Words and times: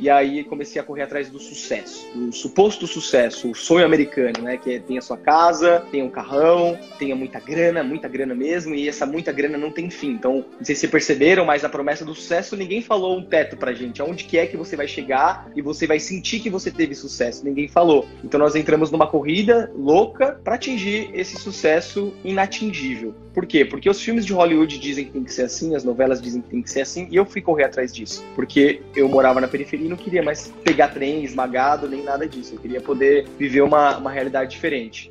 E 0.00 0.08
aí 0.08 0.42
comecei 0.44 0.80
a 0.80 0.84
correr 0.84 1.02
atrás 1.02 1.28
do 1.28 1.38
sucesso, 1.38 2.08
do 2.14 2.32
suposto 2.32 2.86
sucesso, 2.86 3.50
o 3.50 3.54
sonho 3.54 3.84
americano, 3.84 4.42
né? 4.42 4.56
Que 4.56 4.76
é 4.76 4.78
tem 4.78 4.96
a 4.96 5.02
sua 5.02 5.18
casa, 5.18 5.84
tem 5.90 6.02
um 6.02 6.08
carrão, 6.08 6.78
tenha 6.98 7.14
muita 7.14 7.38
grana, 7.38 7.82
muita 7.82 8.08
grana 8.08 8.34
mesmo, 8.34 8.74
e 8.74 8.88
essa 8.88 9.04
muita 9.04 9.30
grana 9.30 9.58
não 9.58 9.70
tem 9.70 9.90
fim. 9.90 10.12
Então, 10.12 10.46
não 10.58 10.64
sei 10.64 10.74
se 10.74 10.88
perceberam, 10.88 11.44
mas 11.44 11.64
a 11.64 11.68
promessa 11.68 12.02
do 12.02 12.14
sucesso, 12.14 12.56
ninguém 12.56 12.80
falou 12.80 13.18
um 13.18 13.22
teto 13.22 13.58
pra 13.58 13.74
gente. 13.74 14.00
Aonde 14.00 14.24
que 14.24 14.38
é 14.38 14.46
que 14.46 14.56
você 14.56 14.74
vai 14.74 14.88
chegar 14.88 15.50
e 15.54 15.60
você 15.60 15.86
vai 15.86 16.00
sentir 16.00 16.40
que 16.40 16.48
você 16.48 16.70
teve 16.70 16.94
sucesso? 16.94 17.44
Ninguém 17.44 17.68
falou. 17.68 18.08
Então 18.24 18.40
nós 18.40 18.56
entramos 18.56 18.90
numa 18.90 19.06
corrida 19.06 19.70
louca 19.76 20.40
para 20.42 20.54
atingir 20.54 21.10
esse 21.12 21.36
sucesso 21.36 22.14
inatingível. 22.24 23.14
Por 23.34 23.46
quê? 23.46 23.64
Porque 23.64 23.88
os 23.88 24.00
filmes 24.00 24.26
de 24.26 24.32
Hollywood 24.32 24.78
dizem 24.78 25.04
que 25.04 25.12
tem 25.12 25.24
que 25.24 25.32
ser 25.32 25.42
assim, 25.42 25.76
as 25.76 25.84
novelas 25.84 26.20
dizem 26.20 26.40
que 26.40 26.48
tem 26.48 26.62
que 26.62 26.70
ser 26.70 26.80
assim, 26.80 27.06
e 27.10 27.16
eu 27.16 27.24
fui 27.24 27.40
correr 27.40 27.64
atrás 27.64 27.92
disso. 27.92 28.24
Porque 28.34 28.80
eu 28.96 29.08
morava 29.08 29.40
na 29.40 29.46
periferia 29.46 29.89
não 29.90 29.96
queria 29.96 30.22
mais 30.22 30.52
pegar 30.64 30.88
trem 30.88 31.24
esmagado, 31.24 31.88
nem 31.88 32.02
nada 32.02 32.26
disso. 32.26 32.54
Eu 32.54 32.60
queria 32.60 32.80
poder 32.80 33.26
viver 33.38 33.60
uma, 33.60 33.98
uma 33.98 34.10
realidade 34.10 34.52
diferente. 34.52 35.10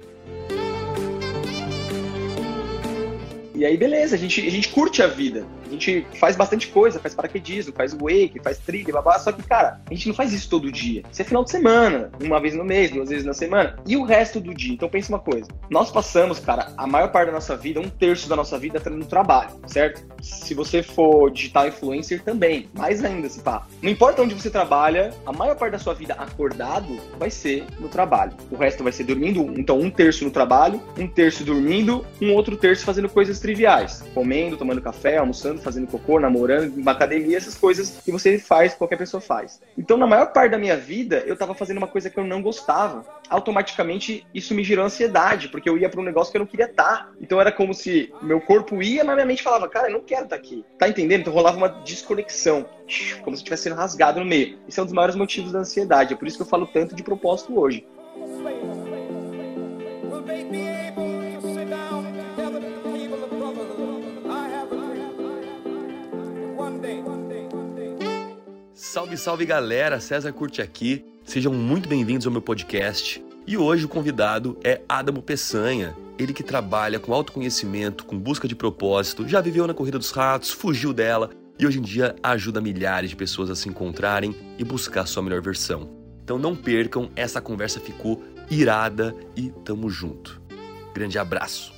E 3.53 3.65
aí, 3.65 3.75
beleza, 3.75 4.15
a 4.15 4.17
gente, 4.17 4.39
a 4.47 4.49
gente 4.49 4.69
curte 4.69 5.03
a 5.03 5.07
vida. 5.07 5.45
A 5.69 5.71
gente 5.71 6.05
faz 6.15 6.35
bastante 6.35 6.67
coisa, 6.67 6.99
faz 6.99 7.13
paraquedismo, 7.13 7.73
faz 7.73 7.93
wake, 7.93 8.39
faz 8.43 8.57
trilha, 8.57 8.93
babá. 8.93 9.19
Só 9.19 9.31
que, 9.31 9.43
cara, 9.43 9.79
a 9.89 9.93
gente 9.93 10.07
não 10.07 10.15
faz 10.15 10.33
isso 10.33 10.49
todo 10.49 10.71
dia. 10.71 11.03
Isso 11.11 11.21
é 11.21 11.25
final 11.25 11.43
de 11.43 11.51
semana, 11.51 12.11
uma 12.21 12.39
vez 12.39 12.55
no 12.55 12.63
mês, 12.63 12.91
duas 12.91 13.09
vezes 13.09 13.25
na 13.25 13.33
semana. 13.33 13.77
E 13.85 13.95
o 13.95 14.03
resto 14.03 14.39
do 14.39 14.53
dia? 14.53 14.73
Então 14.73 14.89
pensa 14.89 15.09
uma 15.09 15.19
coisa. 15.19 15.47
Nós 15.69 15.91
passamos, 15.91 16.39
cara, 16.39 16.73
a 16.75 16.87
maior 16.87 17.11
parte 17.11 17.27
da 17.27 17.33
nossa 17.33 17.55
vida, 17.55 17.79
um 17.79 17.89
terço 17.89 18.27
da 18.27 18.35
nossa 18.35 18.57
vida 18.57 18.81
no 18.89 19.05
trabalho, 19.05 19.51
certo? 19.67 20.03
Se 20.21 20.53
você 20.53 20.81
for 20.81 21.31
digital 21.31 21.67
influencer 21.67 22.23
também, 22.23 22.67
mais 22.73 23.03
ainda, 23.03 23.29
se 23.29 23.41
pá. 23.41 23.67
Não 23.81 23.89
importa 23.89 24.21
onde 24.21 24.33
você 24.33 24.49
trabalha, 24.49 25.13
a 25.25 25.31
maior 25.31 25.55
parte 25.55 25.73
da 25.73 25.79
sua 25.79 25.93
vida 25.93 26.13
acordado 26.13 26.97
vai 27.17 27.29
ser 27.29 27.65
no 27.79 27.87
trabalho. 27.87 28.33
O 28.51 28.55
resto 28.55 28.83
vai 28.83 28.91
ser 28.91 29.03
dormindo, 29.03 29.53
então 29.57 29.79
um 29.79 29.89
terço 29.89 30.23
no 30.23 30.31
trabalho, 30.31 30.81
um 30.97 31.07
terço 31.07 31.43
dormindo, 31.43 32.05
um 32.21 32.33
outro 32.33 32.57
terço 32.57 32.85
fazendo 32.85 33.09
coisas 33.09 33.39
triviais, 33.39 34.03
comendo, 34.13 34.57
tomando 34.57 34.81
café, 34.81 35.17
almoçando, 35.17 35.58
fazendo 35.59 35.87
cocô, 35.87 36.19
namorando, 36.19 36.75
uma 36.75 36.91
academia, 36.91 37.37
essas 37.37 37.55
coisas 37.55 37.99
que 38.03 38.11
você 38.11 38.39
faz, 38.39 38.73
qualquer 38.73 38.97
pessoa 38.97 39.21
faz. 39.21 39.61
Então, 39.77 39.97
na 39.97 40.07
maior 40.07 40.31
parte 40.33 40.51
da 40.51 40.57
minha 40.57 40.77
vida, 40.77 41.23
eu 41.25 41.35
tava 41.35 41.53
fazendo 41.53 41.77
uma 41.77 41.87
coisa 41.87 42.09
que 42.09 42.17
eu 42.19 42.23
não 42.23 42.41
gostava. 42.41 43.05
Automaticamente, 43.29 44.25
isso 44.33 44.53
me 44.53 44.63
gerou 44.63 44.85
ansiedade, 44.85 45.49
porque 45.49 45.69
eu 45.69 45.77
ia 45.77 45.89
para 45.89 45.99
um 45.99 46.03
negócio 46.03 46.31
que 46.31 46.37
eu 46.37 46.41
não 46.41 46.47
queria 46.47 46.65
estar. 46.65 46.83
Tá. 46.83 47.09
Então, 47.21 47.39
era 47.39 47.51
como 47.51 47.73
se 47.73 48.13
meu 48.21 48.41
corpo 48.41 48.81
ia, 48.81 49.03
mas 49.03 49.15
minha 49.15 49.25
mente 49.25 49.43
falava, 49.43 49.67
cara, 49.67 49.87
eu 49.87 49.93
não 49.93 50.01
quero 50.01 50.23
estar 50.23 50.35
tá 50.35 50.41
aqui. 50.41 50.65
Tá 50.77 50.87
entendendo? 50.87 51.21
Então, 51.21 51.33
rolava 51.33 51.57
uma 51.57 51.69
desconexão, 51.69 52.65
como 53.23 53.35
se 53.35 53.41
estivesse 53.41 53.63
sendo 53.63 53.75
rasgado 53.75 54.19
no 54.19 54.25
meio. 54.25 54.57
Esse 54.67 54.79
é 54.79 54.83
um 54.83 54.85
dos 54.85 54.93
maiores 54.93 55.15
motivos 55.15 55.51
da 55.51 55.59
ansiedade. 55.59 56.13
É 56.13 56.17
por 56.17 56.27
isso 56.27 56.37
que 56.37 56.43
eu 56.43 56.47
falo 56.47 56.67
tanto 56.67 56.95
de 56.95 57.03
propósito 57.03 57.59
hoje. 57.59 57.85
Salve, 68.73 69.17
salve 69.17 69.45
galera, 69.45 69.99
César 69.99 70.31
Curte 70.31 70.61
aqui. 70.61 71.05
Sejam 71.25 71.53
muito 71.53 71.89
bem-vindos 71.89 72.25
ao 72.25 72.31
meu 72.31 72.41
podcast. 72.41 73.23
E 73.45 73.57
hoje 73.57 73.85
o 73.85 73.89
convidado 73.89 74.57
é 74.63 74.81
Adamo 74.87 75.21
Peçanha. 75.21 75.95
Ele 76.17 76.33
que 76.33 76.43
trabalha 76.43 76.99
com 76.99 77.13
autoconhecimento, 77.13 78.05
com 78.05 78.17
busca 78.17 78.47
de 78.47 78.55
propósito, 78.55 79.27
já 79.27 79.41
viveu 79.41 79.67
na 79.67 79.73
corrida 79.73 79.97
dos 79.97 80.11
ratos, 80.11 80.51
fugiu 80.51 80.93
dela 80.93 81.29
e 81.59 81.67
hoje 81.67 81.79
em 81.79 81.81
dia 81.81 82.15
ajuda 82.23 82.61
milhares 82.61 83.09
de 83.09 83.15
pessoas 83.15 83.49
a 83.49 83.55
se 83.55 83.67
encontrarem 83.67 84.35
e 84.57 84.63
buscar 84.63 85.05
sua 85.05 85.21
melhor 85.21 85.41
versão. 85.41 85.89
Então 86.23 86.39
não 86.39 86.55
percam, 86.55 87.09
essa 87.15 87.41
conversa 87.41 87.79
ficou 87.79 88.23
irada 88.49 89.15
e 89.35 89.49
tamo 89.65 89.89
junto. 89.89 90.41
Grande 90.93 91.17
abraço. 91.19 91.73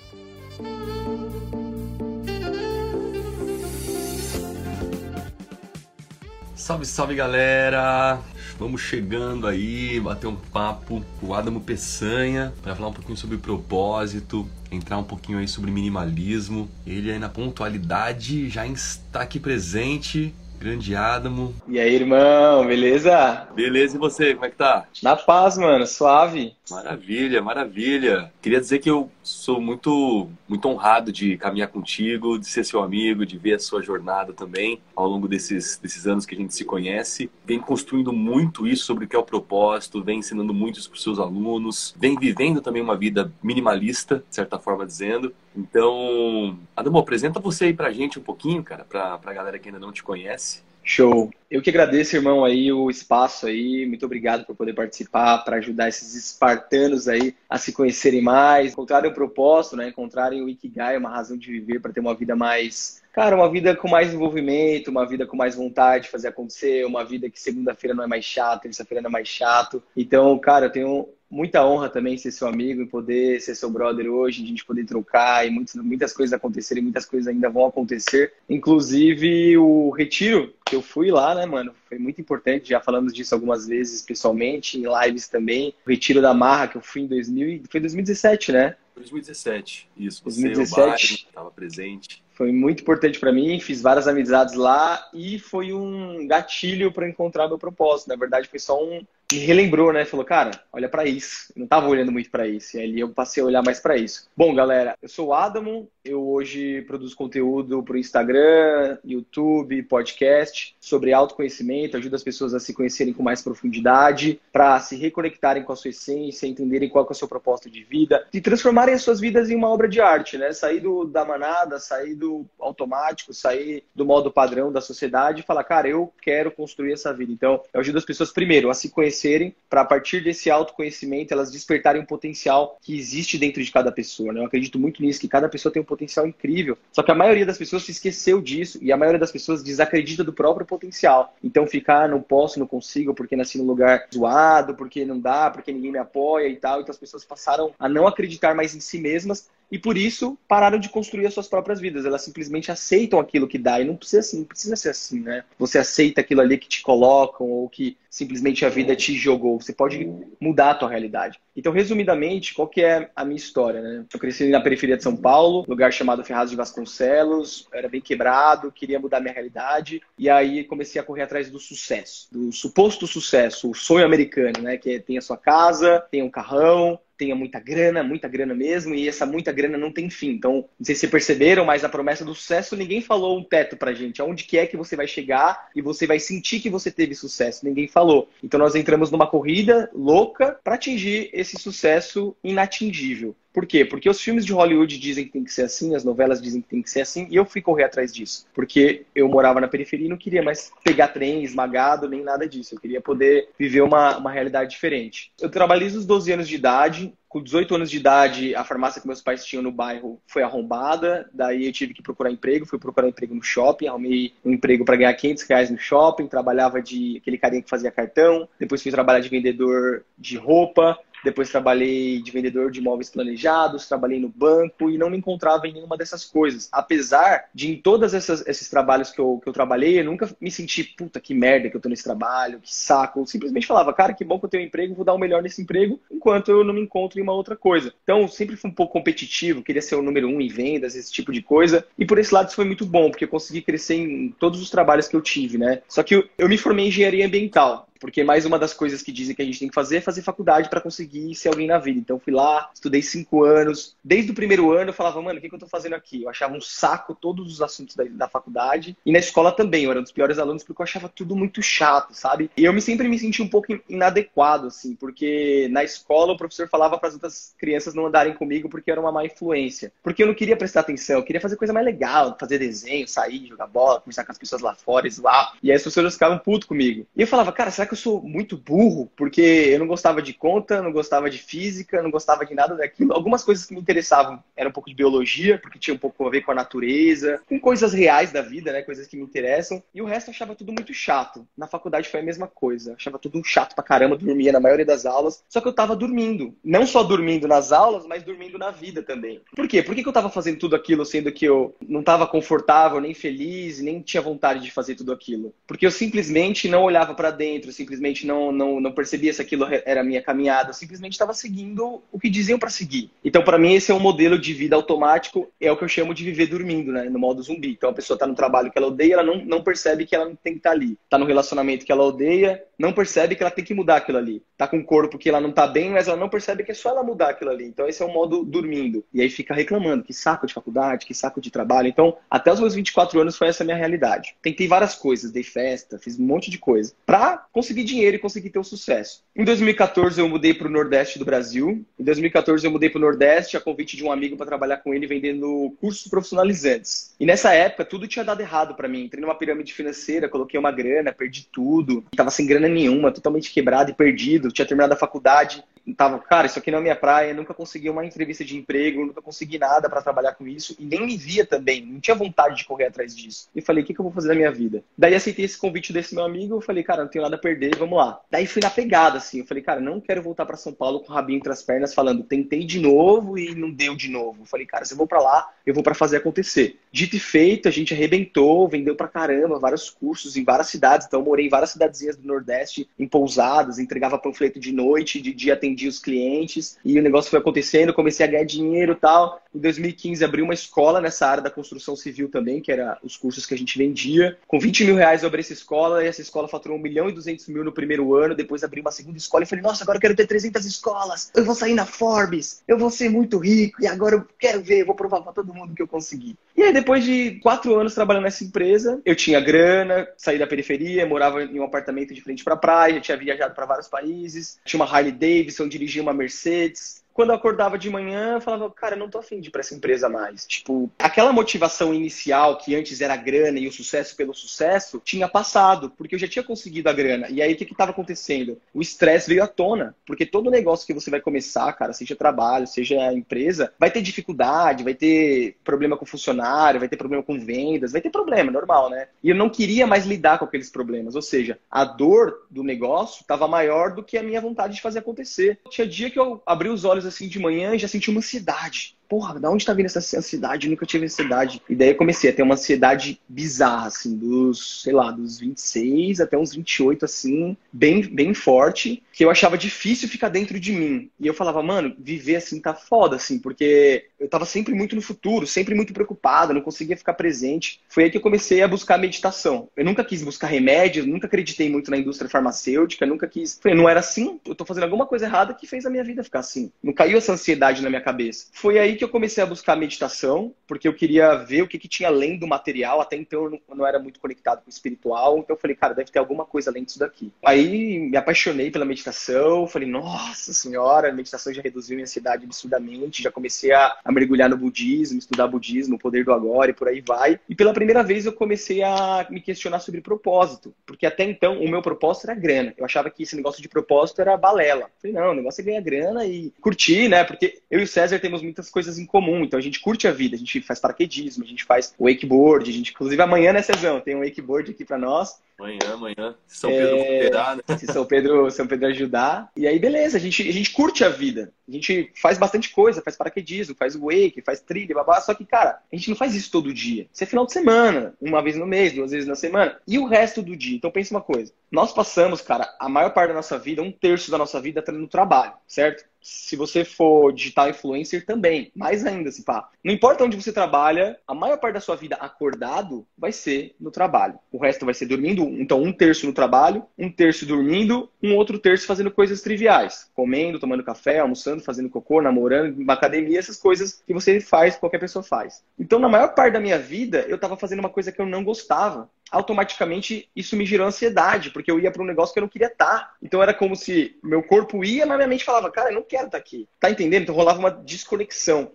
Salve, 6.61 6.85
salve 6.85 7.15
galera! 7.15 8.19
Vamos 8.59 8.81
chegando 8.81 9.47
aí, 9.47 9.99
bater 9.99 10.27
um 10.27 10.35
papo 10.35 11.03
com 11.19 11.25
o 11.25 11.33
Adamo 11.33 11.59
Peçanha 11.59 12.53
para 12.61 12.75
falar 12.75 12.89
um 12.89 12.93
pouquinho 12.93 13.17
sobre 13.17 13.39
propósito, 13.39 14.47
entrar 14.71 14.99
um 14.99 15.03
pouquinho 15.03 15.39
aí 15.39 15.47
sobre 15.47 15.71
minimalismo. 15.71 16.69
Ele 16.85 17.11
aí 17.11 17.17
na 17.17 17.29
pontualidade 17.29 18.47
já 18.47 18.67
está 18.67 19.21
aqui 19.21 19.39
presente 19.39 20.35
Grande 20.61 20.95
Adamo. 20.95 21.55
E 21.67 21.79
aí, 21.79 21.95
irmão, 21.95 22.67
beleza? 22.67 23.47
Beleza, 23.55 23.95
e 23.95 23.99
você, 23.99 24.35
como 24.35 24.45
é 24.45 24.49
que 24.51 24.57
tá? 24.57 24.85
Na 25.01 25.15
paz, 25.15 25.57
mano, 25.57 25.87
suave. 25.87 26.53
Maravilha, 26.69 27.41
maravilha. 27.41 28.31
Queria 28.39 28.61
dizer 28.61 28.77
que 28.77 28.87
eu 28.87 29.09
sou 29.23 29.61
muito, 29.61 30.29
muito 30.47 30.67
honrado 30.67 31.11
de 31.11 31.37
caminhar 31.37 31.67
contigo, 31.67 32.37
de 32.37 32.47
ser 32.47 32.63
seu 32.63 32.81
amigo, 32.81 33.25
de 33.25 33.37
ver 33.37 33.55
a 33.55 33.59
sua 33.59 33.81
jornada 33.81 34.33
também 34.33 34.81
ao 34.95 35.07
longo 35.07 35.27
desses, 35.27 35.77
desses 35.77 36.07
anos 36.07 36.25
que 36.25 36.35
a 36.35 36.37
gente 36.37 36.53
se 36.53 36.65
conhece. 36.65 37.29
Vem 37.45 37.59
construindo 37.59 38.11
muito 38.11 38.67
isso 38.67 38.85
sobre 38.85 39.05
o 39.05 39.07
que 39.07 39.15
é 39.15 39.19
o 39.19 39.23
propósito, 39.23 40.03
vem 40.03 40.19
ensinando 40.19 40.53
muito 40.53 40.79
isso 40.79 40.89
para 40.89 40.97
os 40.97 41.03
seus 41.03 41.19
alunos, 41.19 41.95
vem 41.97 42.17
vivendo 42.17 42.61
também 42.61 42.81
uma 42.81 42.97
vida 42.97 43.31
minimalista, 43.43 44.23
de 44.29 44.35
certa 44.35 44.57
forma 44.57 44.85
dizendo. 44.85 45.33
Então, 45.55 46.57
Adamo, 46.75 46.97
apresenta 46.97 47.39
você 47.39 47.65
aí 47.65 47.73
pra 47.73 47.91
gente 47.91 48.19
um 48.19 48.23
pouquinho, 48.23 48.63
cara, 48.63 48.83
pra, 48.83 49.17
pra 49.17 49.33
galera 49.33 49.59
que 49.59 49.69
ainda 49.69 49.79
não 49.79 49.91
te 49.91 50.03
conhece. 50.03 50.63
Show. 50.83 51.31
Eu 51.49 51.61
que 51.61 51.69
agradeço, 51.69 52.15
irmão, 52.15 52.43
aí 52.43 52.71
o 52.71 52.89
espaço 52.89 53.45
aí. 53.45 53.85
Muito 53.85 54.05
obrigado 54.05 54.45
por 54.45 54.55
poder 54.55 54.73
participar, 54.73 55.39
para 55.39 55.57
ajudar 55.57 55.89
esses 55.89 56.15
espartanos 56.15 57.07
aí 57.07 57.35
a 57.49 57.57
se 57.57 57.71
conhecerem 57.71 58.21
mais, 58.21 58.71
encontrarem 58.71 59.11
o 59.11 59.13
propósito, 59.13 59.75
né? 59.75 59.89
Encontrarem 59.89 60.41
o 60.41 60.49
Ikigai, 60.49 60.97
uma 60.97 61.09
razão 61.09 61.37
de 61.37 61.51
viver 61.51 61.79
para 61.79 61.91
ter 61.91 61.99
uma 61.99 62.15
vida 62.15 62.35
mais, 62.35 63.01
cara, 63.13 63.35
uma 63.35 63.49
vida 63.49 63.75
com 63.75 63.89
mais 63.89 64.13
envolvimento, 64.13 64.89
uma 64.89 65.05
vida 65.05 65.25
com 65.25 65.35
mais 65.35 65.55
vontade 65.55 66.05
de 66.05 66.11
fazer 66.11 66.29
acontecer, 66.29 66.85
uma 66.85 67.03
vida 67.03 67.29
que 67.29 67.39
segunda-feira 67.39 67.93
não 67.93 68.03
é 68.03 68.07
mais 68.07 68.25
chato, 68.25 68.61
terça-feira 68.61 69.01
não 69.01 69.09
é 69.09 69.13
mais 69.13 69.27
chato. 69.27 69.83
Então, 69.95 70.39
cara, 70.39 70.67
eu 70.67 70.71
tenho 70.71 71.09
muita 71.31 71.65
honra 71.65 71.89
também 71.89 72.17
ser 72.17 72.31
seu 72.31 72.47
amigo 72.47 72.81
e 72.81 72.85
poder 72.85 73.39
ser 73.39 73.55
seu 73.55 73.71
brother 73.71 74.07
hoje, 74.07 74.43
a 74.43 74.47
gente 74.47 74.65
poder 74.65 74.85
trocar 74.85 75.47
e 75.47 75.49
muitas, 75.49 75.75
muitas 75.75 76.11
coisas 76.11 76.33
acontecerem, 76.33 76.83
muitas 76.83 77.05
coisas 77.05 77.27
ainda 77.27 77.49
vão 77.49 77.65
acontecer. 77.65 78.33
Inclusive 78.49 79.57
o 79.57 79.89
retiro 79.91 80.53
que 80.65 80.75
eu 80.75 80.81
fui 80.81 81.09
lá, 81.09 81.33
né, 81.33 81.45
mano, 81.45 81.73
foi 81.87 81.97
muito 81.97 82.19
importante. 82.19 82.69
Já 82.69 82.81
falamos 82.81 83.13
disso 83.13 83.33
algumas 83.33 83.65
vezes 83.65 84.01
pessoalmente, 84.01 84.77
em 84.77 84.83
lives 84.83 85.29
também. 85.29 85.73
O 85.85 85.89
retiro 85.89 86.21
da 86.21 86.33
Marra 86.33 86.67
que 86.67 86.77
eu 86.77 86.81
fui 86.81 87.03
em 87.03 87.07
2000, 87.07 87.63
foi 87.69 87.79
2017, 87.79 88.51
né? 88.51 88.75
2017, 88.95 89.89
isso. 89.97 90.21
Você 90.23 90.41
2017. 90.41 91.27
Estava 91.27 91.49
presente. 91.49 92.23
Foi 92.33 92.51
muito 92.51 92.81
importante 92.81 93.19
para 93.19 93.31
mim, 93.31 93.59
fiz 93.59 93.81
várias 93.81 94.07
amizades 94.07 94.55
lá 94.55 95.09
e 95.13 95.37
foi 95.37 95.73
um 95.73 96.27
gatilho 96.27 96.91
para 96.91 97.07
encontrar 97.07 97.47
meu 97.47 97.57
propósito. 97.57 98.09
Na 98.09 98.15
verdade, 98.15 98.47
foi 98.47 98.59
só 98.59 98.83
um, 98.83 99.05
me 99.31 99.39
relembrou, 99.39 99.93
né? 99.93 100.05
Falou, 100.05 100.25
cara, 100.25 100.51
olha 100.71 100.89
para 100.89 101.05
isso. 101.05 101.51
Eu 101.55 101.61
não 101.61 101.67
tava 101.67 101.87
olhando 101.87 102.11
muito 102.11 102.29
para 102.29 102.47
isso. 102.47 102.77
E 102.77 102.81
ali 102.81 102.99
eu 102.99 103.09
passei 103.09 103.41
a 103.41 103.45
olhar 103.45 103.63
mais 103.63 103.79
para 103.79 103.97
isso. 103.97 104.29
Bom, 104.35 104.53
galera, 104.53 104.95
eu 105.01 105.09
sou 105.09 105.27
o 105.27 105.33
Adamo. 105.33 105.89
Eu 106.03 106.27
hoje 106.27 106.81
produzo 106.81 107.15
conteúdo 107.15 107.83
pro 107.83 107.97
Instagram, 107.97 108.97
YouTube, 109.05 109.83
podcast 109.83 110.75
sobre 110.79 111.13
autoconhecimento, 111.13 111.95
ajuda 111.95 112.15
as 112.15 112.23
pessoas 112.23 112.55
a 112.55 112.59
se 112.59 112.73
conhecerem 112.73 113.13
com 113.13 113.21
mais 113.21 113.41
profundidade, 113.41 114.41
para 114.51 114.79
se 114.79 114.95
reconectarem 114.95 115.61
com 115.61 115.71
a 115.71 115.75
sua 115.75 115.89
essência, 115.89 116.47
entenderem 116.47 116.89
qual 116.89 117.05
é 117.07 117.11
o 117.11 117.13
seu 117.13 117.27
propósito 117.27 117.69
de 117.69 117.83
vida 117.83 118.25
e 118.33 118.41
transformarem 118.41 118.95
as 118.95 119.03
suas 119.03 119.19
vidas 119.19 119.51
em 119.51 119.55
uma 119.55 119.69
obra 119.69 119.87
de 119.87 120.01
arte, 120.01 120.39
né? 120.39 120.51
Sair 120.53 120.79
do, 120.79 121.05
da 121.05 121.23
manada, 121.23 121.79
sair 121.79 122.15
do 122.15 122.47
automático, 122.59 123.31
sair 123.31 123.83
do 123.93 124.03
modo 124.03 124.31
padrão 124.31 124.71
da 124.71 124.81
sociedade 124.81 125.41
e 125.41 125.45
falar, 125.45 125.63
cara, 125.63 125.87
eu 125.87 126.11
quero 126.19 126.51
construir 126.51 126.93
essa 126.93 127.13
vida. 127.13 127.31
Então, 127.31 127.61
eu 127.71 127.79
ajudo 127.79 127.99
as 127.99 128.05
pessoas 128.05 128.31
primeiro 128.31 128.71
a 128.71 128.73
se 128.73 128.89
conhecer 128.89 129.20
conhecerem, 129.21 129.55
para 129.69 129.81
a 129.81 129.85
partir 129.85 130.23
desse 130.23 130.49
autoconhecimento 130.49 131.33
elas 131.33 131.51
despertarem 131.51 132.01
um 132.01 132.05
potencial 132.05 132.77
que 132.81 132.97
existe 132.97 133.37
dentro 133.37 133.63
de 133.63 133.71
cada 133.71 133.91
pessoa. 133.91 134.33
Né? 134.33 134.41
Eu 134.41 134.45
acredito 134.45 134.79
muito 134.79 135.01
nisso, 135.01 135.19
que 135.19 135.27
cada 135.27 135.47
pessoa 135.47 135.71
tem 135.71 135.81
um 135.81 135.85
potencial 135.85 136.25
incrível. 136.25 136.77
Só 136.91 137.03
que 137.03 137.11
a 137.11 137.15
maioria 137.15 137.45
das 137.45 137.57
pessoas 137.57 137.83
se 137.83 137.91
esqueceu 137.91 138.41
disso 138.41 138.79
e 138.81 138.91
a 138.91 138.97
maioria 138.97 139.19
das 139.19 139.31
pessoas 139.31 139.63
desacredita 139.63 140.23
do 140.23 140.33
próprio 140.33 140.65
potencial. 140.65 141.33
Então 141.43 141.67
ficar 141.67 142.09
não 142.09 142.21
posso, 142.21 142.59
não 142.59 142.67
consigo, 142.67 143.13
porque 143.13 143.35
nasci 143.35 143.57
num 143.57 143.65
lugar 143.65 144.07
zoado, 144.13 144.75
porque 144.75 145.05
não 145.05 145.19
dá, 145.19 145.49
porque 145.49 145.71
ninguém 145.71 145.91
me 145.91 145.99
apoia 145.99 146.47
e 146.47 146.55
tal. 146.55 146.81
Então 146.81 146.91
as 146.91 146.99
pessoas 146.99 147.23
passaram 147.23 147.71
a 147.79 147.87
não 147.87 148.07
acreditar 148.07 148.55
mais 148.55 148.75
em 148.75 148.79
si 148.79 148.99
mesmas 148.99 149.47
e 149.71 149.79
por 149.79 149.97
isso 149.97 150.37
pararam 150.47 150.77
de 150.77 150.89
construir 150.89 151.25
as 151.25 151.33
suas 151.33 151.47
próprias 151.47 151.79
vidas. 151.79 152.05
Elas 152.05 152.23
simplesmente 152.23 152.71
aceitam 152.71 153.19
aquilo 153.19 153.47
que 153.47 153.57
dá 153.57 153.79
e 153.79 153.85
não 153.85 153.95
precisa, 153.95 154.19
assim, 154.19 154.39
não 154.39 154.45
precisa 154.45 154.75
ser 154.75 154.89
assim, 154.89 155.21
né? 155.21 155.45
Você 155.57 155.77
aceita 155.77 156.19
aquilo 156.19 156.41
ali 156.41 156.57
que 156.57 156.67
te 156.67 156.81
colocam 156.81 157.49
ou 157.49 157.69
que 157.69 157.97
simplesmente 158.09 158.65
a 158.65 158.69
vida 158.69 158.93
te 158.95 159.15
jogou. 159.15 159.59
Você 159.59 159.71
pode 159.71 160.05
mudar 160.39 160.71
a 160.71 160.75
tua 160.75 160.89
realidade. 160.89 161.39
Então, 161.55 161.71
resumidamente, 161.71 162.53
qual 162.53 162.67
que 162.67 162.81
é 162.81 163.09
a 163.15 163.23
minha 163.23 163.37
história, 163.37 163.81
né? 163.81 164.05
Eu 164.13 164.19
cresci 164.19 164.49
na 164.49 164.59
periferia 164.59 164.97
de 164.97 165.03
São 165.03 165.15
Paulo, 165.15 165.65
lugar 165.67 165.93
chamado 165.93 166.23
Ferraz 166.23 166.49
de 166.49 166.55
Vasconcelos, 166.55 167.67
era 167.73 167.87
bem 167.87 168.01
quebrado, 168.01 168.71
queria 168.71 168.99
mudar 168.99 169.21
minha 169.21 169.33
realidade, 169.33 170.01
e 170.17 170.29
aí 170.29 170.65
comecei 170.65 170.99
a 170.99 171.03
correr 171.03 171.23
atrás 171.23 171.49
do 171.49 171.59
sucesso, 171.59 172.27
do 172.31 172.51
suposto 172.51 173.07
sucesso, 173.07 173.69
o 173.69 173.75
sonho 173.75 174.05
americano, 174.05 174.61
né? 174.61 174.77
Que 174.77 174.95
é, 174.95 174.99
tem 174.99 175.17
a 175.17 175.21
sua 175.21 175.37
casa, 175.37 176.03
tem 176.11 176.21
um 176.21 176.29
carrão, 176.29 176.99
tenha 177.21 177.35
muita 177.35 177.59
grana, 177.59 178.01
muita 178.01 178.27
grana 178.27 178.55
mesmo, 178.55 178.95
e 178.95 179.07
essa 179.07 179.27
muita 179.27 179.51
grana 179.51 179.77
não 179.77 179.91
tem 179.91 180.09
fim. 180.09 180.31
Então, 180.31 180.65
não 180.79 180.83
sei 180.83 180.95
se 180.95 181.07
perceberam, 181.07 181.63
mas 181.63 181.83
a 181.83 181.89
promessa 181.89 182.25
do 182.25 182.33
sucesso, 182.33 182.75
ninguém 182.75 182.99
falou 182.99 183.37
um 183.37 183.43
teto 183.43 183.77
pra 183.77 183.93
gente. 183.93 184.19
Aonde 184.19 184.43
que 184.43 184.57
é 184.57 184.65
que 184.65 184.75
você 184.75 184.95
vai 184.95 185.05
chegar 185.05 185.69
e 185.75 185.83
você 185.83 186.07
vai 186.07 186.17
sentir 186.17 186.59
que 186.59 186.69
você 186.69 186.89
teve 186.89 187.13
sucesso? 187.13 187.63
Ninguém 187.63 187.87
falou. 187.87 188.27
Então, 188.43 188.59
nós 188.59 188.73
entramos 188.73 189.11
numa 189.11 189.27
corrida 189.27 189.87
louca 189.93 190.59
para 190.63 190.73
atingir 190.73 191.29
esse 191.31 191.59
sucesso 191.59 192.35
inatingível. 192.43 193.35
Por 193.53 193.65
quê? 193.65 193.83
Porque 193.83 194.09
os 194.09 194.21
filmes 194.21 194.45
de 194.45 194.53
Hollywood 194.53 194.97
dizem 194.97 195.25
que 195.25 195.31
tem 195.31 195.43
que 195.43 195.53
ser 195.53 195.63
assim, 195.63 195.95
as 195.95 196.03
novelas 196.03 196.41
dizem 196.41 196.61
que 196.61 196.69
tem 196.69 196.81
que 196.81 196.89
ser 196.89 197.01
assim, 197.01 197.27
e 197.29 197.35
eu 197.35 197.45
fui 197.45 197.61
correr 197.61 197.83
atrás 197.83 198.13
disso. 198.13 198.47
Porque 198.53 199.05
eu 199.13 199.27
morava 199.27 199.59
na 199.59 199.67
periferia 199.67 200.05
e 200.05 200.09
não 200.09 200.17
queria 200.17 200.41
mais 200.41 200.71
pegar 200.83 201.09
trem 201.09 201.43
esmagado, 201.43 202.09
nem 202.09 202.23
nada 202.23 202.47
disso. 202.47 202.75
Eu 202.75 202.79
queria 202.79 203.01
poder 203.01 203.49
viver 203.57 203.81
uma, 203.81 204.17
uma 204.17 204.31
realidade 204.31 204.71
diferente. 204.71 205.31
Eu 205.39 205.49
trabalhei 205.49 205.89
dos 205.89 206.05
12 206.05 206.31
anos 206.31 206.47
de 206.47 206.55
idade, 206.55 207.13
com 207.31 207.41
18 207.41 207.75
anos 207.75 207.89
de 207.89 207.95
idade, 207.95 208.53
a 208.53 208.63
farmácia 208.65 208.99
que 208.99 209.07
meus 209.07 209.21
pais 209.21 209.45
tinham 209.45 209.63
no 209.63 209.71
bairro 209.71 210.21
foi 210.27 210.43
arrombada. 210.43 211.29
Daí 211.33 211.65
eu 211.65 211.71
tive 211.71 211.93
que 211.93 212.03
procurar 212.03 212.29
emprego. 212.29 212.65
Fui 212.65 212.77
procurar 212.77 213.07
emprego 213.07 213.33
no 213.33 213.41
shopping. 213.41 213.87
Arrumei 213.87 214.33
um 214.43 214.51
emprego 214.51 214.83
para 214.83 214.97
ganhar 214.97 215.13
500 215.13 215.43
reais 215.43 215.71
no 215.71 215.77
shopping. 215.77 216.27
Trabalhava 216.27 216.81
de 216.81 217.19
aquele 217.21 217.37
carinha 217.37 217.61
que 217.61 217.69
fazia 217.69 217.89
cartão. 217.89 218.49
Depois 218.59 218.83
fui 218.83 218.91
trabalhar 218.91 219.21
de 219.21 219.29
vendedor 219.29 220.03
de 220.17 220.35
roupa. 220.35 220.99
Depois 221.23 221.49
trabalhei 221.49 222.21
de 222.21 222.31
vendedor 222.31 222.71
de 222.71 222.79
imóveis 222.79 223.09
planejados, 223.09 223.87
trabalhei 223.87 224.19
no 224.19 224.29
banco 224.29 224.89
e 224.89 224.97
não 224.97 225.09
me 225.09 225.17
encontrava 225.17 225.67
em 225.67 225.73
nenhuma 225.73 225.97
dessas 225.97 226.25
coisas. 226.25 226.69
Apesar 226.71 227.49
de 227.53 227.71
em 227.71 227.77
todos 227.77 228.13
esses 228.13 228.69
trabalhos 228.69 229.11
que 229.11 229.19
eu, 229.19 229.39
que 229.41 229.49
eu 229.49 229.53
trabalhei, 229.53 229.99
eu 229.99 230.05
nunca 230.05 230.29
me 230.39 230.51
senti, 230.51 230.83
puta, 230.83 231.19
que 231.19 231.33
merda 231.33 231.69
que 231.69 231.77
eu 231.77 231.81
tô 231.81 231.89
nesse 231.89 232.03
trabalho, 232.03 232.59
que 232.59 232.73
saco. 232.73 233.19
Eu 233.19 233.25
simplesmente 233.25 233.67
falava, 233.67 233.93
cara, 233.93 234.13
que 234.13 234.23
bom 234.23 234.39
que 234.39 234.45
eu 234.45 234.49
tenho 234.49 234.63
um 234.63 234.67
emprego, 234.67 234.95
vou 234.95 235.05
dar 235.05 235.13
o 235.13 235.19
melhor 235.19 235.41
nesse 235.41 235.61
emprego, 235.61 235.99
enquanto 236.11 236.51
eu 236.51 236.63
não 236.63 236.73
me 236.73 236.81
encontro 236.81 237.19
em 237.19 237.23
uma 237.23 237.33
outra 237.33 237.55
coisa. 237.55 237.93
Então, 238.03 238.27
sempre 238.27 238.55
fui 238.55 238.69
um 238.69 238.73
pouco 238.73 238.93
competitivo, 238.93 239.63
queria 239.63 239.81
ser 239.81 239.95
o 239.95 240.01
número 240.01 240.27
um 240.27 240.41
em 240.41 240.47
vendas, 240.47 240.95
esse 240.95 241.11
tipo 241.11 241.31
de 241.31 241.41
coisa. 241.41 241.85
E 241.97 242.05
por 242.05 242.17
esse 242.17 242.33
lado 242.33 242.47
isso 242.47 242.55
foi 242.55 242.65
muito 242.65 242.85
bom, 242.85 243.09
porque 243.09 243.25
eu 243.25 243.29
consegui 243.29 243.61
crescer 243.61 243.95
em 243.95 244.29
todos 244.39 244.61
os 244.61 244.69
trabalhos 244.69 245.07
que 245.07 245.15
eu 245.15 245.21
tive, 245.21 245.57
né? 245.57 245.81
Só 245.87 246.03
que 246.03 246.15
eu, 246.15 246.27
eu 246.37 246.49
me 246.49 246.57
formei 246.57 246.85
em 246.85 246.87
engenharia 246.89 247.25
ambiental. 247.25 247.87
Porque 248.01 248.23
mais 248.23 248.45
uma 248.45 248.57
das 248.57 248.73
coisas 248.73 249.03
que 249.03 249.11
dizem 249.11 249.35
que 249.35 249.43
a 249.43 249.45
gente 249.45 249.59
tem 249.59 249.67
que 249.67 249.75
fazer 249.75 249.97
é 249.97 250.01
fazer 250.01 250.23
faculdade 250.23 250.69
para 250.69 250.81
conseguir 250.81 251.35
ser 251.35 251.49
alguém 251.49 251.67
na 251.67 251.77
vida. 251.77 251.99
Então 251.99 252.19
fui 252.19 252.33
lá, 252.33 252.71
estudei 252.73 253.03
cinco 253.03 253.43
anos. 253.43 253.95
Desde 254.03 254.31
o 254.31 254.33
primeiro 254.33 254.71
ano 254.71 254.89
eu 254.89 254.93
falava, 254.93 255.21
mano, 255.21 255.37
o 255.37 255.41
que, 255.41 255.47
que 255.47 255.53
eu 255.53 255.59
tô 255.59 255.67
fazendo 255.67 255.93
aqui? 255.93 256.23
Eu 256.23 256.29
achava 256.29 256.55
um 256.55 256.59
saco 256.59 257.13
todos 257.13 257.53
os 257.53 257.61
assuntos 257.61 257.95
da, 257.95 258.03
da, 258.05 258.27
faculdade. 258.27 258.97
E 259.05 259.11
na 259.11 259.19
escola 259.19 259.51
também, 259.51 259.83
eu 259.83 259.91
era 259.91 259.99
um 259.99 260.03
dos 260.03 260.11
piores 260.11 260.39
alunos 260.39 260.63
porque 260.63 260.81
eu 260.81 260.83
achava 260.83 261.07
tudo 261.07 261.35
muito 261.35 261.61
chato, 261.61 262.15
sabe? 262.15 262.49
E 262.57 262.65
eu 262.65 262.73
me, 262.73 262.81
sempre 262.81 263.07
me 263.07 263.19
senti 263.19 263.43
um 263.43 263.47
pouco 263.47 263.79
inadequado, 263.87 264.67
assim, 264.67 264.95
porque 264.95 265.67
na 265.69 265.83
escola 265.83 266.33
o 266.33 266.37
professor 266.37 266.67
falava 266.67 266.97
para 266.97 267.09
as 267.09 267.13
outras 267.13 267.53
crianças 267.59 267.93
não 267.93 268.07
andarem 268.07 268.33
comigo 268.33 268.67
porque 268.67 268.89
era 268.89 268.99
uma 268.99 269.11
má 269.11 269.23
influência. 269.23 269.93
Porque 270.01 270.23
eu 270.23 270.27
não 270.27 270.33
queria 270.33 270.57
prestar 270.57 270.79
atenção, 270.79 271.17
eu 271.17 271.23
queria 271.23 271.41
fazer 271.41 271.55
coisa 271.55 271.71
mais 271.71 271.85
legal, 271.85 272.35
fazer 272.39 272.57
desenho, 272.57 273.07
sair, 273.07 273.45
jogar 273.45 273.67
bola, 273.67 273.99
conversar 273.99 274.25
com 274.25 274.31
as 274.31 274.39
pessoas 274.39 274.61
lá 274.63 274.73
fora, 274.73 275.07
zoar. 275.07 275.53
E 275.61 275.69
aí 275.69 275.77
as 275.77 275.83
pessoas 275.83 276.13
ficavam 276.13 276.39
puto 276.39 276.65
comigo. 276.65 277.05
E 277.15 277.21
eu 277.21 277.27
falava, 277.27 277.51
cara, 277.51 277.69
será 277.69 277.85
que 277.85 277.90
eu 277.93 277.97
sou 277.97 278.21
muito 278.21 278.57
burro, 278.57 279.11
porque 279.15 279.41
eu 279.41 279.79
não 279.79 279.87
gostava 279.87 280.21
de 280.21 280.33
conta, 280.33 280.81
não 280.81 280.91
gostava 280.91 281.29
de 281.29 281.37
física, 281.37 282.01
não 282.01 282.11
gostava 282.11 282.45
de 282.45 282.53
nada 282.53 282.75
daquilo. 282.75 283.13
Algumas 283.13 283.43
coisas 283.43 283.65
que 283.65 283.73
me 283.73 283.81
interessavam 283.81 284.43
eram 284.55 284.69
um 284.69 284.73
pouco 284.73 284.89
de 284.89 284.95
biologia, 284.95 285.57
porque 285.57 285.79
tinha 285.79 285.93
um 285.93 285.99
pouco 285.99 286.25
a 286.25 286.29
ver 286.29 286.41
com 286.41 286.51
a 286.51 286.55
natureza, 286.55 287.41
com 287.47 287.59
coisas 287.59 287.93
reais 287.93 288.31
da 288.31 288.41
vida, 288.41 288.71
né? 288.71 288.81
Coisas 288.81 289.07
que 289.07 289.17
me 289.17 289.23
interessam. 289.23 289.81
E 289.93 290.01
o 290.01 290.05
resto 290.05 290.29
eu 290.29 290.33
achava 290.33 290.55
tudo 290.55 290.71
muito 290.71 290.93
chato. 290.93 291.47
Na 291.57 291.67
faculdade 291.67 292.09
foi 292.09 292.19
a 292.19 292.23
mesma 292.23 292.47
coisa. 292.47 292.91
Eu 292.91 292.95
achava 292.95 293.19
tudo 293.19 293.41
chato 293.43 293.75
pra 293.75 293.83
caramba, 293.83 294.17
dormia 294.17 294.51
na 294.51 294.59
maioria 294.59 294.85
das 294.85 295.05
aulas. 295.05 295.43
Só 295.49 295.61
que 295.61 295.67
eu 295.67 295.73
tava 295.73 295.95
dormindo. 295.95 296.55
Não 296.63 296.85
só 296.85 297.03
dormindo 297.03 297.47
nas 297.47 297.71
aulas, 297.71 298.05
mas 298.05 298.23
dormindo 298.23 298.57
na 298.57 298.71
vida 298.71 299.01
também. 299.03 299.41
Por 299.55 299.67
quê? 299.67 299.83
Por 299.83 299.95
que, 299.95 300.03
que 300.03 300.09
eu 300.09 300.13
tava 300.13 300.29
fazendo 300.29 300.59
tudo 300.59 300.75
aquilo 300.75 301.05
sendo 301.05 301.31
que 301.31 301.45
eu 301.45 301.75
não 301.87 302.03
tava 302.03 302.27
confortável, 302.27 302.99
nem 302.99 303.13
feliz, 303.13 303.81
nem 303.81 304.01
tinha 304.01 304.21
vontade 304.21 304.61
de 304.61 304.71
fazer 304.71 304.95
tudo 304.95 305.11
aquilo? 305.11 305.53
Porque 305.67 305.85
eu 305.85 305.91
simplesmente 305.91 306.67
não 306.67 306.83
olhava 306.83 307.13
para 307.13 307.31
dentro, 307.31 307.71
simplesmente 307.81 308.25
não, 308.25 308.51
não, 308.51 308.79
não 308.79 308.91
percebia 308.91 309.33
se 309.33 309.41
aquilo 309.41 309.65
era 309.85 310.01
a 310.01 310.03
minha 310.03 310.21
caminhada, 310.21 310.69
eu 310.69 310.73
simplesmente 310.73 311.13
estava 311.13 311.33
seguindo 311.33 312.01
o 312.11 312.19
que 312.19 312.29
diziam 312.29 312.59
para 312.59 312.69
seguir. 312.69 313.09
Então, 313.23 313.43
para 313.43 313.57
mim, 313.57 313.73
esse 313.73 313.91
é 313.91 313.95
um 313.95 313.99
modelo 313.99 314.37
de 314.37 314.53
vida 314.53 314.75
automático, 314.75 315.51
é 315.59 315.71
o 315.71 315.77
que 315.77 315.83
eu 315.83 315.87
chamo 315.87 316.13
de 316.13 316.23
viver 316.23 316.47
dormindo, 316.47 316.91
né? 316.91 317.05
No 317.09 317.19
modo 317.19 317.41
zumbi. 317.41 317.71
Então, 317.71 317.89
a 317.89 317.93
pessoa 317.93 318.15
está 318.15 318.27
no 318.27 318.35
trabalho 318.35 318.71
que 318.71 318.77
ela 318.77 318.87
odeia, 318.87 319.13
ela 319.13 319.23
não, 319.23 319.43
não 319.43 319.63
percebe 319.63 320.05
que 320.05 320.15
ela 320.15 320.25
tem 320.43 320.53
que 320.53 320.59
estar 320.59 320.69
tá 320.69 320.75
ali. 320.75 320.97
Está 321.03 321.17
no 321.17 321.25
relacionamento 321.25 321.85
que 321.85 321.91
ela 321.91 322.03
odeia, 322.03 322.63
não 322.81 322.91
percebe 322.91 323.35
que 323.35 323.43
ela 323.43 323.51
tem 323.51 323.63
que 323.63 323.73
mudar 323.73 323.97
aquilo 323.97 324.17
ali. 324.17 324.43
Está 324.51 324.67
com 324.67 324.77
um 324.77 324.83
corpo 324.83 325.17
que 325.17 325.29
ela 325.29 325.39
não 325.39 325.51
está 325.51 325.67
bem, 325.67 325.91
mas 325.91 326.07
ela 326.07 326.17
não 326.17 326.27
percebe 326.27 326.63
que 326.63 326.71
é 326.71 326.73
só 326.73 326.89
ela 326.89 327.03
mudar 327.03 327.29
aquilo 327.29 327.51
ali. 327.51 327.65
Então, 327.65 327.87
esse 327.87 328.01
é 328.01 328.05
o 328.05 328.11
modo 328.11 328.43
dormindo. 328.43 329.05
E 329.13 329.21
aí 329.21 329.29
fica 329.29 329.53
reclamando, 329.53 330.03
que 330.03 330.13
saco 330.13 330.47
de 330.47 330.53
faculdade, 330.53 331.05
que 331.05 331.13
saco 331.13 331.39
de 331.39 331.51
trabalho. 331.51 331.87
Então, 331.87 332.17
até 332.29 332.51
os 332.51 332.59
meus 332.59 332.73
24 332.73 333.19
anos 333.21 333.37
foi 333.37 333.47
essa 333.47 333.63
a 333.63 333.65
minha 333.65 333.77
realidade. 333.77 334.35
Tentei 334.41 334.67
várias 334.67 334.95
coisas, 334.95 335.31
dei 335.31 335.43
festa, 335.43 335.99
fiz 335.99 336.19
um 336.19 336.25
monte 336.25 336.49
de 336.49 336.57
coisa, 336.57 336.93
para 337.05 337.45
conseguir 337.51 337.83
dinheiro 337.83 338.15
e 338.15 338.19
conseguir 338.19 338.49
ter 338.49 338.59
o 338.59 338.63
sucesso. 338.63 339.23
Em 339.35 339.45
2014 339.45 340.19
eu 340.19 340.27
mudei 340.27 340.53
para 340.53 340.67
o 340.67 340.71
Nordeste 340.71 341.19
do 341.19 341.25
Brasil. 341.25 341.85
Em 341.99 342.03
2014 342.03 342.65
eu 342.65 342.71
mudei 342.71 342.89
para 342.89 342.97
o 342.97 343.01
Nordeste 343.01 343.55
a 343.55 343.61
convite 343.61 343.95
de 343.95 344.03
um 344.03 344.11
amigo 344.11 344.35
para 344.35 344.45
trabalhar 344.45 344.77
com 344.77 344.93
ele 344.93 345.07
vendendo 345.07 345.75
cursos 345.79 346.09
profissionalizantes. 346.09 347.15
E 347.19 347.25
nessa 347.25 347.53
época 347.53 347.85
tudo 347.85 348.07
tinha 348.07 348.25
dado 348.25 348.41
errado 348.41 348.75
para 348.75 348.87
mim. 348.87 349.03
Entrei 349.03 349.21
numa 349.21 349.35
pirâmide 349.35 349.73
financeira, 349.73 350.27
coloquei 350.27 350.59
uma 350.59 350.71
grana, 350.71 351.11
perdi 351.11 351.47
tudo. 351.51 352.03
Tava 352.15 352.31
sem 352.31 352.45
grana 352.45 352.67
nenhuma, 352.71 353.11
totalmente 353.11 353.51
quebrado 353.51 353.91
e 353.91 353.93
perdido. 353.93 354.51
Tinha 354.51 354.65
terminado 354.65 354.93
a 354.93 354.97
faculdade 354.97 355.63
tava, 355.95 356.19
cara, 356.19 356.47
isso 356.47 356.59
aqui 356.59 356.71
não 356.71 356.79
é 356.79 356.81
minha 356.81 356.95
praia, 356.95 357.33
nunca 357.33 357.53
consegui 357.53 357.89
uma 357.89 358.05
entrevista 358.05 358.43
de 358.45 358.57
emprego, 358.57 359.05
nunca 359.05 359.21
consegui 359.21 359.57
nada 359.57 359.89
para 359.89 360.01
trabalhar 360.01 360.33
com 360.33 360.47
isso 360.47 360.75
e 360.79 360.85
nem 360.85 361.05
me 361.05 361.17
via 361.17 361.45
também, 361.45 361.85
não 361.85 361.99
tinha 361.99 362.15
vontade 362.15 362.57
de 362.57 362.65
correr 362.65 362.85
atrás 362.85 363.15
disso. 363.15 363.49
E 363.55 363.61
falei, 363.61 363.83
o 363.83 363.85
que, 363.85 363.93
que 363.93 363.99
eu 363.99 364.03
vou 364.03 364.11
fazer 364.11 364.29
na 364.29 364.35
minha 364.35 364.51
vida? 364.51 364.83
Daí 364.97 365.15
aceitei 365.15 365.45
esse 365.45 365.57
convite 365.57 365.91
desse 365.91 366.13
meu 366.13 366.23
amigo, 366.23 366.55
eu 366.55 366.61
falei, 366.61 366.83
cara, 366.83 367.03
não 367.03 367.09
tenho 367.09 367.23
nada 367.23 367.35
a 367.35 367.39
perder, 367.39 367.75
vamos 367.77 367.97
lá. 367.97 368.21
Daí 368.29 368.45
fui 368.45 368.61
na 368.61 368.69
pegada, 368.69 369.17
assim, 369.17 369.39
eu 369.39 369.45
falei, 369.45 369.63
cara, 369.63 369.79
não 369.79 369.99
quero 369.99 370.21
voltar 370.21 370.45
para 370.45 370.57
São 370.57 370.73
Paulo 370.73 371.01
com 371.01 371.11
o 371.11 371.15
rabinho 371.15 371.37
entre 371.37 371.51
as 371.51 371.61
pernas 371.61 371.93
falando, 371.93 372.23
tentei 372.23 372.63
de 372.63 372.79
novo 372.79 373.37
e 373.37 373.55
não 373.55 373.71
deu 373.71 373.95
de 373.95 374.09
novo. 374.09 374.41
Eu 374.41 374.45
falei, 374.45 374.65
cara, 374.65 374.85
se 374.85 374.93
eu 374.93 374.97
vou 374.97 375.07
para 375.07 375.19
lá, 375.19 375.49
eu 375.65 375.73
vou 375.73 375.83
para 375.83 375.95
fazer 375.95 376.17
acontecer. 376.17 376.79
Dito 376.91 377.15
e 377.15 377.19
feito, 377.19 377.67
a 377.67 377.71
gente 377.71 377.93
arrebentou, 377.93 378.67
vendeu 378.67 378.95
pra 378.95 379.07
caramba, 379.07 379.59
vários 379.59 379.89
cursos 379.89 380.35
em 380.35 380.43
várias 380.43 380.67
cidades, 380.67 381.07
então 381.07 381.21
morei 381.21 381.47
em 381.47 381.49
várias 381.49 381.71
cidadezinhas 381.71 382.17
do 382.17 382.27
Nordeste, 382.27 382.87
em 382.97 383.07
pousadas, 383.07 383.79
entregava 383.79 384.17
panfleto 384.17 384.59
de 384.59 384.71
noite, 384.71 385.21
de 385.21 385.33
dia 385.33 385.55
atendia 385.71 385.89
os 385.89 385.99
clientes, 385.99 386.77
e 386.83 386.99
o 386.99 387.03
negócio 387.03 387.29
foi 387.31 387.39
acontecendo, 387.39 387.93
comecei 387.93 388.25
a 388.25 388.29
ganhar 388.29 388.43
dinheiro 388.43 388.93
e 388.93 388.95
tal. 388.95 389.41
Em 389.53 389.59
2015 389.59 390.23
abri 390.23 390.41
uma 390.41 390.53
escola 390.53 391.01
nessa 391.01 391.27
área 391.27 391.43
da 391.43 391.49
construção 391.49 391.95
civil 391.95 392.29
também, 392.29 392.61
que 392.61 392.71
era 392.71 392.97
os 393.03 393.17
cursos 393.17 393.45
que 393.45 393.53
a 393.53 393.57
gente 393.57 393.77
vendia. 393.77 394.37
Com 394.47 394.59
20 394.59 394.85
mil 394.85 394.95
reais 394.95 395.23
eu 395.23 395.27
abri 395.27 395.41
essa 395.41 395.53
escola 395.53 396.03
e 396.03 396.07
essa 396.07 396.21
escola 396.21 396.47
faturou 396.47 396.77
1 396.77 396.81
milhão 396.81 397.09
e 397.09 397.13
200 397.13 397.47
mil 397.47 397.63
no 397.63 397.71
primeiro 397.71 398.15
ano. 398.15 398.35
Depois 398.35 398.63
abri 398.63 398.81
uma 398.81 398.91
segunda 398.91 399.17
escola 399.17 399.43
e 399.43 399.47
falei, 399.47 399.63
nossa, 399.63 399.83
agora 399.83 399.97
eu 399.97 400.01
quero 400.01 400.15
ter 400.15 400.27
300 400.27 400.65
escolas. 400.65 401.31
Eu 401.35 401.43
vou 401.43 401.55
sair 401.55 401.73
na 401.73 401.85
Forbes, 401.85 402.63
eu 402.67 402.77
vou 402.77 402.89
ser 402.89 403.09
muito 403.09 403.37
rico 403.37 403.81
e 403.81 403.87
agora 403.87 404.15
eu 404.15 404.25
quero 404.39 404.61
ver, 404.61 404.81
eu 404.81 404.85
vou 404.85 404.95
provar 404.95 405.21
para 405.21 405.33
todo 405.33 405.53
mundo 405.53 405.75
que 405.75 405.81
eu 405.81 405.87
consegui. 405.87 406.37
E 406.55 406.63
aí 406.63 406.73
depois 406.73 407.03
de 407.03 407.39
quatro 407.41 407.75
anos 407.75 407.93
trabalhando 407.93 408.23
nessa 408.23 408.43
empresa, 408.43 409.01
eu 409.05 409.15
tinha 409.15 409.39
grana, 409.39 410.07
saí 410.17 410.37
da 410.37 410.47
periferia, 410.47 411.05
morava 411.05 411.43
em 411.43 411.59
um 411.59 411.63
apartamento 411.63 412.13
de 412.13 412.21
frente 412.21 412.43
para 412.43 412.55
praia, 412.55 413.01
tinha 413.01 413.17
viajado 413.17 413.53
para 413.53 413.65
vários 413.65 413.87
países, 413.87 414.59
tinha 414.65 414.79
uma 414.79 414.89
Harley 414.89 415.11
Davidson, 415.11 415.67
dirigia 415.67 416.01
uma 416.01 416.13
Mercedes 416.13 416.31
Mercedes, 416.31 417.00
quando 417.13 417.29
eu 417.29 417.35
acordava 417.35 417.77
de 417.77 417.89
manhã, 417.89 418.33
eu 418.33 418.41
falava, 418.41 418.69
cara, 418.71 418.95
não 418.95 419.09
tô 419.09 419.19
afim 419.19 419.39
de 419.39 419.49
ir 419.49 419.51
pra 419.51 419.61
essa 419.61 419.75
empresa 419.75 420.09
mais. 420.09 420.45
Tipo, 420.45 420.89
aquela 420.99 421.33
motivação 421.33 421.93
inicial 421.93 422.57
que 422.57 422.75
antes 422.75 423.01
era 423.01 423.13
a 423.13 423.17
grana 423.17 423.59
e 423.59 423.67
o 423.67 423.71
sucesso 423.71 424.15
pelo 424.15 424.33
sucesso, 424.33 425.01
tinha 425.03 425.27
passado, 425.27 425.91
porque 425.97 426.15
eu 426.15 426.19
já 426.19 426.27
tinha 426.27 426.43
conseguido 426.43 426.89
a 426.89 426.93
grana. 426.93 427.27
E 427.29 427.41
aí 427.41 427.53
o 427.53 427.55
que 427.55 427.65
que 427.65 427.75
tava 427.75 427.91
acontecendo? 427.91 428.57
O 428.73 428.81
estresse 428.81 429.29
veio 429.29 429.43
à 429.43 429.47
tona, 429.47 429.95
porque 430.05 430.25
todo 430.25 430.51
negócio 430.51 430.85
que 430.85 430.93
você 430.93 431.09
vai 431.09 431.21
começar, 431.21 431.71
cara, 431.73 431.93
seja 431.93 432.15
trabalho, 432.15 432.67
seja 432.67 433.11
empresa, 433.13 433.73
vai 433.77 433.91
ter 433.91 434.01
dificuldade, 434.01 434.83
vai 434.83 434.93
ter 434.93 435.57
problema 435.63 435.97
com 435.97 436.05
funcionário, 436.05 436.79
vai 436.79 436.89
ter 436.89 436.97
problema 436.97 437.23
com 437.23 437.39
vendas, 437.39 437.91
vai 437.91 438.01
ter 438.01 438.09
problema, 438.09 438.51
normal, 438.51 438.89
né? 438.89 439.07
E 439.23 439.29
eu 439.29 439.35
não 439.35 439.49
queria 439.49 439.85
mais 439.85 440.05
lidar 440.05 440.39
com 440.39 440.45
aqueles 440.45 440.69
problemas, 440.69 441.15
ou 441.15 441.21
seja, 441.21 441.59
a 441.69 441.83
dor 441.83 442.45
do 442.49 442.63
negócio 442.63 443.21
estava 443.21 443.47
maior 443.47 443.93
do 443.93 444.03
que 444.03 444.17
a 444.17 444.23
minha 444.23 444.41
vontade 444.41 444.75
de 444.75 444.81
fazer 444.81 444.99
acontecer. 444.99 445.59
Tinha 445.69 445.87
dia 445.87 446.09
que 446.09 446.19
eu 446.19 446.41
abri 446.45 446.69
os 446.69 446.85
olhos 446.85 447.00
assim 447.05 447.27
de 447.27 447.39
manhã 447.39 447.75
e 447.75 447.79
já 447.79 447.87
senti 447.87 448.09
uma 448.09 448.19
ansiedade 448.19 448.97
porra, 449.11 449.37
da 449.37 449.51
onde 449.51 449.65
tá 449.65 449.73
vindo 449.73 449.87
essa 449.87 449.99
ansiedade? 449.99 450.67
Eu 450.67 450.71
nunca 450.71 450.85
tive 450.85 451.03
ansiedade. 451.03 451.61
E 451.67 451.75
daí 451.75 451.89
eu 451.89 451.95
comecei 451.95 452.29
a 452.29 452.33
ter 452.33 452.43
uma 452.43 452.53
ansiedade 452.53 453.19
bizarra, 453.27 453.87
assim, 453.87 454.15
dos, 454.15 454.83
sei 454.83 454.93
lá, 454.93 455.11
dos 455.11 455.37
26 455.37 456.21
até 456.21 456.37
uns 456.37 456.55
28, 456.55 457.03
assim, 457.03 457.57
bem, 457.73 458.03
bem 458.03 458.33
forte, 458.33 459.03
que 459.11 459.25
eu 459.25 459.29
achava 459.29 459.57
difícil 459.57 460.07
ficar 460.07 460.29
dentro 460.29 460.57
de 460.57 460.71
mim. 460.71 461.09
E 461.19 461.27
eu 461.27 461.33
falava, 461.33 461.61
mano, 461.61 461.93
viver 461.99 462.37
assim 462.37 462.61
tá 462.61 462.73
foda, 462.73 463.17
assim, 463.17 463.37
porque 463.37 464.05
eu 464.17 464.29
tava 464.29 464.45
sempre 464.45 464.73
muito 464.73 464.95
no 464.95 465.01
futuro, 465.01 465.45
sempre 465.45 465.75
muito 465.75 465.91
preocupado, 465.91 466.53
não 466.53 466.61
conseguia 466.61 466.95
ficar 466.95 467.13
presente. 467.13 467.81
Foi 467.89 468.05
aí 468.05 468.09
que 468.09 468.15
eu 468.15 468.21
comecei 468.21 468.61
a 468.61 468.67
buscar 468.67 468.97
meditação. 468.97 469.67
Eu 469.75 469.83
nunca 469.83 470.05
quis 470.05 470.23
buscar 470.23 470.47
remédios, 470.47 471.05
nunca 471.05 471.27
acreditei 471.27 471.69
muito 471.69 471.91
na 471.91 471.97
indústria 471.97 472.29
farmacêutica, 472.29 473.05
nunca 473.05 473.27
quis. 473.27 473.59
Falei, 473.61 473.77
não 473.77 473.89
era 473.89 473.99
assim, 473.99 474.39
eu 474.47 474.55
tô 474.55 474.63
fazendo 474.63 474.85
alguma 474.85 475.05
coisa 475.05 475.25
errada 475.25 475.53
que 475.53 475.67
fez 475.67 475.85
a 475.85 475.89
minha 475.89 476.03
vida 476.03 476.23
ficar 476.23 476.39
assim. 476.39 476.71
Não 476.81 476.93
caiu 476.93 477.17
essa 477.17 477.33
ansiedade 477.33 477.81
na 477.81 477.89
minha 477.89 478.01
cabeça. 478.01 478.47
Foi 478.53 478.79
aí 478.79 479.00
que 479.01 479.05
eu 479.05 479.09
comecei 479.09 479.43
a 479.43 479.47
buscar 479.47 479.75
meditação, 479.75 480.53
porque 480.67 480.87
eu 480.87 480.93
queria 480.93 481.33
ver 481.33 481.63
o 481.63 481.67
que, 481.67 481.79
que 481.79 481.87
tinha 481.87 482.07
além 482.07 482.37
do 482.37 482.45
material. 482.45 483.01
Até 483.01 483.15
então 483.15 483.45
eu 483.45 483.49
não, 483.49 483.77
não 483.77 483.87
era 483.87 483.97
muito 483.97 484.19
conectado 484.19 484.61
com 484.61 484.67
o 484.67 484.69
espiritual, 484.69 485.39
então 485.39 485.55
eu 485.55 485.59
falei, 485.59 485.75
cara, 485.75 485.95
deve 485.95 486.11
ter 486.11 486.19
alguma 486.19 486.45
coisa 486.45 486.69
além 486.69 486.83
disso 486.83 486.99
daqui. 486.99 487.31
Aí 487.43 487.97
me 487.97 488.15
apaixonei 488.15 488.69
pela 488.69 488.85
meditação, 488.85 489.65
falei, 489.65 489.89
nossa 489.89 490.53
senhora, 490.53 491.09
a 491.09 491.11
meditação 491.11 491.51
já 491.51 491.63
reduziu 491.63 491.95
minha 491.95 492.03
ansiedade 492.03 492.45
absurdamente, 492.45 493.23
já 493.23 493.31
comecei 493.31 493.71
a, 493.71 493.97
a 494.05 494.11
mergulhar 494.11 494.47
no 494.47 494.55
budismo, 494.55 495.17
estudar 495.17 495.47
budismo, 495.47 495.95
o 495.95 495.99
poder 495.99 496.23
do 496.23 496.31
agora 496.31 496.69
e 496.69 496.73
por 496.75 496.87
aí 496.87 497.01
vai. 497.01 497.39
E 497.49 497.55
pela 497.55 497.73
primeira 497.73 498.03
vez 498.03 498.27
eu 498.27 498.33
comecei 498.33 498.83
a 498.83 499.25
me 499.31 499.41
questionar 499.41 499.79
sobre 499.79 499.99
propósito, 499.99 500.75
porque 500.85 501.07
até 501.07 501.23
então 501.23 501.59
o 501.59 501.67
meu 501.67 501.81
propósito 501.81 502.29
era 502.29 502.39
grana. 502.39 502.71
Eu 502.77 502.85
achava 502.85 503.09
que 503.09 503.23
esse 503.23 503.35
negócio 503.35 503.63
de 503.63 503.67
propósito 503.67 504.21
era 504.21 504.37
balela. 504.37 504.91
Falei, 505.01 505.15
não, 505.15 505.31
o 505.31 505.35
negócio 505.35 505.61
é 505.61 505.65
ganhar 505.65 505.81
grana 505.81 506.23
e 506.23 506.53
curtir, 506.61 507.09
né? 507.09 507.23
Porque 507.23 507.61
eu 507.71 507.79
e 507.79 507.83
o 507.83 507.87
César 507.87 508.19
temos 508.19 508.43
muitas 508.43 508.69
coisas 508.69 508.90
em 508.97 509.05
comum, 509.05 509.43
então 509.43 509.57
a 509.57 509.61
gente 509.61 509.79
curte 509.79 510.07
a 510.07 510.11
vida, 510.11 510.35
a 510.35 510.39
gente 510.39 510.61
faz 510.61 510.79
paraquedismo, 510.79 511.43
a 511.43 511.47
gente 511.47 511.63
faz 511.63 511.93
wakeboard, 511.99 512.69
a 512.69 512.73
gente, 512.73 512.91
inclusive 512.91 513.21
amanhã, 513.21 513.53
né, 513.53 513.61
Cezão, 513.61 513.99
tem 513.99 514.15
um 514.15 514.19
wakeboard 514.19 514.71
aqui 514.71 514.85
para 514.85 514.97
nós. 514.97 515.39
Amanhã, 515.61 515.93
amanhã. 515.93 516.35
São 516.47 516.71
Pedro 516.71 516.97
é... 516.97 517.29
Né? 517.29 517.77
Se 517.77 517.85
São 517.85 518.03
Pedro, 518.03 518.49
São 518.49 518.65
Pedro 518.65 518.87
ajudar. 518.87 519.51
E 519.55 519.67
aí, 519.67 519.77
beleza, 519.77 520.17
a 520.17 520.19
gente, 520.19 520.47
a 520.47 520.51
gente 520.51 520.71
curte 520.71 521.03
a 521.03 521.09
vida. 521.09 521.53
A 521.69 521.71
gente 521.71 522.11
faz 522.19 522.39
bastante 522.39 522.71
coisa, 522.71 523.01
faz 523.01 523.15
paraquedismo, 523.15 523.75
faz 523.75 523.95
wake, 523.95 524.41
faz 524.43 524.59
trilha, 524.59 524.95
babá. 524.95 525.21
Só 525.21 525.35
que, 525.35 525.45
cara, 525.45 525.79
a 525.91 525.95
gente 525.95 526.09
não 526.09 526.15
faz 526.15 526.33
isso 526.33 526.51
todo 526.51 526.73
dia. 526.73 527.07
Isso 527.13 527.23
é 527.23 527.27
final 527.27 527.45
de 527.45 527.53
semana, 527.53 528.15
uma 528.19 528.41
vez 528.41 528.57
no 528.57 528.65
mês, 528.65 528.93
duas 528.93 529.11
vezes 529.11 529.27
na 529.27 529.35
semana. 529.35 529.79
E 529.87 529.99
o 529.99 530.07
resto 530.07 530.41
do 530.41 530.55
dia? 530.55 530.75
Então 530.75 530.89
pensa 530.89 531.13
uma 531.13 531.21
coisa. 531.21 531.53
Nós 531.71 531.93
passamos, 531.93 532.41
cara, 532.41 532.67
a 532.79 532.89
maior 532.89 533.11
parte 533.11 533.29
da 533.29 533.35
nossa 533.35 533.59
vida, 533.59 533.83
um 533.83 533.91
terço 533.91 534.31
da 534.31 534.39
nossa 534.39 534.59
vida 534.59 534.83
no 534.91 535.07
trabalho, 535.07 535.53
certo? 535.67 536.03
Se 536.21 536.55
você 536.55 536.85
for 536.85 537.33
digital 537.33 537.69
influencer 537.69 538.25
também, 538.25 538.71
mais 538.75 539.05
ainda, 539.05 539.31
se 539.31 539.43
pá. 539.43 539.69
Não 539.83 539.93
importa 539.93 540.23
onde 540.23 540.35
você 540.35 540.53
trabalha, 540.53 541.19
a 541.27 541.33
maior 541.33 541.57
parte 541.57 541.73
da 541.73 541.79
sua 541.79 541.95
vida 541.95 542.15
acordado 542.15 543.05
vai 543.17 543.31
ser 543.31 543.75
no 543.79 543.89
trabalho. 543.89 544.37
O 544.51 544.57
resto 544.57 544.85
vai 544.85 544.93
ser 544.93 545.07
dormindo, 545.07 545.43
então 545.59 545.81
um 545.81 545.91
terço 545.91 546.25
no 546.25 546.33
trabalho, 546.33 546.85
um 546.97 547.11
terço 547.11 547.45
dormindo, 547.45 548.09
um 548.21 548.35
outro 548.35 548.59
terço 548.59 548.85
fazendo 548.85 549.09
coisas 549.09 549.41
triviais, 549.41 550.09
comendo, 550.13 550.59
tomando 550.59 550.83
café, 550.83 551.19
almoçando, 551.19 551.63
fazendo 551.63 551.89
cocô, 551.89 552.21
namorando, 552.21 552.83
na 552.83 552.93
academia, 552.93 553.39
essas 553.39 553.57
coisas 553.57 554.01
que 554.05 554.13
você 554.13 554.39
faz, 554.39 554.75
qualquer 554.75 554.99
pessoa 554.99 555.23
faz. 555.23 555.63
Então, 555.79 555.99
na 555.99 556.09
maior 556.09 556.35
parte 556.35 556.53
da 556.53 556.59
minha 556.59 556.77
vida, 556.77 557.25
eu 557.27 557.35
estava 557.35 557.57
fazendo 557.57 557.79
uma 557.79 557.89
coisa 557.89 558.11
que 558.11 558.21
eu 558.21 558.25
não 558.25 558.43
gostava 558.43 559.09
automaticamente 559.31 560.29
isso 560.35 560.57
me 560.57 560.65
gerou 560.65 560.85
ansiedade, 560.85 561.51
porque 561.51 561.71
eu 561.71 561.79
ia 561.79 561.89
para 561.89 562.03
um 562.03 562.05
negócio 562.05 562.33
que 562.33 562.39
eu 562.39 562.41
não 562.41 562.49
queria 562.49 562.67
estar. 562.67 562.81
Tá. 562.81 563.13
Então 563.21 563.41
era 563.41 563.53
como 563.53 563.75
se 563.75 564.17
meu 564.21 564.43
corpo 564.43 564.83
ia, 564.83 565.05
mas 565.05 565.15
minha 565.17 565.27
mente 565.27 565.45
falava, 565.45 565.71
cara, 565.71 565.89
eu 565.89 565.95
não 565.95 566.03
quero 566.03 566.25
estar 566.25 566.31
tá 566.31 566.37
aqui. 566.37 566.67
Tá 566.79 566.91
entendendo? 566.91 567.23
Então 567.23 567.35
rolava 567.35 567.59
uma 567.59 567.71
desconexão, 567.71 568.71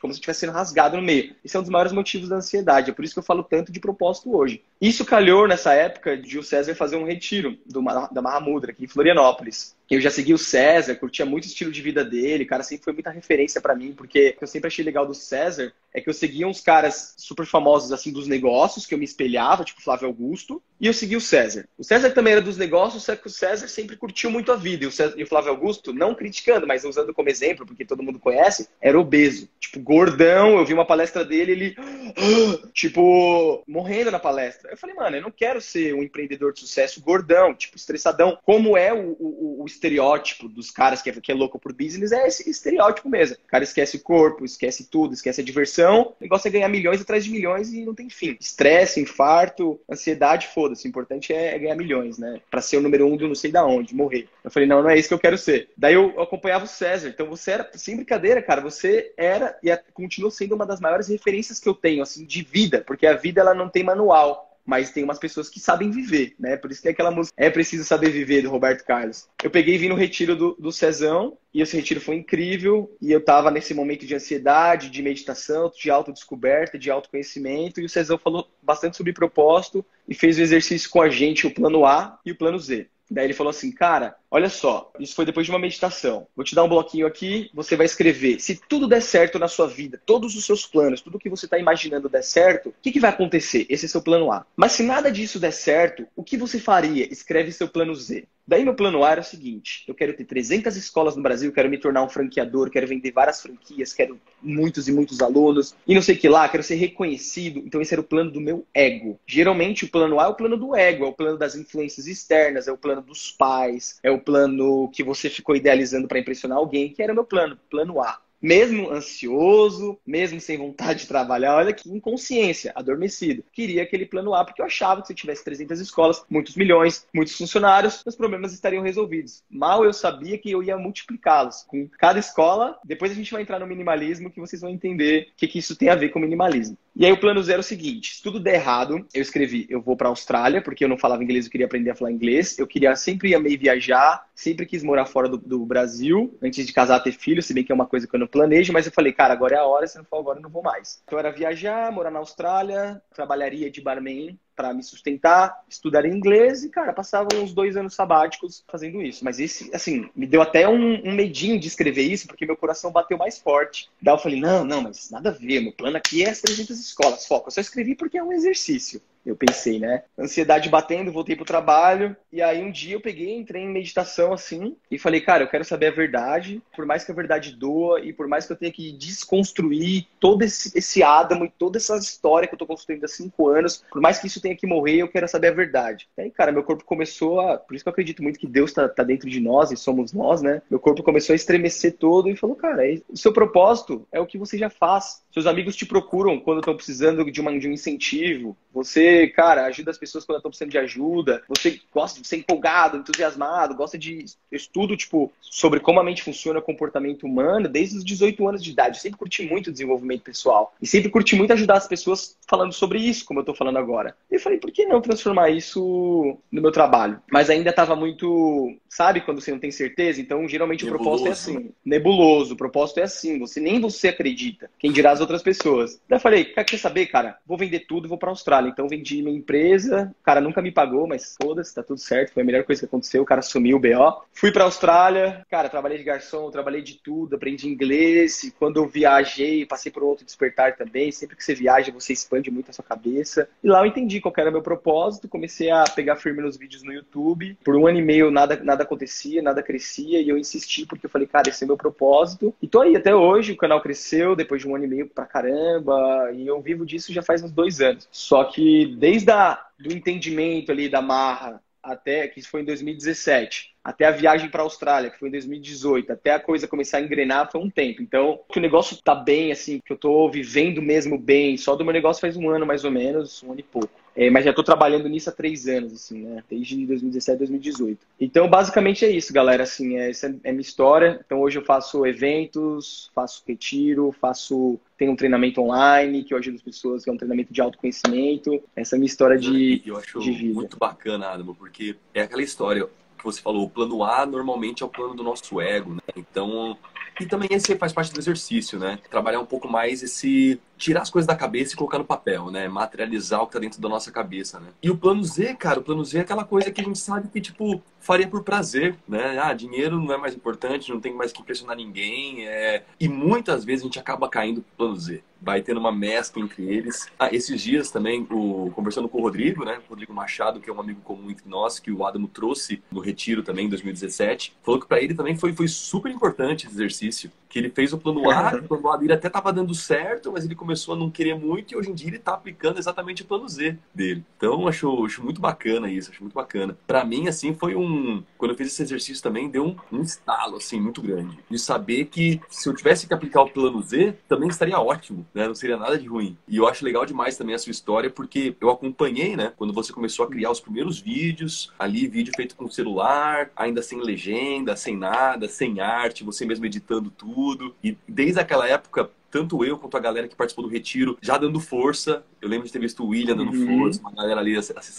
como 0.00 0.12
se 0.12 0.18
estivesse 0.18 0.40
sendo 0.40 0.52
rasgado 0.52 0.96
no 0.96 1.02
meio. 1.02 1.34
Esse 1.44 1.56
é 1.56 1.58
um 1.58 1.62
dos 1.62 1.70
maiores 1.70 1.92
motivos 1.92 2.28
da 2.28 2.36
ansiedade. 2.36 2.90
É 2.90 2.94
por 2.94 3.04
isso 3.04 3.14
que 3.14 3.18
eu 3.18 3.24
falo 3.24 3.42
tanto 3.42 3.72
de 3.72 3.80
propósito 3.80 4.36
hoje. 4.36 4.62
Isso 4.80 5.04
calhou 5.04 5.48
nessa 5.48 5.74
época 5.74 6.16
de 6.16 6.38
o 6.38 6.42
César 6.42 6.74
fazer 6.74 6.96
um 6.96 7.04
retiro 7.04 7.58
do, 7.66 7.82
da 8.12 8.22
Mahamudra 8.22 8.70
aqui 8.70 8.84
em 8.84 8.88
Florianópolis. 8.88 9.74
Eu 9.90 10.00
já 10.00 10.10
segui 10.10 10.34
o 10.34 10.38
César, 10.38 10.96
curtia 10.96 11.24
muito 11.24 11.44
o 11.44 11.46
estilo 11.46 11.70
de 11.70 11.80
vida 11.80 12.04
dele, 12.04 12.44
cara 12.44 12.62
sempre 12.62 12.84
foi 12.84 12.92
muita 12.92 13.10
referência 13.10 13.60
para 13.60 13.74
mim, 13.74 13.92
porque 13.92 14.36
eu 14.40 14.46
sempre 14.46 14.66
achei 14.66 14.84
legal 14.84 15.06
do 15.06 15.14
César 15.14 15.72
é 15.96 16.00
que 16.02 16.10
eu 16.10 16.14
seguia 16.14 16.46
uns 16.46 16.60
caras 16.60 17.14
super 17.16 17.46
famosos 17.46 17.90
assim 17.90 18.12
dos 18.12 18.28
negócios, 18.28 18.84
que 18.84 18.92
eu 18.92 18.98
me 18.98 19.06
espelhava, 19.06 19.64
tipo 19.64 19.80
Flávio 19.80 20.06
Augusto, 20.06 20.62
e 20.78 20.86
eu 20.86 20.92
segui 20.92 21.16
o 21.16 21.20
César. 21.22 21.66
O 21.78 21.82
César 21.82 22.10
também 22.10 22.34
era 22.34 22.42
dos 22.42 22.58
negócios, 22.58 23.02
só 23.02 23.16
que 23.16 23.26
o 23.26 23.30
César 23.30 23.66
sempre 23.66 23.96
curtiu 23.96 24.30
muito 24.30 24.52
a 24.52 24.56
vida, 24.56 24.84
e 24.84 24.86
o, 24.86 24.92
César, 24.92 25.14
e 25.16 25.22
o 25.22 25.26
Flávio 25.26 25.50
Augusto, 25.52 25.94
não 25.94 26.14
criticando, 26.14 26.66
mas 26.66 26.84
usando 26.84 27.14
como 27.14 27.30
exemplo, 27.30 27.64
porque 27.64 27.82
todo 27.82 28.02
mundo 28.02 28.18
conhece, 28.18 28.68
era 28.78 29.00
obeso, 29.00 29.48
tipo 29.58 29.80
gordão, 29.80 30.58
eu 30.58 30.66
vi 30.66 30.74
uma 30.74 30.84
palestra 30.84 31.24
dele, 31.24 31.52
ele 31.52 31.76
tipo 32.74 33.64
morrendo 33.66 34.10
na 34.10 34.18
palestra. 34.18 34.70
Eu 34.70 34.76
falei, 34.76 34.94
mano, 34.94 35.16
eu 35.16 35.22
não 35.22 35.30
quero 35.30 35.62
ser 35.62 35.94
um 35.94 36.02
empreendedor 36.02 36.52
de 36.52 36.60
sucesso 36.60 37.00
gordão, 37.00 37.54
tipo 37.54 37.78
estressadão, 37.78 38.38
como 38.44 38.76
é 38.76 38.92
o, 38.92 39.16
o, 39.18 39.62
o 39.62 39.66
estereótipo 39.66 40.46
dos 40.46 40.70
caras 40.70 41.00
que 41.00 41.08
é, 41.08 41.12
que 41.14 41.32
é 41.32 41.34
louco 41.34 41.58
por 41.58 41.72
business 41.72 42.12
é 42.12 42.26
esse 42.26 42.50
estereótipo 42.50 43.08
mesmo. 43.08 43.36
O 43.36 43.48
cara 43.48 43.64
esquece 43.64 43.96
o 43.96 44.00
corpo, 44.00 44.44
esquece 44.44 44.90
tudo, 44.90 45.14
esquece 45.14 45.40
a 45.40 45.44
diversão. 45.44 45.85
O 45.90 46.14
negócio 46.20 46.48
é 46.48 46.50
ganhar 46.50 46.68
milhões 46.68 47.00
atrás 47.00 47.24
de 47.24 47.30
milhões 47.30 47.72
e 47.72 47.84
não 47.84 47.94
tem 47.94 48.08
fim. 48.08 48.36
Estresse, 48.40 49.00
infarto, 49.00 49.80
ansiedade, 49.90 50.48
foda-se. 50.48 50.86
O 50.86 50.88
importante 50.88 51.32
é, 51.32 51.54
é, 51.54 51.58
ganhar 51.58 51.76
milhões, 51.76 52.18
né? 52.18 52.40
Pra 52.50 52.60
ser 52.60 52.76
o 52.76 52.80
número 52.80 53.06
um 53.06 53.16
do 53.16 53.28
não 53.28 53.34
sei 53.34 53.50
da 53.50 53.64
onde, 53.64 53.94
morrer. 53.94 54.28
Eu 54.44 54.50
falei, 54.50 54.68
não, 54.68 54.82
não 54.82 54.90
é 54.90 54.98
isso 54.98 55.08
que 55.08 55.14
eu 55.14 55.18
quero 55.18 55.38
ser. 55.38 55.70
Daí 55.76 55.94
eu 55.94 56.20
acompanhava 56.20 56.64
o 56.64 56.68
César. 56.68 57.08
Então 57.08 57.26
você 57.26 57.52
era, 57.52 57.70
sem 57.74 57.96
brincadeira, 57.96 58.42
cara, 58.42 58.60
você 58.60 59.12
era 59.16 59.58
e 59.62 59.70
é, 59.70 59.76
continua 59.92 60.30
sendo 60.30 60.54
uma 60.54 60.66
das 60.66 60.80
maiores 60.80 61.08
referências 61.08 61.60
que 61.60 61.68
eu 61.68 61.74
tenho, 61.74 62.02
assim, 62.02 62.24
de 62.24 62.42
vida. 62.42 62.82
Porque 62.86 63.06
a 63.06 63.14
vida, 63.14 63.40
ela 63.40 63.54
não 63.54 63.68
tem 63.68 63.82
manual 63.82 64.45
mas 64.66 64.90
tem 64.90 65.04
umas 65.04 65.18
pessoas 65.18 65.48
que 65.48 65.60
sabem 65.60 65.90
viver, 65.90 66.34
né? 66.38 66.56
Por 66.56 66.72
isso 66.72 66.82
tem 66.82 66.90
aquela 66.90 67.10
música 67.10 67.34
É 67.36 67.48
Preciso 67.48 67.84
Saber 67.84 68.10
Viver, 68.10 68.42
do 68.42 68.50
Roberto 68.50 68.84
Carlos. 68.84 69.28
Eu 69.42 69.50
peguei 69.50 69.76
e 69.76 69.78
vim 69.78 69.88
no 69.88 69.94
retiro 69.94 70.34
do, 70.34 70.56
do 70.58 70.72
Cezão, 70.72 71.38
e 71.54 71.62
esse 71.62 71.76
retiro 71.76 72.00
foi 72.00 72.16
incrível, 72.16 72.94
e 73.00 73.12
eu 73.12 73.24
tava 73.24 73.50
nesse 73.50 73.72
momento 73.72 74.04
de 74.04 74.14
ansiedade, 74.14 74.90
de 74.90 75.02
meditação, 75.02 75.70
de 75.74 75.90
autodescoberta, 75.90 76.78
de 76.78 76.90
autoconhecimento, 76.90 77.80
e 77.80 77.84
o 77.84 77.88
Cezão 77.88 78.18
falou 78.18 78.48
bastante 78.60 78.96
sobre 78.96 79.12
propósito, 79.12 79.86
e 80.08 80.14
fez 80.14 80.36
o 80.36 80.42
exercício 80.42 80.90
com 80.90 81.00
a 81.00 81.08
gente, 81.08 81.46
o 81.46 81.54
plano 81.54 81.86
A 81.86 82.18
e 82.26 82.32
o 82.32 82.36
plano 82.36 82.58
Z. 82.58 82.88
Daí 83.08 83.26
ele 83.26 83.34
falou 83.34 83.50
assim, 83.50 83.70
cara, 83.70 84.16
olha 84.36 84.50
só, 84.50 84.92
isso 85.00 85.14
foi 85.14 85.24
depois 85.24 85.46
de 85.46 85.50
uma 85.50 85.58
meditação. 85.58 86.26
Vou 86.36 86.44
te 86.44 86.54
dar 86.54 86.62
um 86.62 86.68
bloquinho 86.68 87.06
aqui, 87.06 87.50
você 87.54 87.74
vai 87.74 87.86
escrever. 87.86 88.38
Se 88.38 88.60
tudo 88.68 88.86
der 88.86 89.00
certo 89.00 89.38
na 89.38 89.48
sua 89.48 89.66
vida, 89.66 89.98
todos 90.04 90.36
os 90.36 90.44
seus 90.44 90.66
planos, 90.66 91.00
tudo 91.00 91.18
que 91.18 91.30
você 91.30 91.46
está 91.46 91.58
imaginando 91.58 92.06
der 92.06 92.22
certo, 92.22 92.68
o 92.68 92.74
que, 92.82 92.92
que 92.92 93.00
vai 93.00 93.08
acontecer? 93.08 93.64
Esse 93.70 93.86
é 93.86 93.88
seu 93.88 94.02
plano 94.02 94.30
A. 94.30 94.44
Mas 94.54 94.72
se 94.72 94.82
nada 94.82 95.10
disso 95.10 95.40
der 95.40 95.52
certo, 95.52 96.06
o 96.14 96.22
que 96.22 96.36
você 96.36 96.60
faria? 96.60 97.10
Escreve 97.10 97.50
seu 97.50 97.66
plano 97.66 97.94
Z. 97.94 98.26
Daí 98.48 98.64
meu 98.64 98.74
plano 98.74 99.02
A 99.02 99.10
era 99.10 99.20
o 99.20 99.24
seguinte: 99.24 99.82
eu 99.88 99.94
quero 99.94 100.14
ter 100.14 100.24
300 100.24 100.76
escolas 100.76 101.16
no 101.16 101.22
Brasil, 101.22 101.50
quero 101.50 101.68
me 101.68 101.78
tornar 101.78 102.04
um 102.04 102.08
franqueador, 102.08 102.70
quero 102.70 102.86
vender 102.86 103.10
várias 103.10 103.42
franquias, 103.42 103.92
quero 103.92 104.20
muitos 104.40 104.86
e 104.86 104.92
muitos 104.92 105.20
alunos, 105.20 105.74
e 105.86 105.94
não 105.94 106.02
sei 106.02 106.14
o 106.14 106.18
que 106.18 106.28
lá, 106.28 106.48
quero 106.48 106.62
ser 106.62 106.76
reconhecido. 106.76 107.58
Então 107.58 107.80
esse 107.80 107.92
era 107.92 108.00
o 108.00 108.04
plano 108.04 108.30
do 108.30 108.40
meu 108.40 108.64
ego. 108.72 109.18
Geralmente 109.26 109.84
o 109.84 109.88
plano 109.88 110.20
A 110.20 110.24
é 110.24 110.28
o 110.28 110.34
plano 110.34 110.56
do 110.56 110.76
ego, 110.76 111.04
é 111.04 111.08
o 111.08 111.12
plano 111.12 111.36
das 111.36 111.56
influências 111.56 112.06
externas, 112.06 112.68
é 112.68 112.72
o 112.72 112.78
plano 112.78 113.02
dos 113.02 113.32
pais, 113.32 113.98
é 114.00 114.12
o 114.12 114.20
plano 114.26 114.90
que 114.90 115.04
você 115.04 115.30
ficou 115.30 115.56
idealizando 115.56 116.08
para 116.08 116.18
impressionar 116.18 116.58
alguém, 116.58 116.92
que 116.92 117.02
era 117.02 117.12
o 117.12 117.14
meu 117.14 117.24
plano, 117.24 117.56
plano 117.70 118.02
A 118.02 118.25
mesmo 118.40 118.90
ansioso, 118.90 119.98
mesmo 120.06 120.40
sem 120.40 120.58
vontade 120.58 121.00
de 121.00 121.06
trabalhar, 121.06 121.56
olha 121.56 121.72
que 121.72 121.90
inconsciência, 121.90 122.72
adormecido. 122.74 123.44
Queria 123.52 123.82
aquele 123.82 124.06
plano 124.06 124.34
A 124.34 124.44
porque 124.44 124.60
eu 124.60 124.66
achava 124.66 125.00
que 125.00 125.08
se 125.08 125.14
tivesse 125.14 125.44
300 125.44 125.80
escolas, 125.80 126.24
muitos 126.28 126.56
milhões, 126.56 127.06
muitos 127.14 127.36
funcionários, 127.36 128.02
os 128.06 128.16
problemas 128.16 128.52
estariam 128.52 128.82
resolvidos. 128.82 129.42
Mal 129.50 129.84
eu 129.84 129.92
sabia 129.92 130.38
que 130.38 130.50
eu 130.50 130.62
ia 130.62 130.76
multiplicá-los. 130.76 131.64
Com 131.66 131.88
cada 131.98 132.18
escola, 132.18 132.78
depois 132.84 133.10
a 133.12 133.14
gente 133.14 133.32
vai 133.32 133.42
entrar 133.42 133.58
no 133.58 133.66
minimalismo 133.66 134.30
que 134.30 134.40
vocês 134.40 134.62
vão 134.62 134.70
entender 134.70 135.28
o 135.32 135.36
que, 135.36 135.48
que 135.48 135.58
isso 135.58 135.76
tem 135.76 135.88
a 135.88 135.94
ver 135.94 136.10
com 136.10 136.18
minimalismo. 136.18 136.76
E 136.94 137.04
aí 137.04 137.12
o 137.12 137.20
plano 137.20 137.42
zero 137.42 137.58
é 137.58 137.60
o 137.60 137.64
seguinte: 137.64 138.16
se 138.16 138.22
tudo 138.22 138.40
der 138.40 138.54
errado, 138.54 139.06
eu 139.12 139.20
escrevi, 139.20 139.66
eu 139.68 139.82
vou 139.82 139.96
para 139.96 140.08
a 140.08 140.10
Austrália, 140.10 140.62
porque 140.62 140.82
eu 140.82 140.88
não 140.88 140.96
falava 140.96 141.22
inglês, 141.22 141.44
eu 141.44 141.50
queria 141.50 141.66
aprender 141.66 141.90
a 141.90 141.94
falar 141.94 142.10
inglês. 142.10 142.58
Eu 142.58 142.66
queria 142.66 142.96
sempre 142.96 143.34
amei 143.34 143.56
viajar, 143.56 144.26
sempre 144.34 144.64
quis 144.64 144.82
morar 144.82 145.04
fora 145.04 145.28
do, 145.28 145.36
do, 145.36 145.66
Brasil, 145.66 146.34
antes 146.42 146.66
de 146.66 146.72
casar, 146.72 147.00
ter 147.00 147.12
filho, 147.12 147.42
se 147.42 147.52
bem 147.52 147.64
que 147.64 147.70
é 147.70 147.74
uma 147.74 147.86
coisa 147.86 148.06
que 148.06 148.14
eu 148.14 148.20
não 148.20 148.25
planejo, 148.28 148.72
mas 148.72 148.86
eu 148.86 148.92
falei, 148.92 149.12
cara, 149.12 149.32
agora 149.32 149.56
é 149.56 149.58
a 149.58 149.64
hora, 149.64 149.86
se 149.86 149.98
não 149.98 150.04
for 150.04 150.18
agora, 150.18 150.38
eu 150.38 150.42
não 150.42 150.50
vou 150.50 150.62
mais. 150.62 151.00
Então 151.04 151.18
era 151.18 151.30
viajar, 151.30 151.92
morar 151.92 152.10
na 152.10 152.18
Austrália, 152.18 153.02
trabalharia 153.14 153.70
de 153.70 153.80
barman 153.80 154.38
para 154.56 154.72
me 154.72 154.82
sustentar, 154.82 155.62
estudar 155.68 156.06
inglês 156.06 156.64
e, 156.64 156.70
cara, 156.70 156.92
passava 156.92 157.28
uns 157.34 157.52
dois 157.52 157.76
anos 157.76 157.94
sabáticos 157.94 158.64
fazendo 158.66 159.02
isso. 159.02 159.22
Mas 159.22 159.38
esse, 159.38 159.70
assim, 159.74 160.08
me 160.16 160.26
deu 160.26 160.40
até 160.40 160.66
um, 160.66 161.06
um, 161.06 161.12
medinho 161.12 161.60
de 161.60 161.68
escrever 161.68 162.04
isso, 162.04 162.26
porque 162.26 162.46
meu 162.46 162.56
coração 162.56 162.90
bateu 162.90 163.18
mais 163.18 163.38
forte. 163.38 163.90
Daí 164.00 164.14
eu 164.14 164.18
falei, 164.18 164.40
não, 164.40 164.64
não, 164.64 164.80
mas 164.80 165.10
nada 165.10 165.28
a 165.28 165.32
ver, 165.32 165.60
meu 165.60 165.72
plano 165.72 165.98
aqui 165.98 166.24
é 166.24 166.30
as 166.30 166.40
300 166.40 166.80
escolas, 166.80 167.26
foco. 167.26 167.48
Eu 167.48 167.52
só 167.52 167.60
escrevi 167.60 167.94
porque 167.94 168.16
é 168.16 168.24
um 168.24 168.32
exercício. 168.32 169.02
Eu 169.26 169.34
pensei, 169.34 169.80
né? 169.80 170.04
Ansiedade 170.16 170.68
batendo, 170.68 171.10
voltei 171.10 171.34
pro 171.34 171.44
trabalho. 171.44 172.16
E 172.32 172.40
aí 172.40 172.62
um 172.62 172.70
dia 172.70 172.94
eu 172.94 173.00
peguei, 173.00 173.36
entrei 173.36 173.62
em 173.62 173.68
meditação 173.68 174.32
assim 174.32 174.76
e 174.90 174.98
falei, 174.98 175.20
cara, 175.20 175.42
eu 175.42 175.48
quero 175.48 175.64
saber 175.64 175.88
a 175.88 175.90
verdade. 175.90 176.62
Por 176.74 176.86
mais 176.86 177.04
que 177.04 177.10
a 177.10 177.14
verdade 177.14 177.56
doa 177.56 178.00
e 178.00 178.12
por 178.12 178.28
mais 178.28 178.46
que 178.46 178.52
eu 178.52 178.56
tenha 178.56 178.70
que 178.70 178.92
desconstruir 178.92 180.06
todo 180.20 180.42
esse, 180.42 180.76
esse 180.78 181.02
Adamo 181.02 181.44
e 181.44 181.50
toda 181.50 181.78
essa 181.78 181.96
história 181.96 182.46
que 182.46 182.54
eu 182.54 182.58
tô 182.58 182.66
construindo 182.66 183.04
há 183.04 183.08
cinco 183.08 183.48
anos, 183.48 183.84
por 183.90 184.00
mais 184.00 184.18
que 184.18 184.26
isso 184.26 184.40
tenha 184.40 184.56
que 184.56 184.66
morrer, 184.66 184.98
eu 184.98 185.08
quero 185.08 185.26
saber 185.26 185.48
a 185.48 185.54
verdade. 185.54 186.08
E 186.16 186.22
aí, 186.22 186.30
cara, 186.30 186.52
meu 186.52 186.62
corpo 186.62 186.84
começou 186.84 187.40
a. 187.40 187.56
Por 187.56 187.74
isso 187.74 187.84
que 187.84 187.88
eu 187.88 187.92
acredito 187.92 188.22
muito 188.22 188.38
que 188.38 188.46
Deus 188.46 188.72
tá, 188.72 188.88
tá 188.88 189.02
dentro 189.02 189.28
de 189.28 189.40
nós 189.40 189.72
e 189.72 189.76
somos 189.76 190.12
nós, 190.12 190.40
né? 190.40 190.62
Meu 190.70 190.78
corpo 190.78 191.02
começou 191.02 191.32
a 191.32 191.36
estremecer 191.36 191.96
todo 191.96 192.28
e 192.28 192.36
falou, 192.36 192.54
cara, 192.54 192.86
é, 192.86 193.00
o 193.08 193.16
seu 193.16 193.32
propósito 193.32 194.06
é 194.12 194.20
o 194.20 194.26
que 194.26 194.38
você 194.38 194.56
já 194.56 194.70
faz. 194.70 195.22
Seus 195.32 195.46
amigos 195.46 195.74
te 195.74 195.84
procuram 195.84 196.38
quando 196.38 196.60
estão 196.60 196.76
precisando 196.76 197.30
de, 197.30 197.40
uma, 197.40 197.58
de 197.58 197.68
um 197.68 197.72
incentivo. 197.72 198.56
Você, 198.72 199.15
cara, 199.28 199.66
ajuda 199.66 199.90
as 199.90 199.98
pessoas 199.98 200.24
quando 200.24 200.38
estão 200.38 200.50
precisando 200.50 200.70
de 200.70 200.78
ajuda. 200.78 201.42
Você 201.48 201.80
gosta 201.92 202.20
de 202.20 202.26
ser 202.26 202.36
empolgado, 202.36 202.96
entusiasmado, 202.96 203.74
gosta 203.74 203.98
de 203.98 204.24
estudo, 204.50 204.96
tipo, 204.96 205.32
sobre 205.40 205.80
como 205.80 206.00
a 206.00 206.04
mente 206.04 206.22
funciona, 206.22 206.58
o 206.58 206.62
comportamento 206.62 207.24
humano, 207.24 207.68
desde 207.68 207.98
os 207.98 208.04
18 208.04 208.48
anos 208.48 208.62
de 208.62 208.70
idade. 208.70 208.96
Eu 208.96 209.02
sempre 209.02 209.18
curti 209.18 209.42
muito 209.42 209.68
o 209.68 209.72
desenvolvimento 209.72 210.22
pessoal. 210.22 210.74
E 210.80 210.86
sempre 210.86 211.10
curti 211.10 211.36
muito 211.36 211.52
ajudar 211.52 211.76
as 211.76 211.88
pessoas 211.88 212.36
falando 212.48 212.72
sobre 212.72 212.98
isso, 212.98 213.24
como 213.24 213.40
eu 213.40 213.44
tô 213.44 213.54
falando 213.54 213.78
agora. 213.78 214.16
E 214.30 214.34
eu 214.34 214.40
falei, 214.40 214.58
por 214.58 214.70
que 214.70 214.86
não 214.86 215.00
transformar 215.00 215.50
isso 215.50 216.38
no 216.50 216.62
meu 216.62 216.72
trabalho? 216.72 217.20
Mas 217.30 217.50
ainda 217.50 217.72
tava 217.72 217.94
muito, 217.94 218.74
sabe, 218.88 219.20
quando 219.20 219.40
você 219.40 219.50
não 219.50 219.58
tem 219.58 219.70
certeza? 219.70 220.20
Então, 220.20 220.48
geralmente 220.48 220.84
nebuloso. 220.84 221.02
o 221.02 221.04
propósito 221.04 221.28
é 221.28 221.32
assim, 221.32 221.70
nebuloso. 221.84 222.54
O 222.54 222.56
propósito 222.56 223.00
é 223.00 223.02
assim, 223.04 223.38
você 223.38 223.60
nem 223.60 223.80
você 223.80 224.08
acredita. 224.08 224.70
Quem 224.78 224.92
dirá 224.92 225.12
as 225.12 225.20
outras 225.20 225.42
pessoas. 225.42 226.00
Daí 226.08 226.16
eu 226.16 226.20
falei, 226.20 226.44
quer 226.44 226.78
saber, 226.78 227.06
cara? 227.06 227.38
Vou 227.46 227.58
vender 227.58 227.80
tudo, 227.80 228.08
vou 228.08 228.18
para 228.18 228.30
Austrália. 228.30 228.68
Então, 228.68 228.88
vendi 228.88 229.05
minha 229.22 229.36
empresa. 229.36 230.14
O 230.20 230.24
cara 230.24 230.40
nunca 230.40 230.60
me 230.60 230.70
pagou, 230.72 231.06
mas 231.06 231.36
foda-se, 231.40 231.74
tá 231.74 231.82
tudo 231.82 231.98
certo. 231.98 232.32
Foi 232.32 232.42
a 232.42 232.46
melhor 232.46 232.64
coisa 232.64 232.80
que 232.80 232.86
aconteceu. 232.86 233.22
O 233.22 233.26
cara 233.26 233.42
sumiu 233.42 233.76
o 233.76 233.80
BO. 233.80 234.22
Fui 234.32 234.50
para 234.50 234.64
Austrália. 234.64 235.44
Cara, 235.50 235.68
trabalhei 235.68 235.98
de 235.98 236.04
garçom, 236.04 236.50
trabalhei 236.50 236.82
de 236.82 236.98
tudo, 237.02 237.36
aprendi 237.36 237.68
inglês. 237.68 238.42
E 238.44 238.50
quando 238.50 238.78
eu 238.78 238.86
viajei, 238.86 239.64
passei 239.64 239.90
por 239.90 240.02
outro 240.02 240.24
despertar 240.24 240.76
também. 240.76 241.10
Sempre 241.12 241.36
que 241.36 241.44
você 241.44 241.54
viaja, 241.54 241.92
você 241.92 242.12
expande 242.12 242.50
muito 242.50 242.70
a 242.70 242.72
sua 242.72 242.84
cabeça. 242.84 243.48
E 243.62 243.68
lá 243.68 243.80
eu 243.80 243.86
entendi 243.86 244.20
qual 244.20 244.34
era 244.36 244.50
o 244.50 244.52
meu 244.52 244.62
propósito. 244.62 245.28
Comecei 245.28 245.70
a 245.70 245.84
pegar 245.84 246.16
firme 246.16 246.42
nos 246.42 246.56
vídeos 246.56 246.82
no 246.82 246.92
YouTube. 246.92 247.56
Por 247.64 247.76
um 247.76 247.86
ano 247.86 247.98
e 247.98 248.02
meio 248.02 248.30
nada, 248.30 248.60
nada 248.62 248.82
acontecia, 248.82 249.42
nada 249.42 249.62
crescia. 249.62 250.20
E 250.20 250.28
eu 250.28 250.36
insisti 250.36 250.86
porque 250.86 251.06
eu 251.06 251.10
falei, 251.10 251.26
cara, 251.26 251.48
esse 251.48 251.64
é 251.64 251.66
meu 251.66 251.76
propósito. 251.76 252.54
E 252.60 252.66
tô 252.66 252.80
aí 252.80 252.96
até 252.96 253.14
hoje. 253.14 253.52
O 253.52 253.56
canal 253.56 253.80
cresceu 253.80 254.34
depois 254.34 254.62
de 254.62 254.68
um 254.68 254.74
ano 254.74 254.84
e 254.84 254.88
meio 254.88 255.08
pra 255.08 255.26
caramba. 255.26 256.30
E 256.32 256.46
eu 256.46 256.60
vivo 256.60 256.84
disso 256.84 257.12
já 257.12 257.22
faz 257.22 257.42
uns 257.42 257.52
dois 257.52 257.80
anos. 257.80 258.08
Só 258.10 258.44
que 258.44 258.95
desde 258.96 259.30
a, 259.30 259.62
do 259.78 259.92
entendimento 259.92 260.72
ali 260.72 260.88
da 260.88 261.02
marra 261.02 261.60
até 261.82 262.26
que 262.26 262.40
isso 262.40 262.50
foi 262.50 262.62
em 262.62 262.64
2017 262.64 263.76
até 263.86 264.04
a 264.04 264.10
viagem 264.10 264.50
para 264.50 264.62
a 264.62 264.64
Austrália, 264.64 265.10
que 265.10 265.18
foi 265.18 265.28
em 265.28 265.32
2018, 265.32 266.12
até 266.12 266.32
a 266.32 266.40
coisa 266.40 266.66
começar 266.66 266.98
a 266.98 267.00
engrenar, 267.00 267.48
foi 267.52 267.60
um 267.60 267.70
tempo. 267.70 268.02
Então, 268.02 268.40
que 268.50 268.58
o 268.58 268.62
negócio 268.62 269.00
tá 269.00 269.14
bem, 269.14 269.52
assim, 269.52 269.78
que 269.78 269.92
eu 269.92 269.96
tô 269.96 270.28
vivendo 270.28 270.82
mesmo 270.82 271.16
bem, 271.16 271.56
só 271.56 271.76
do 271.76 271.84
meu 271.84 271.92
negócio 271.92 272.20
faz 272.20 272.36
um 272.36 272.50
ano 272.50 272.66
mais 272.66 272.84
ou 272.84 272.90
menos, 272.90 273.44
um 273.44 273.52
ano 273.52 273.60
e 273.60 273.62
pouco. 273.62 274.05
É, 274.16 274.30
mas 274.30 274.44
já 274.44 274.50
estou 274.50 274.64
trabalhando 274.64 275.08
nisso 275.08 275.28
há 275.28 275.32
três 275.32 275.68
anos, 275.68 275.92
assim, 275.92 276.22
né? 276.22 276.42
Desde 276.48 276.86
2017, 276.86 277.38
2018. 277.38 278.06
Então, 278.18 278.48
basicamente 278.48 279.04
é 279.04 279.10
isso, 279.10 279.32
galera. 279.32 279.64
Assim, 279.64 279.98
é, 279.98 280.08
essa 280.08 280.34
é 280.42 280.50
minha 280.52 280.62
história. 280.62 281.20
Então, 281.24 281.40
hoje 281.40 281.58
eu 281.58 281.64
faço 281.64 282.06
eventos, 282.06 283.10
faço 283.14 283.42
retiro, 283.46 284.10
faço 284.18 284.80
tem 284.96 285.10
um 285.10 285.16
treinamento 285.16 285.60
online 285.60 286.24
que 286.24 286.32
eu 286.32 286.38
ajudo 286.38 286.56
as 286.56 286.62
pessoas, 286.62 287.04
que 287.04 287.10
é 287.10 287.12
um 287.12 287.18
treinamento 287.18 287.52
de 287.52 287.60
autoconhecimento. 287.60 288.62
Essa 288.74 288.94
é 288.94 288.96
a 288.96 288.98
minha 288.98 289.06
história 289.06 289.38
de, 289.38 289.82
eu 289.84 289.98
acho 289.98 290.18
de 290.20 290.32
vida. 290.32 290.54
muito 290.54 290.78
bacana, 290.78 291.28
Adamo, 291.28 291.54
porque 291.54 291.96
é 292.14 292.22
aquela 292.22 292.42
história 292.42 292.88
que 293.18 293.24
você 293.24 293.42
falou, 293.42 293.64
o 293.64 293.70
plano 293.70 294.02
A 294.02 294.24
normalmente 294.24 294.82
é 294.82 294.86
o 294.86 294.88
plano 294.88 295.14
do 295.14 295.22
nosso 295.22 295.60
ego, 295.60 295.94
né? 295.94 296.00
Então, 296.16 296.78
e 297.20 297.26
também 297.26 297.48
esse 297.52 297.76
faz 297.76 297.92
parte 297.92 298.12
do 298.12 298.20
exercício, 298.20 298.78
né? 298.78 298.98
Trabalhar 299.10 299.40
um 299.40 299.46
pouco 299.46 299.68
mais 299.68 300.02
esse 300.02 300.60
tirar 300.76 301.02
as 301.02 301.10
coisas 301.10 301.26
da 301.26 301.34
cabeça 301.34 301.72
e 301.72 301.76
colocar 301.76 301.98
no 301.98 302.04
papel, 302.04 302.50
né? 302.50 302.68
Materializar 302.68 303.42
o 303.42 303.46
que 303.46 303.54
tá 303.54 303.58
dentro 303.58 303.80
da 303.80 303.88
nossa 303.88 304.12
cabeça, 304.12 304.60
né? 304.60 304.68
E 304.82 304.90
o 304.90 304.96
plano 304.96 305.24
Z, 305.24 305.54
cara, 305.54 305.80
o 305.80 305.82
plano 305.82 306.04
Z 306.04 306.18
é 306.18 306.20
aquela 306.20 306.44
coisa 306.44 306.70
que 306.70 306.80
a 306.80 306.84
gente 306.84 306.98
sabe 306.98 307.28
que, 307.28 307.40
tipo, 307.40 307.82
faria 308.06 308.28
por 308.28 308.42
prazer, 308.44 308.96
né? 309.08 309.38
Ah, 309.38 309.52
dinheiro 309.52 310.00
não 310.00 310.14
é 310.14 310.16
mais 310.16 310.34
importante, 310.34 310.92
não 310.92 311.00
tem 311.00 311.12
mais 311.12 311.32
que 311.32 311.42
impressionar 311.42 311.76
ninguém. 311.76 312.46
É... 312.46 312.84
E 313.00 313.08
muitas 313.08 313.64
vezes 313.64 313.82
a 313.82 313.86
gente 313.86 313.98
acaba 313.98 314.28
caindo 314.28 314.62
pro 314.62 314.76
plano 314.76 314.96
Z. 314.96 315.22
Vai 315.42 315.60
tendo 315.60 315.78
uma 315.78 315.92
mescla 315.92 316.42
entre 316.42 316.64
eles. 316.64 317.08
Ah, 317.18 317.28
esses 317.34 317.60
dias 317.60 317.90
também, 317.90 318.26
o... 318.30 318.70
conversando 318.74 319.08
com 319.08 319.18
o 319.18 319.22
Rodrigo, 319.22 319.64
né? 319.64 319.80
O 319.86 319.90
Rodrigo 319.90 320.14
Machado, 320.14 320.60
que 320.60 320.70
é 320.70 320.72
um 320.72 320.80
amigo 320.80 321.00
comum 321.02 321.30
entre 321.30 321.48
nós, 321.48 321.78
que 321.78 321.90
o 321.90 322.06
Adamo 322.06 322.28
trouxe 322.28 322.82
no 322.90 323.00
retiro 323.00 323.42
também 323.42 323.66
em 323.66 323.68
2017, 323.68 324.56
falou 324.62 324.80
que 324.80 324.86
para 324.86 325.02
ele 325.02 325.14
também 325.14 325.36
foi, 325.36 325.52
foi 325.52 325.68
super 325.68 326.10
importante 326.10 326.66
esse 326.66 326.74
exercício. 326.74 327.30
Que 327.48 327.58
ele 327.58 327.70
fez 327.70 327.92
o 327.92 327.98
plano 327.98 328.30
A, 328.30 328.54
o 328.54 328.62
plano 328.62 328.90
A 328.90 328.96
dele 328.96 329.12
até 329.12 329.28
tava 329.28 329.52
dando 329.52 329.74
certo, 329.74 330.32
mas 330.32 330.44
ele 330.44 330.54
começou 330.54 330.94
a 330.94 330.98
não 330.98 331.10
querer 331.10 331.34
muito 331.34 331.72
e 331.72 331.76
hoje 331.76 331.90
em 331.90 331.94
dia 331.94 332.08
ele 332.08 332.16
está 332.16 332.34
aplicando 332.34 332.78
exatamente 332.78 333.22
o 333.22 333.26
plano 333.26 333.48
Z 333.48 333.76
dele. 333.94 334.24
Então, 334.36 334.66
acho, 334.68 335.04
acho 335.04 335.22
muito 335.22 335.40
bacana 335.40 335.90
isso, 335.90 336.10
acho 336.10 336.22
muito 336.22 336.34
bacana. 336.34 336.76
Para 336.86 337.04
mim, 337.04 337.28
assim, 337.28 337.54
foi 337.54 337.74
um. 337.74 337.95
Quando 338.36 338.52
eu 338.52 338.56
fiz 338.56 338.68
esse 338.68 338.82
exercício 338.82 339.22
também, 339.22 339.48
deu 339.48 339.64
um, 339.64 339.76
um 339.92 340.02
estalo, 340.02 340.56
assim, 340.56 340.80
muito 340.80 341.00
grande. 341.00 341.38
De 341.48 341.58
saber 341.58 342.06
que 342.06 342.40
se 342.48 342.68
eu 342.68 342.74
tivesse 342.74 343.06
que 343.06 343.14
aplicar 343.14 343.42
o 343.42 343.50
plano 343.50 343.82
Z, 343.82 344.14
também 344.28 344.48
estaria 344.48 344.78
ótimo, 344.78 345.26
né? 345.34 345.46
Não 345.46 345.54
seria 345.54 345.76
nada 345.76 345.98
de 345.98 346.06
ruim. 346.06 346.36
E 346.48 346.56
eu 346.56 346.66
acho 346.66 346.84
legal 346.84 347.04
demais 347.06 347.36
também 347.36 347.54
a 347.54 347.58
sua 347.58 347.70
história, 347.70 348.10
porque 348.10 348.54
eu 348.60 348.70
acompanhei, 348.70 349.36
né? 349.36 349.52
Quando 349.56 349.72
você 349.72 349.92
começou 349.92 350.24
a 350.24 350.28
criar 350.28 350.50
os 350.50 350.60
primeiros 350.60 350.98
vídeos, 351.00 351.72
ali, 351.78 352.06
vídeo 352.06 352.32
feito 352.36 352.56
com 352.56 352.70
celular, 352.70 353.50
ainda 353.56 353.82
sem 353.82 354.00
legenda, 354.00 354.76
sem 354.76 354.96
nada, 354.96 355.48
sem 355.48 355.80
arte, 355.80 356.24
você 356.24 356.44
mesmo 356.44 356.66
editando 356.66 357.10
tudo. 357.10 357.74
E 357.82 357.96
desde 358.08 358.40
aquela 358.40 358.68
época, 358.68 359.10
tanto 359.36 359.62
eu 359.62 359.76
quanto 359.76 359.94
a 359.98 360.00
galera 360.00 360.26
que 360.26 360.34
participou 360.34 360.64
do 360.64 360.70
retiro 360.70 361.18
já 361.20 361.36
dando 361.36 361.60
força. 361.60 362.24
Eu 362.40 362.48
lembro 362.48 362.66
de 362.66 362.72
ter 362.72 362.78
visto 362.78 363.04
o 363.04 363.08
William 363.08 363.36
dando 363.36 363.52
uhum. 363.52 363.80
força, 363.80 364.00
uma 364.00 364.12
galera 364.12 364.40
ali 364.40 364.54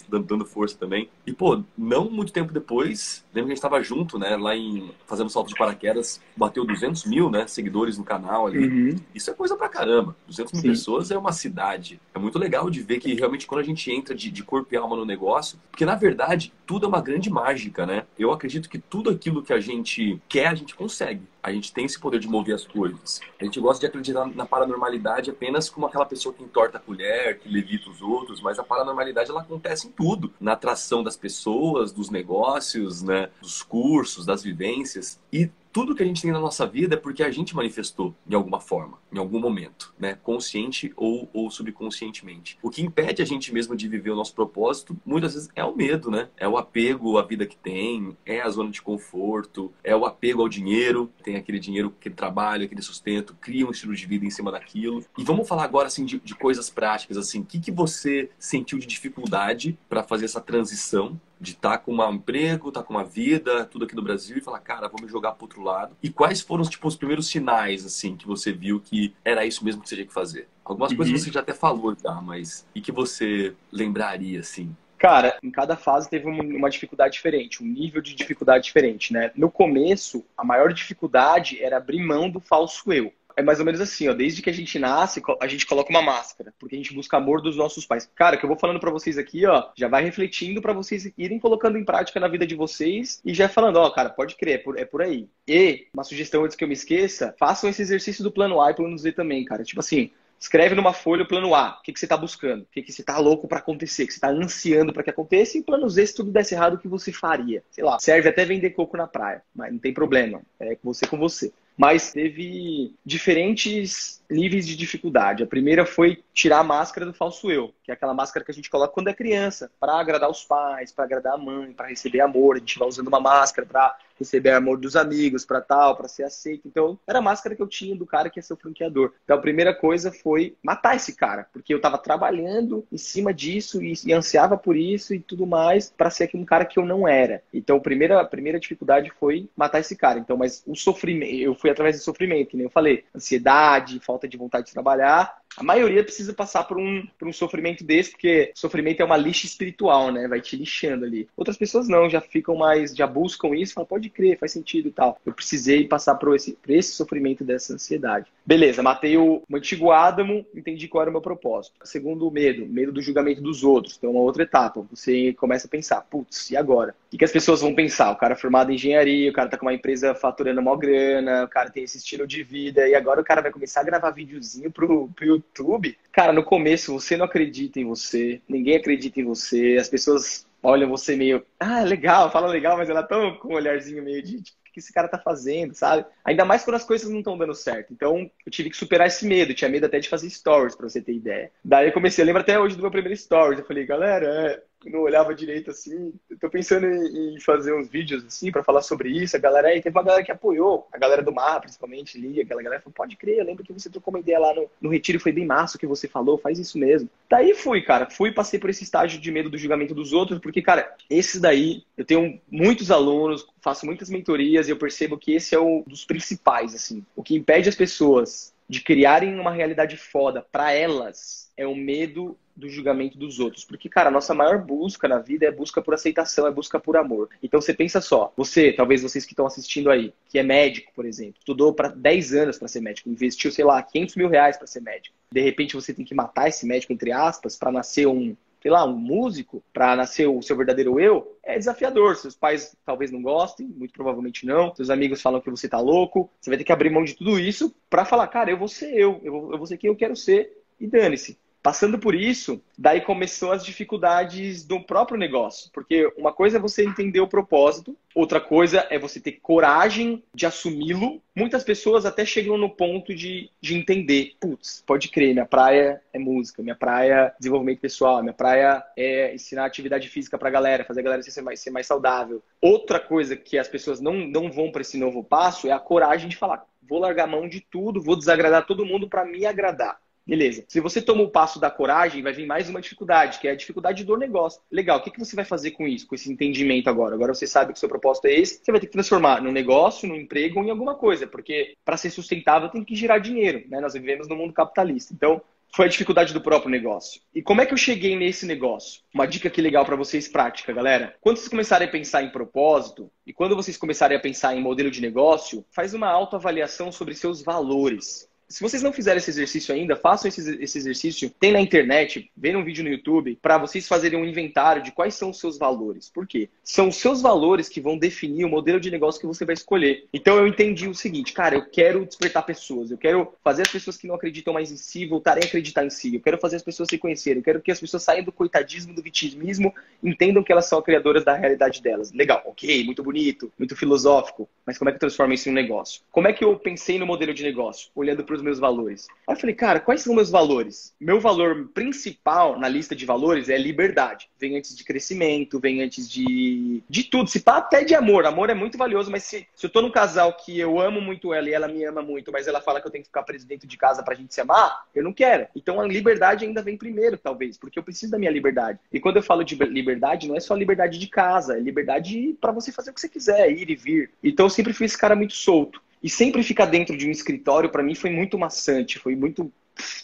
dando 0.08 0.46
força 0.46 0.76
também. 0.78 1.08
E, 1.26 1.32
pô, 1.32 1.60
não 1.76 2.08
muito 2.08 2.32
tempo 2.32 2.52
depois, 2.52 3.24
lembro 3.38 3.46
que 3.46 3.52
a 3.52 3.54
gente 3.54 3.62
tava 3.62 3.82
junto, 3.82 4.18
né, 4.18 4.36
lá 4.36 4.56
em 4.56 4.90
fazendo 5.06 5.30
salto 5.30 5.48
de 5.48 5.54
paraquedas, 5.54 6.20
bateu 6.36 6.64
200 6.64 7.04
mil, 7.06 7.30
né, 7.30 7.46
seguidores 7.46 7.96
no 7.96 8.04
canal 8.04 8.46
ali. 8.46 8.66
Uhum. 8.66 8.96
Isso 9.14 9.30
é 9.30 9.34
coisa 9.34 9.56
pra 9.56 9.68
caramba. 9.68 10.16
200 10.26 10.52
mil 10.52 10.62
Sim. 10.62 10.68
pessoas 10.68 11.10
é 11.10 11.18
uma 11.18 11.32
cidade. 11.32 12.00
É 12.14 12.18
muito 12.18 12.38
legal 12.38 12.68
de 12.68 12.82
ver 12.82 12.98
que 12.98 13.14
realmente 13.14 13.46
quando 13.46 13.60
a 13.60 13.64
gente 13.64 13.90
entra 13.90 14.14
de, 14.14 14.30
de 14.30 14.42
corpo 14.42 14.74
e 14.74 14.76
alma 14.76 14.96
no 14.96 15.04
negócio, 15.04 15.58
porque 15.70 15.84
na 15.84 15.94
verdade 15.94 16.52
tudo 16.66 16.84
é 16.84 16.88
uma 16.88 17.00
grande 17.00 17.30
mágica, 17.30 17.86
né? 17.86 18.04
Eu 18.18 18.30
acredito 18.30 18.68
que 18.68 18.78
tudo 18.78 19.08
aquilo 19.10 19.42
que 19.42 19.52
a 19.54 19.60
gente 19.60 20.20
quer, 20.28 20.48
a 20.48 20.54
gente 20.54 20.74
consegue. 20.74 21.22
A 21.42 21.50
gente 21.50 21.72
tem 21.72 21.86
esse 21.86 21.98
poder 21.98 22.20
de 22.20 22.28
mover 22.28 22.54
as 22.54 22.66
coisas. 22.66 23.22
A 23.40 23.44
gente 23.44 23.58
gosta 23.58 23.80
de 23.80 23.86
acreditar 23.86 24.26
na 24.26 24.44
paranormalidade 24.44 25.30
apenas 25.30 25.70
como 25.70 25.86
aquela 25.86 26.04
pessoa 26.04 26.34
que 26.34 26.42
entorta 26.42 26.76
a 26.76 26.80
colher, 26.80 27.38
que 27.38 27.48
levita 27.48 27.88
os 27.88 28.02
outros, 28.02 28.42
mas 28.42 28.58
a 28.58 28.62
paranormalidade 28.62 29.30
ela 29.30 29.40
acontece 29.40 29.86
em 29.86 29.90
tudo, 29.90 30.30
na 30.38 30.52
atração 30.52 31.02
das 31.02 31.16
pessoas, 31.16 31.90
dos 31.90 32.10
negócios, 32.10 33.02
né, 33.02 33.27
dos 33.40 33.62
cursos, 33.62 34.26
das 34.26 34.42
vivências. 34.42 35.18
E 35.32 35.50
tudo 35.72 35.94
que 35.94 36.02
a 36.02 36.06
gente 36.06 36.22
tem 36.22 36.32
na 36.32 36.40
nossa 36.40 36.66
vida 36.66 36.94
é 36.94 36.98
porque 36.98 37.22
a 37.22 37.30
gente 37.30 37.54
manifestou 37.54 38.14
de 38.26 38.34
alguma 38.34 38.60
forma, 38.60 38.98
em 39.12 39.18
algum 39.18 39.38
momento, 39.38 39.94
né? 39.98 40.18
Consciente 40.22 40.92
ou, 40.96 41.28
ou 41.32 41.50
subconscientemente. 41.50 42.58
O 42.62 42.70
que 42.70 42.82
impede 42.82 43.22
a 43.22 43.24
gente 43.24 43.52
mesmo 43.52 43.76
de 43.76 43.88
viver 43.88 44.10
o 44.10 44.16
nosso 44.16 44.34
propósito, 44.34 44.96
muitas 45.04 45.34
vezes, 45.34 45.48
é 45.54 45.64
o 45.64 45.74
medo, 45.74 46.10
né? 46.10 46.28
É 46.36 46.48
o 46.48 46.56
apego 46.56 47.18
à 47.18 47.22
vida 47.22 47.46
que 47.46 47.56
tem, 47.56 48.16
é 48.24 48.40
a 48.40 48.48
zona 48.48 48.70
de 48.70 48.82
conforto, 48.82 49.72
é 49.82 49.94
o 49.94 50.04
apego 50.04 50.42
ao 50.42 50.48
dinheiro, 50.48 51.10
tem 51.22 51.36
aquele 51.36 51.58
dinheiro, 51.58 51.94
aquele 51.98 52.14
trabalho, 52.14 52.64
aquele 52.64 52.82
sustento, 52.82 53.36
cria 53.40 53.66
um 53.66 53.70
estilo 53.70 53.94
de 53.94 54.06
vida 54.06 54.24
em 54.24 54.30
cima 54.30 54.50
daquilo. 54.50 55.04
E 55.16 55.24
vamos 55.24 55.48
falar 55.48 55.64
agora, 55.64 55.88
assim, 55.88 56.04
de, 56.04 56.18
de 56.18 56.34
coisas 56.34 56.70
práticas, 56.70 57.16
assim. 57.16 57.40
O 57.40 57.44
que, 57.44 57.60
que 57.60 57.70
você 57.70 58.30
sentiu 58.38 58.78
de 58.78 58.86
dificuldade 58.86 59.78
para 59.88 60.02
fazer 60.02 60.24
essa 60.24 60.40
transição 60.40 61.18
de 61.40 61.52
estar 61.52 61.70
tá 61.70 61.78
com 61.78 61.94
um 61.94 62.12
emprego, 62.12 62.68
estar 62.68 62.80
tá 62.80 62.86
com 62.86 62.94
uma 62.94 63.04
vida, 63.04 63.64
tudo 63.64 63.84
aqui 63.84 63.94
no 63.94 64.02
Brasil 64.02 64.36
e 64.36 64.40
falar, 64.40 64.60
cara, 64.60 64.88
vou 64.88 65.00
me 65.00 65.08
jogar 65.08 65.32
pro 65.32 65.44
outro 65.44 65.57
lado. 65.62 65.96
E 66.02 66.10
quais 66.10 66.40
foram 66.40 66.64
tipo, 66.64 66.86
os 66.86 66.96
primeiros 66.96 67.28
sinais, 67.28 67.84
assim, 67.84 68.16
que 68.16 68.26
você 68.26 68.52
viu 68.52 68.80
que 68.80 69.14
era 69.24 69.44
isso 69.44 69.64
mesmo 69.64 69.82
que 69.82 69.88
você 69.88 69.96
tinha 69.96 70.06
que 70.06 70.12
fazer? 70.12 70.48
Algumas 70.64 70.90
uhum. 70.90 70.96
coisas 70.98 71.22
você 71.22 71.30
já 71.30 71.40
até 71.40 71.54
falou, 71.54 71.94
tá? 71.96 72.20
Mas 72.20 72.66
e 72.74 72.80
que 72.80 72.92
você 72.92 73.54
lembraria, 73.72 74.40
assim? 74.40 74.74
Cara, 74.98 75.38
em 75.42 75.50
cada 75.50 75.76
fase 75.76 76.10
teve 76.10 76.26
uma 76.26 76.68
dificuldade 76.68 77.14
diferente, 77.14 77.62
um 77.62 77.66
nível 77.66 78.02
de 78.02 78.16
dificuldade 78.16 78.64
diferente, 78.64 79.12
né? 79.12 79.30
No 79.36 79.48
começo, 79.48 80.24
a 80.36 80.44
maior 80.44 80.72
dificuldade 80.72 81.62
era 81.62 81.76
abrir 81.76 82.04
mão 82.04 82.28
do 82.28 82.40
falso 82.40 82.92
eu 82.92 83.12
é 83.38 83.42
mais 83.42 83.60
ou 83.60 83.64
menos 83.64 83.80
assim, 83.80 84.08
ó. 84.08 84.14
Desde 84.14 84.42
que 84.42 84.50
a 84.50 84.52
gente 84.52 84.80
nasce, 84.80 85.22
a 85.40 85.46
gente 85.46 85.64
coloca 85.64 85.90
uma 85.90 86.02
máscara, 86.02 86.52
porque 86.58 86.74
a 86.74 86.78
gente 86.78 86.92
busca 86.92 87.16
amor 87.16 87.40
dos 87.40 87.56
nossos 87.56 87.86
pais. 87.86 88.10
Cara, 88.12 88.36
que 88.36 88.44
eu 88.44 88.48
vou 88.48 88.58
falando 88.58 88.80
para 88.80 88.90
vocês 88.90 89.16
aqui, 89.16 89.46
ó, 89.46 89.68
já 89.76 89.86
vai 89.86 90.02
refletindo 90.02 90.60
para 90.60 90.72
vocês 90.72 91.12
irem 91.16 91.38
colocando 91.38 91.78
em 91.78 91.84
prática 91.84 92.18
na 92.18 92.26
vida 92.26 92.44
de 92.44 92.56
vocês 92.56 93.20
e 93.24 93.32
já 93.32 93.48
falando, 93.48 93.76
ó, 93.76 93.88
cara, 93.90 94.10
pode 94.10 94.34
crer, 94.34 94.56
é 94.56 94.58
por, 94.58 94.76
é 94.76 94.84
por 94.84 95.02
aí. 95.02 95.28
E, 95.46 95.86
uma 95.94 96.02
sugestão 96.02 96.44
antes 96.44 96.56
que 96.56 96.64
eu 96.64 96.68
me 96.68 96.74
esqueça, 96.74 97.32
façam 97.38 97.70
esse 97.70 97.80
exercício 97.80 98.24
do 98.24 98.32
plano 98.32 98.60
A 98.60 98.72
e 98.72 98.74
plano 98.74 98.98
Z 98.98 99.12
também, 99.12 99.44
cara. 99.44 99.62
Tipo 99.62 99.78
assim, 99.78 100.10
escreve 100.40 100.74
numa 100.74 100.92
folha 100.92 101.22
o 101.22 101.28
plano 101.28 101.54
A, 101.54 101.78
o 101.78 101.82
que, 101.82 101.92
que 101.92 102.00
você 102.00 102.06
está 102.06 102.16
buscando, 102.16 102.62
o 102.62 102.68
que, 102.72 102.82
que 102.82 102.90
você 102.90 103.02
está 103.02 103.18
louco 103.18 103.46
para 103.46 103.58
acontecer, 103.58 104.02
o 104.02 104.06
que 104.08 104.14
você 104.14 104.18
está 104.18 104.30
ansiando 104.30 104.92
para 104.92 105.04
que 105.04 105.10
aconteça, 105.10 105.56
e 105.56 105.62
plano 105.62 105.88
Z, 105.88 106.08
se 106.08 106.14
tudo 106.16 106.32
desse 106.32 106.54
errado, 106.54 106.74
o 106.74 106.78
que 106.78 106.88
você 106.88 107.12
faria? 107.12 107.62
Sei 107.70 107.84
lá, 107.84 108.00
serve 108.00 108.28
até 108.28 108.44
vender 108.44 108.70
coco 108.70 108.96
na 108.96 109.06
praia, 109.06 109.42
mas 109.54 109.70
não 109.70 109.78
tem 109.78 109.94
problema, 109.94 110.42
é 110.58 110.76
você 110.82 111.06
com 111.06 111.16
você 111.16 111.52
mas 111.78 112.10
teve 112.10 112.92
diferentes 113.06 114.20
níveis 114.28 114.66
de 114.66 114.76
dificuldade. 114.76 115.44
A 115.44 115.46
primeira 115.46 115.86
foi 115.86 116.24
tirar 116.34 116.58
a 116.58 116.64
máscara 116.64 117.06
do 117.06 117.14
falso 117.14 117.52
eu, 117.52 117.72
que 117.88 117.92
é 117.92 117.94
aquela 117.94 118.12
máscara 118.12 118.44
que 118.44 118.50
a 118.50 118.54
gente 118.54 118.68
coloca 118.68 118.92
quando 118.92 119.08
é 119.08 119.14
criança, 119.14 119.70
para 119.80 119.98
agradar 119.98 120.28
os 120.28 120.44
pais, 120.44 120.92
para 120.92 121.06
agradar 121.06 121.32
a 121.32 121.38
mãe, 121.38 121.72
para 121.72 121.88
receber 121.88 122.20
amor. 122.20 122.56
A 122.56 122.58
gente 122.58 122.78
vai 122.78 122.86
usando 122.86 123.08
uma 123.08 123.18
máscara 123.18 123.66
para 123.66 123.96
receber 124.18 124.50
amor 124.50 124.76
dos 124.76 124.94
amigos, 124.94 125.46
para 125.46 125.62
tal, 125.62 125.96
para 125.96 126.06
ser 126.06 126.24
aceito. 126.24 126.66
Então, 126.66 126.98
era 127.06 127.18
a 127.18 127.22
máscara 127.22 127.56
que 127.56 127.62
eu 127.62 127.66
tinha 127.66 127.96
do 127.96 128.04
cara 128.04 128.28
que 128.28 128.38
ia 128.38 128.42
ser 128.42 128.52
o 128.52 128.56
franqueador. 128.56 129.12
Então, 129.24 129.38
a 129.38 129.40
primeira 129.40 129.72
coisa 129.72 130.12
foi 130.12 130.54
matar 130.62 130.96
esse 130.96 131.14
cara, 131.14 131.46
porque 131.50 131.72
eu 131.72 131.78
estava 131.78 131.96
trabalhando 131.96 132.84
em 132.92 132.98
cima 132.98 133.32
disso 133.32 133.82
e, 133.82 133.94
e, 134.04 134.12
ansiava 134.12 134.58
por 134.58 134.76
isso 134.76 135.14
e 135.14 135.20
tudo 135.20 135.46
mais 135.46 135.90
para 135.96 136.10
ser 136.10 136.28
um 136.34 136.44
cara 136.44 136.66
que 136.66 136.78
eu 136.78 136.84
não 136.84 137.08
era. 137.08 137.42
Então, 137.54 137.78
a 137.78 137.80
primeira, 137.80 138.20
a 138.20 138.24
primeira 138.24 138.60
dificuldade 138.60 139.10
foi 139.18 139.48
matar 139.56 139.80
esse 139.80 139.96
cara. 139.96 140.18
Então, 140.18 140.36
mas 140.36 140.62
o 140.66 140.74
sofrimento, 140.74 141.32
eu 141.32 141.54
fui 141.54 141.70
através 141.70 141.96
do 141.96 142.02
sofrimento, 142.02 142.50
que 142.50 142.56
nem 142.56 142.64
eu 142.64 142.70
falei, 142.70 143.04
ansiedade, 143.14 144.00
falta 144.00 144.28
de 144.28 144.36
vontade 144.36 144.66
de 144.66 144.72
trabalhar. 144.72 145.38
A 145.56 145.62
maioria 145.62 146.04
precisa 146.04 146.32
passar 146.32 146.64
por 146.64 146.78
um, 146.78 147.06
por 147.18 147.26
um 147.26 147.32
sofrimento 147.32 147.82
desse, 147.82 148.10
porque 148.10 148.52
sofrimento 148.54 149.00
é 149.00 149.04
uma 149.04 149.16
lixa 149.16 149.46
espiritual, 149.46 150.12
né? 150.12 150.28
Vai 150.28 150.40
te 150.40 150.56
lixando 150.56 151.04
ali. 151.04 151.28
Outras 151.36 151.56
pessoas 151.56 151.88
não, 151.88 152.08
já 152.08 152.20
ficam 152.20 152.56
mais, 152.56 152.94
já 152.94 153.06
buscam 153.06 153.54
isso, 153.56 153.74
falam, 153.74 153.86
pode 153.86 154.08
crer, 154.10 154.38
faz 154.38 154.52
sentido 154.52 154.88
e 154.88 154.92
tal. 154.92 155.20
Eu 155.24 155.32
precisei 155.32 155.86
passar 155.86 156.14
por 156.14 156.34
esse, 156.34 156.52
por 156.52 156.70
esse 156.70 156.92
sofrimento 156.92 157.44
dessa 157.44 157.74
ansiedade. 157.74 158.26
Beleza, 158.46 158.82
matei 158.82 159.16
o, 159.16 159.42
o 159.48 159.56
antigo 159.56 159.90
Adamo, 159.90 160.46
entendi 160.54 160.88
qual 160.88 161.02
era 161.02 161.10
o 161.10 161.12
meu 161.12 161.22
propósito. 161.22 161.74
Segundo, 161.84 162.26
o 162.26 162.30
medo, 162.30 162.66
medo 162.66 162.92
do 162.92 163.02
julgamento 163.02 163.42
dos 163.42 163.64
outros. 163.64 163.96
Então, 163.96 164.12
uma 164.12 164.20
outra 164.20 164.42
etapa. 164.42 164.86
Você 164.90 165.32
começa 165.34 165.66
a 165.66 165.70
pensar, 165.70 166.00
putz, 166.02 166.50
e 166.50 166.56
agora? 166.56 166.94
O 167.12 167.16
que, 167.16 167.24
as 167.24 167.32
pessoas 167.32 167.62
vão 167.62 167.74
pensar? 167.74 168.10
O 168.10 168.16
cara 168.16 168.34
é 168.34 168.36
formado 168.36 168.70
em 168.70 168.74
engenharia, 168.74 169.30
o 169.30 169.32
cara 169.32 169.48
tá 169.48 169.56
com 169.56 169.64
uma 169.64 169.74
empresa 169.74 170.14
faturando 170.14 170.60
mó 170.60 170.76
grana, 170.76 171.44
o 171.44 171.48
cara 171.48 171.70
tem 171.70 171.84
esse 171.84 171.98
estilo 171.98 172.26
de 172.26 172.42
vida, 172.42 172.86
e 172.86 172.94
agora 172.94 173.20
o 173.20 173.24
cara 173.24 173.40
vai 173.40 173.50
começar 173.50 173.80
a 173.80 173.84
gravar 173.84 174.10
videozinho 174.10 174.70
pro, 174.70 175.08
pro 175.08 175.26
YouTube. 175.26 175.96
Cara, 176.12 176.32
no 176.32 176.44
começo 176.44 176.92
você 176.92 177.16
não 177.16 177.24
acredita 177.24 177.80
em 177.80 177.84
você, 177.84 178.42
ninguém 178.46 178.76
acredita 178.76 179.20
em 179.20 179.24
você, 179.24 179.78
as 179.80 179.88
pessoas 179.88 180.46
olham 180.62 180.88
você 180.88 181.16
meio, 181.16 181.44
ah, 181.58 181.82
legal, 181.82 182.30
fala 182.30 182.46
legal, 182.46 182.76
mas 182.76 182.90
ela 182.90 183.02
tá 183.02 183.16
com 183.40 183.48
um 183.48 183.56
olharzinho 183.56 184.02
meio 184.02 184.22
de, 184.22 184.42
tipo, 184.42 184.58
o 184.68 184.72
que 184.72 184.80
esse 184.80 184.92
cara 184.92 185.08
tá 185.08 185.18
fazendo, 185.18 185.74
sabe? 185.74 186.04
Ainda 186.24 186.44
mais 186.44 186.62
quando 186.62 186.76
as 186.76 186.84
coisas 186.84 187.08
não 187.08 187.18
estão 187.18 187.38
dando 187.38 187.54
certo. 187.54 187.92
Então, 187.92 188.30
eu 188.44 188.52
tive 188.52 188.68
que 188.70 188.76
superar 188.76 189.06
esse 189.06 189.26
medo. 189.26 189.54
Tinha 189.54 189.70
medo 189.70 189.86
até 189.86 189.98
de 189.98 190.08
fazer 190.08 190.28
stories, 190.28 190.76
pra 190.76 190.88
você 190.88 191.00
ter 191.00 191.14
ideia. 191.14 191.50
Daí 191.64 191.88
eu 191.88 191.92
comecei, 191.92 192.22
eu 192.22 192.26
lembro 192.26 192.42
até 192.42 192.58
hoje 192.58 192.76
do 192.76 192.82
meu 192.82 192.90
primeiro 192.90 193.16
stories. 193.16 193.60
Eu 193.60 193.66
falei, 193.66 193.86
galera, 193.86 194.26
é, 194.26 194.62
não 194.86 195.00
olhava 195.00 195.34
direito 195.34 195.70
assim. 195.70 196.12
Tô 196.40 196.48
pensando 196.48 196.86
em, 196.86 197.40
fazer 197.40 197.74
uns 197.74 197.88
vídeos 197.88 198.24
assim 198.24 198.52
para 198.52 198.62
falar 198.62 198.82
sobre 198.82 199.08
isso. 199.08 199.36
A 199.36 199.40
galera 199.40 199.68
aí, 199.68 199.80
teve 199.80 199.96
uma 199.96 200.04
galera 200.04 200.24
que 200.24 200.30
apoiou, 200.30 200.86
a 200.92 200.98
galera 200.98 201.22
do 201.22 201.32
mar, 201.32 201.60
principalmente, 201.60 202.16
ali, 202.16 202.40
aquela 202.40 202.62
galera 202.62 202.80
falou: 202.80 202.94
pode 202.94 203.16
crer, 203.16 203.38
eu 203.38 203.44
lembro 203.44 203.64
que 203.64 203.72
você 203.72 203.90
trocou 203.90 204.12
uma 204.12 204.20
ideia 204.20 204.38
lá 204.38 204.54
no, 204.54 204.70
no 204.80 204.88
retiro, 204.88 205.20
foi 205.20 205.32
bem 205.32 205.46
massa 205.46 205.76
o 205.76 205.80
que 205.80 205.86
você 205.86 206.06
falou, 206.06 206.38
faz 206.38 206.58
isso 206.58 206.78
mesmo. 206.78 207.08
Daí 207.28 207.54
fui, 207.54 207.82
cara, 207.82 208.08
fui 208.08 208.32
passei 208.32 208.58
por 208.58 208.70
esse 208.70 208.84
estágio 208.84 209.20
de 209.20 209.30
medo 209.30 209.50
do 209.50 209.58
julgamento 209.58 209.94
dos 209.94 210.12
outros, 210.12 210.38
porque, 210.38 210.62
cara, 210.62 210.94
esse 211.10 211.40
daí, 211.40 211.82
eu 211.96 212.04
tenho 212.04 212.40
muitos 212.50 212.90
alunos, 212.90 213.46
faço 213.60 213.84
muitas 213.84 214.08
mentorias 214.08 214.68
e 214.68 214.70
eu 214.70 214.76
percebo 214.76 215.18
que 215.18 215.32
esse 215.32 215.54
é 215.54 215.60
um 215.60 215.82
dos 215.86 216.04
principais, 216.04 216.74
assim. 216.74 217.04
O 217.16 217.22
que 217.22 217.36
impede 217.36 217.68
as 217.68 217.74
pessoas 217.74 218.52
de 218.68 218.80
criarem 218.80 219.38
uma 219.38 219.52
realidade 219.52 219.96
foda 219.96 220.42
para 220.52 220.72
elas 220.72 221.50
é 221.56 221.66
o 221.66 221.74
medo 221.74 222.38
do 222.54 222.68
julgamento 222.68 223.16
dos 223.16 223.38
outros. 223.38 223.64
Porque, 223.64 223.88
cara, 223.88 224.08
a 224.08 224.12
nossa 224.12 224.34
maior 224.34 224.58
busca 224.58 225.06
na 225.06 225.18
vida 225.18 225.46
é 225.46 225.50
busca 225.50 225.80
por 225.80 225.94
aceitação, 225.94 226.46
é 226.46 226.50
busca 226.50 226.78
por 226.78 226.96
amor. 226.96 227.30
Então 227.42 227.60
você 227.60 227.72
pensa 227.72 228.00
só, 228.00 228.32
você, 228.36 228.72
talvez 228.72 229.02
vocês 229.02 229.24
que 229.24 229.32
estão 229.32 229.46
assistindo 229.46 229.90
aí, 229.90 230.12
que 230.28 230.38
é 230.38 230.42
médico, 230.42 230.92
por 230.94 231.06
exemplo, 231.06 231.36
estudou 231.38 231.72
para 231.72 231.88
10 231.88 232.34
anos 232.34 232.58
para 232.58 232.68
ser 232.68 232.80
médico, 232.80 233.08
investiu, 233.08 233.50
sei 233.50 233.64
lá, 233.64 233.82
500 233.82 234.16
mil 234.16 234.28
reais 234.28 234.56
para 234.56 234.66
ser 234.66 234.80
médico. 234.80 235.16
De 235.32 235.40
repente 235.40 235.74
você 235.74 235.94
tem 235.94 236.04
que 236.04 236.14
matar 236.14 236.48
esse 236.48 236.66
médico, 236.66 236.92
entre 236.92 237.12
aspas, 237.12 237.56
para 237.56 237.72
nascer 237.72 238.06
um, 238.06 238.36
sei 238.60 238.70
lá, 238.70 238.84
um 238.84 238.96
músico, 238.96 239.62
para 239.72 239.94
nascer 239.94 240.26
o 240.26 240.42
seu 240.42 240.56
verdadeiro 240.56 240.98
eu, 240.98 241.38
é 241.42 241.58
desafiador. 241.58 242.16
Seus 242.16 242.34
pais 242.34 242.76
talvez 242.84 243.10
não 243.10 243.22
gostem, 243.22 243.66
muito 243.66 243.92
provavelmente 243.92 244.44
não. 244.44 244.74
Seus 244.74 244.90
amigos 244.90 245.22
falam 245.22 245.40
que 245.40 245.50
você 245.50 245.68
tá 245.68 245.80
louco. 245.80 246.30
Você 246.40 246.50
vai 246.50 246.58
ter 246.58 246.64
que 246.64 246.72
abrir 246.72 246.90
mão 246.90 247.04
de 247.04 247.14
tudo 247.14 247.38
isso 247.38 247.74
para 247.88 248.04
falar, 248.04 248.26
cara, 248.28 248.50
eu 248.50 248.58
vou 248.58 248.68
ser 248.68 248.92
eu, 248.94 249.20
eu 249.22 249.32
vou, 249.32 249.52
eu 249.52 249.58
vou 249.58 249.66
ser 249.66 249.78
quem 249.78 249.88
eu 249.88 249.96
quero 249.96 250.16
ser 250.16 250.62
e 250.80 250.86
dane-se. 250.86 251.38
Passando 251.62 251.98
por 251.98 252.14
isso, 252.14 252.62
daí 252.76 253.00
começou 253.00 253.52
as 253.52 253.64
dificuldades 253.64 254.64
do 254.64 254.80
próprio 254.80 255.18
negócio. 255.18 255.70
Porque 255.72 256.10
uma 256.16 256.32
coisa 256.32 256.56
é 256.56 256.60
você 256.60 256.84
entender 256.84 257.20
o 257.20 257.28
propósito, 257.28 257.96
outra 258.14 258.40
coisa 258.40 258.86
é 258.90 258.98
você 258.98 259.20
ter 259.20 259.32
coragem 259.32 260.22
de 260.34 260.46
assumi-lo. 260.46 261.20
Muitas 261.34 261.64
pessoas 261.64 262.06
até 262.06 262.24
chegam 262.24 262.56
no 262.56 262.70
ponto 262.70 263.14
de, 263.14 263.50
de 263.60 263.76
entender: 263.76 264.34
putz, 264.40 264.82
pode 264.86 265.08
crer, 265.08 265.32
minha 265.32 265.46
praia 265.46 266.00
é 266.12 266.18
música, 266.18 266.62
minha 266.62 266.76
praia 266.76 267.14
é 267.14 267.34
desenvolvimento 267.38 267.80
pessoal, 267.80 268.22
minha 268.22 268.32
praia 268.34 268.82
é 268.96 269.34
ensinar 269.34 269.64
atividade 269.64 270.08
física 270.08 270.38
pra 270.38 270.50
galera, 270.50 270.84
fazer 270.84 271.00
a 271.00 271.04
galera 271.04 271.22
ser 271.22 271.42
mais, 271.42 271.60
ser 271.60 271.70
mais 271.70 271.86
saudável. 271.86 272.42
Outra 272.60 273.00
coisa 273.00 273.36
que 273.36 273.58
as 273.58 273.68
pessoas 273.68 274.00
não, 274.00 274.14
não 274.14 274.50
vão 274.50 274.70
para 274.70 274.82
esse 274.82 274.96
novo 274.96 275.24
passo 275.24 275.66
é 275.66 275.72
a 275.72 275.78
coragem 275.78 276.28
de 276.28 276.36
falar: 276.36 276.64
vou 276.88 277.00
largar 277.00 277.26
mão 277.26 277.48
de 277.48 277.60
tudo, 277.60 278.00
vou 278.00 278.16
desagradar 278.16 278.66
todo 278.66 278.86
mundo 278.86 279.08
para 279.08 279.24
me 279.24 279.44
agradar. 279.44 279.98
Beleza. 280.28 280.62
Se 280.68 280.78
você 280.78 281.00
toma 281.00 281.22
o 281.22 281.30
passo 281.30 281.58
da 281.58 281.70
coragem, 281.70 282.22
vai 282.22 282.34
vir 282.34 282.46
mais 282.46 282.68
uma 282.68 282.82
dificuldade, 282.82 283.38
que 283.38 283.48
é 283.48 283.52
a 283.52 283.56
dificuldade 283.56 284.04
do 284.04 284.14
negócio. 284.14 284.60
Legal, 284.70 284.98
o 284.98 285.02
que, 285.02 285.10
que 285.10 285.18
você 285.18 285.34
vai 285.34 285.44
fazer 285.46 285.70
com 285.70 285.88
isso, 285.88 286.06
com 286.06 286.14
esse 286.14 286.30
entendimento 286.30 286.90
agora? 286.90 287.14
Agora 287.14 287.32
você 287.32 287.46
sabe 287.46 287.72
que 287.72 287.78
o 287.78 287.80
seu 287.80 287.88
propósito 287.88 288.26
é 288.26 288.34
esse, 288.34 288.60
você 288.62 288.70
vai 288.70 288.78
ter 288.78 288.88
que 288.88 288.92
transformar 288.92 289.40
num 289.40 289.50
negócio, 289.50 290.06
num 290.06 290.14
emprego 290.14 290.60
ou 290.60 290.66
em 290.66 290.70
alguma 290.70 290.94
coisa, 290.94 291.26
porque 291.26 291.74
para 291.82 291.96
ser 291.96 292.10
sustentável 292.10 292.68
tem 292.68 292.84
que 292.84 292.94
girar 292.94 293.18
dinheiro, 293.18 293.64
né? 293.70 293.80
Nós 293.80 293.94
vivemos 293.94 294.28
no 294.28 294.36
mundo 294.36 294.52
capitalista. 294.52 295.14
Então, 295.14 295.40
foi 295.74 295.86
a 295.86 295.88
dificuldade 295.88 296.34
do 296.34 296.40
próprio 296.40 296.70
negócio. 296.70 297.20
E 297.34 297.42
como 297.42 297.60
é 297.60 297.66
que 297.66 297.72
eu 297.72 297.78
cheguei 297.78 298.16
nesse 298.16 298.44
negócio? 298.44 299.02
Uma 299.14 299.26
dica 299.26 299.48
aqui 299.48 299.62
legal 299.62 299.84
para 299.84 299.96
vocês 299.96 300.28
prática, 300.28 300.72
galera. 300.72 301.14
Quando 301.20 301.36
vocês 301.36 301.48
começarem 301.48 301.88
a 301.88 301.90
pensar 301.90 302.22
em 302.22 302.30
propósito 302.30 303.10
e 303.26 303.32
quando 303.32 303.56
vocês 303.56 303.76
começarem 303.76 304.16
a 304.16 304.20
pensar 304.20 304.54
em 304.54 304.60
modelo 304.60 304.90
de 304.90 305.00
negócio, 305.00 305.64
faz 305.70 305.94
uma 305.94 306.08
autoavaliação 306.08 306.90
sobre 306.90 307.14
seus 307.14 307.42
valores. 307.42 308.27
Se 308.48 308.62
vocês 308.62 308.82
não 308.82 308.94
fizeram 308.94 309.18
esse 309.18 309.28
exercício 309.28 309.74
ainda, 309.74 309.94
façam 309.94 310.26
esse, 310.26 310.62
esse 310.62 310.78
exercício. 310.78 311.28
Tem 311.38 311.52
na 311.52 311.60
internet, 311.60 312.30
vê 312.34 312.56
um 312.56 312.64
vídeo 312.64 312.82
no 312.82 312.88
YouTube, 312.88 313.38
para 313.42 313.58
vocês 313.58 313.86
fazerem 313.86 314.18
um 314.18 314.24
inventário 314.24 314.82
de 314.82 314.90
quais 314.90 315.14
são 315.14 315.28
os 315.28 315.38
seus 315.38 315.58
valores. 315.58 316.08
Por 316.08 316.26
quê? 316.26 316.48
São 316.64 316.88
os 316.88 316.96
seus 316.96 317.20
valores 317.20 317.68
que 317.68 317.78
vão 317.78 317.98
definir 317.98 318.46
o 318.46 318.48
modelo 318.48 318.80
de 318.80 318.90
negócio 318.90 319.20
que 319.20 319.26
você 319.26 319.44
vai 319.44 319.52
escolher. 319.52 320.06
Então 320.14 320.38
eu 320.38 320.46
entendi 320.46 320.88
o 320.88 320.94
seguinte, 320.94 321.34
cara, 321.34 321.56
eu 321.56 321.68
quero 321.68 322.06
despertar 322.06 322.46
pessoas, 322.46 322.90
eu 322.90 322.96
quero 322.96 323.34
fazer 323.44 323.62
as 323.62 323.68
pessoas 323.68 323.98
que 323.98 324.06
não 324.06 324.14
acreditam 324.14 324.54
mais 324.54 324.72
em 324.72 324.76
si 324.76 325.04
voltarem 325.04 325.44
a 325.44 325.46
acreditar 325.46 325.84
em 325.84 325.90
si, 325.90 326.14
eu 326.14 326.20
quero 326.20 326.38
fazer 326.38 326.56
as 326.56 326.62
pessoas 326.62 326.88
se 326.88 326.96
conhecerem, 326.96 327.40
eu 327.40 327.44
quero 327.44 327.60
que 327.60 327.70
as 327.70 327.78
pessoas 327.78 328.02
saiam 328.02 328.24
do 328.24 328.32
coitadismo, 328.32 328.94
do 328.94 329.02
vitimismo, 329.02 329.74
entendam 330.02 330.42
que 330.42 330.50
elas 330.50 330.64
são 330.64 330.80
criadoras 330.80 331.22
da 331.22 331.34
realidade 331.34 331.82
delas. 331.82 332.12
Legal, 332.12 332.42
ok, 332.46 332.82
muito 332.84 333.02
bonito, 333.02 333.52
muito 333.58 333.76
filosófico, 333.76 334.48
mas 334.64 334.78
como 334.78 334.88
é 334.88 334.92
que 334.92 334.96
eu 334.96 335.00
transformo 335.00 335.34
isso 335.34 335.50
em 335.50 335.52
um 335.52 335.54
negócio? 335.54 336.00
Como 336.10 336.28
é 336.28 336.32
que 336.32 336.42
eu 336.42 336.58
pensei 336.58 336.98
no 336.98 337.04
modelo 337.04 337.34
de 337.34 337.42
negócio? 337.42 337.90
Olhando 337.94 338.24
para 338.24 338.37
os 338.38 338.42
meus 338.42 338.58
valores. 338.58 339.06
Aí 339.26 339.34
eu 339.34 339.38
falei, 339.38 339.54
cara, 339.54 339.80
quais 339.80 340.00
são 340.00 340.14
meus 340.14 340.30
valores? 340.30 340.94
Meu 340.98 341.20
valor 341.20 341.68
principal 341.74 342.58
na 342.58 342.68
lista 342.68 342.96
de 342.96 343.04
valores 343.04 343.48
é 343.48 343.58
liberdade. 343.58 344.28
Vem 344.38 344.56
antes 344.56 344.76
de 344.76 344.84
crescimento, 344.84 345.60
vem 345.60 345.82
antes 345.82 346.08
de, 346.08 346.82
de 346.88 347.04
tudo. 347.04 347.28
Se 347.28 347.40
pá, 347.40 347.58
até 347.58 347.84
de 347.84 347.94
amor. 347.94 348.24
Amor 348.24 348.50
é 348.50 348.54
muito 348.54 348.78
valioso, 348.78 349.10
mas 349.10 349.24
se, 349.24 349.46
se 349.54 349.66
eu 349.66 349.70
tô 349.70 349.82
num 349.82 349.90
casal 349.90 350.32
que 350.32 350.58
eu 350.58 350.80
amo 350.80 351.00
muito 351.00 351.34
ela 351.34 351.48
e 351.48 351.52
ela 351.52 351.68
me 351.68 351.84
ama 351.84 352.02
muito, 352.02 352.32
mas 352.32 352.46
ela 352.46 352.60
fala 352.60 352.80
que 352.80 352.86
eu 352.86 352.90
tenho 352.90 353.02
que 353.02 353.08
ficar 353.08 353.22
preso 353.22 353.46
dentro 353.46 353.68
de 353.68 353.76
casa 353.76 354.02
pra 354.02 354.14
gente 354.14 354.34
se 354.34 354.40
amar, 354.40 354.84
eu 354.94 355.02
não 355.02 355.12
quero. 355.12 355.46
Então 355.54 355.80
a 355.80 355.86
liberdade 355.86 356.44
ainda 356.44 356.62
vem 356.62 356.76
primeiro, 356.76 357.18
talvez, 357.18 357.58
porque 357.58 357.78
eu 357.78 357.82
preciso 357.82 358.12
da 358.12 358.18
minha 358.18 358.30
liberdade. 358.30 358.78
E 358.92 359.00
quando 359.00 359.16
eu 359.16 359.22
falo 359.22 359.44
de 359.44 359.54
liberdade, 359.56 360.28
não 360.28 360.36
é 360.36 360.40
só 360.40 360.54
liberdade 360.54 360.98
de 360.98 361.08
casa, 361.08 361.56
é 361.56 361.60
liberdade 361.60 362.36
para 362.40 362.52
você 362.52 362.72
fazer 362.72 362.90
o 362.90 362.94
que 362.94 363.00
você 363.00 363.08
quiser, 363.08 363.50
ir 363.50 363.70
e 363.70 363.76
vir. 363.76 364.10
Então 364.22 364.46
eu 364.46 364.50
sempre 364.50 364.72
fui 364.72 364.86
esse 364.86 364.96
cara 364.96 365.16
muito 365.16 365.34
solto. 365.34 365.82
E 366.02 366.08
sempre 366.08 366.42
ficar 366.42 366.66
dentro 366.66 366.96
de 366.96 367.06
um 367.06 367.10
escritório, 367.10 367.70
para 367.70 367.82
mim, 367.82 367.94
foi 367.94 368.10
muito 368.10 368.38
maçante, 368.38 368.98
foi 368.98 369.16
muito. 369.16 369.52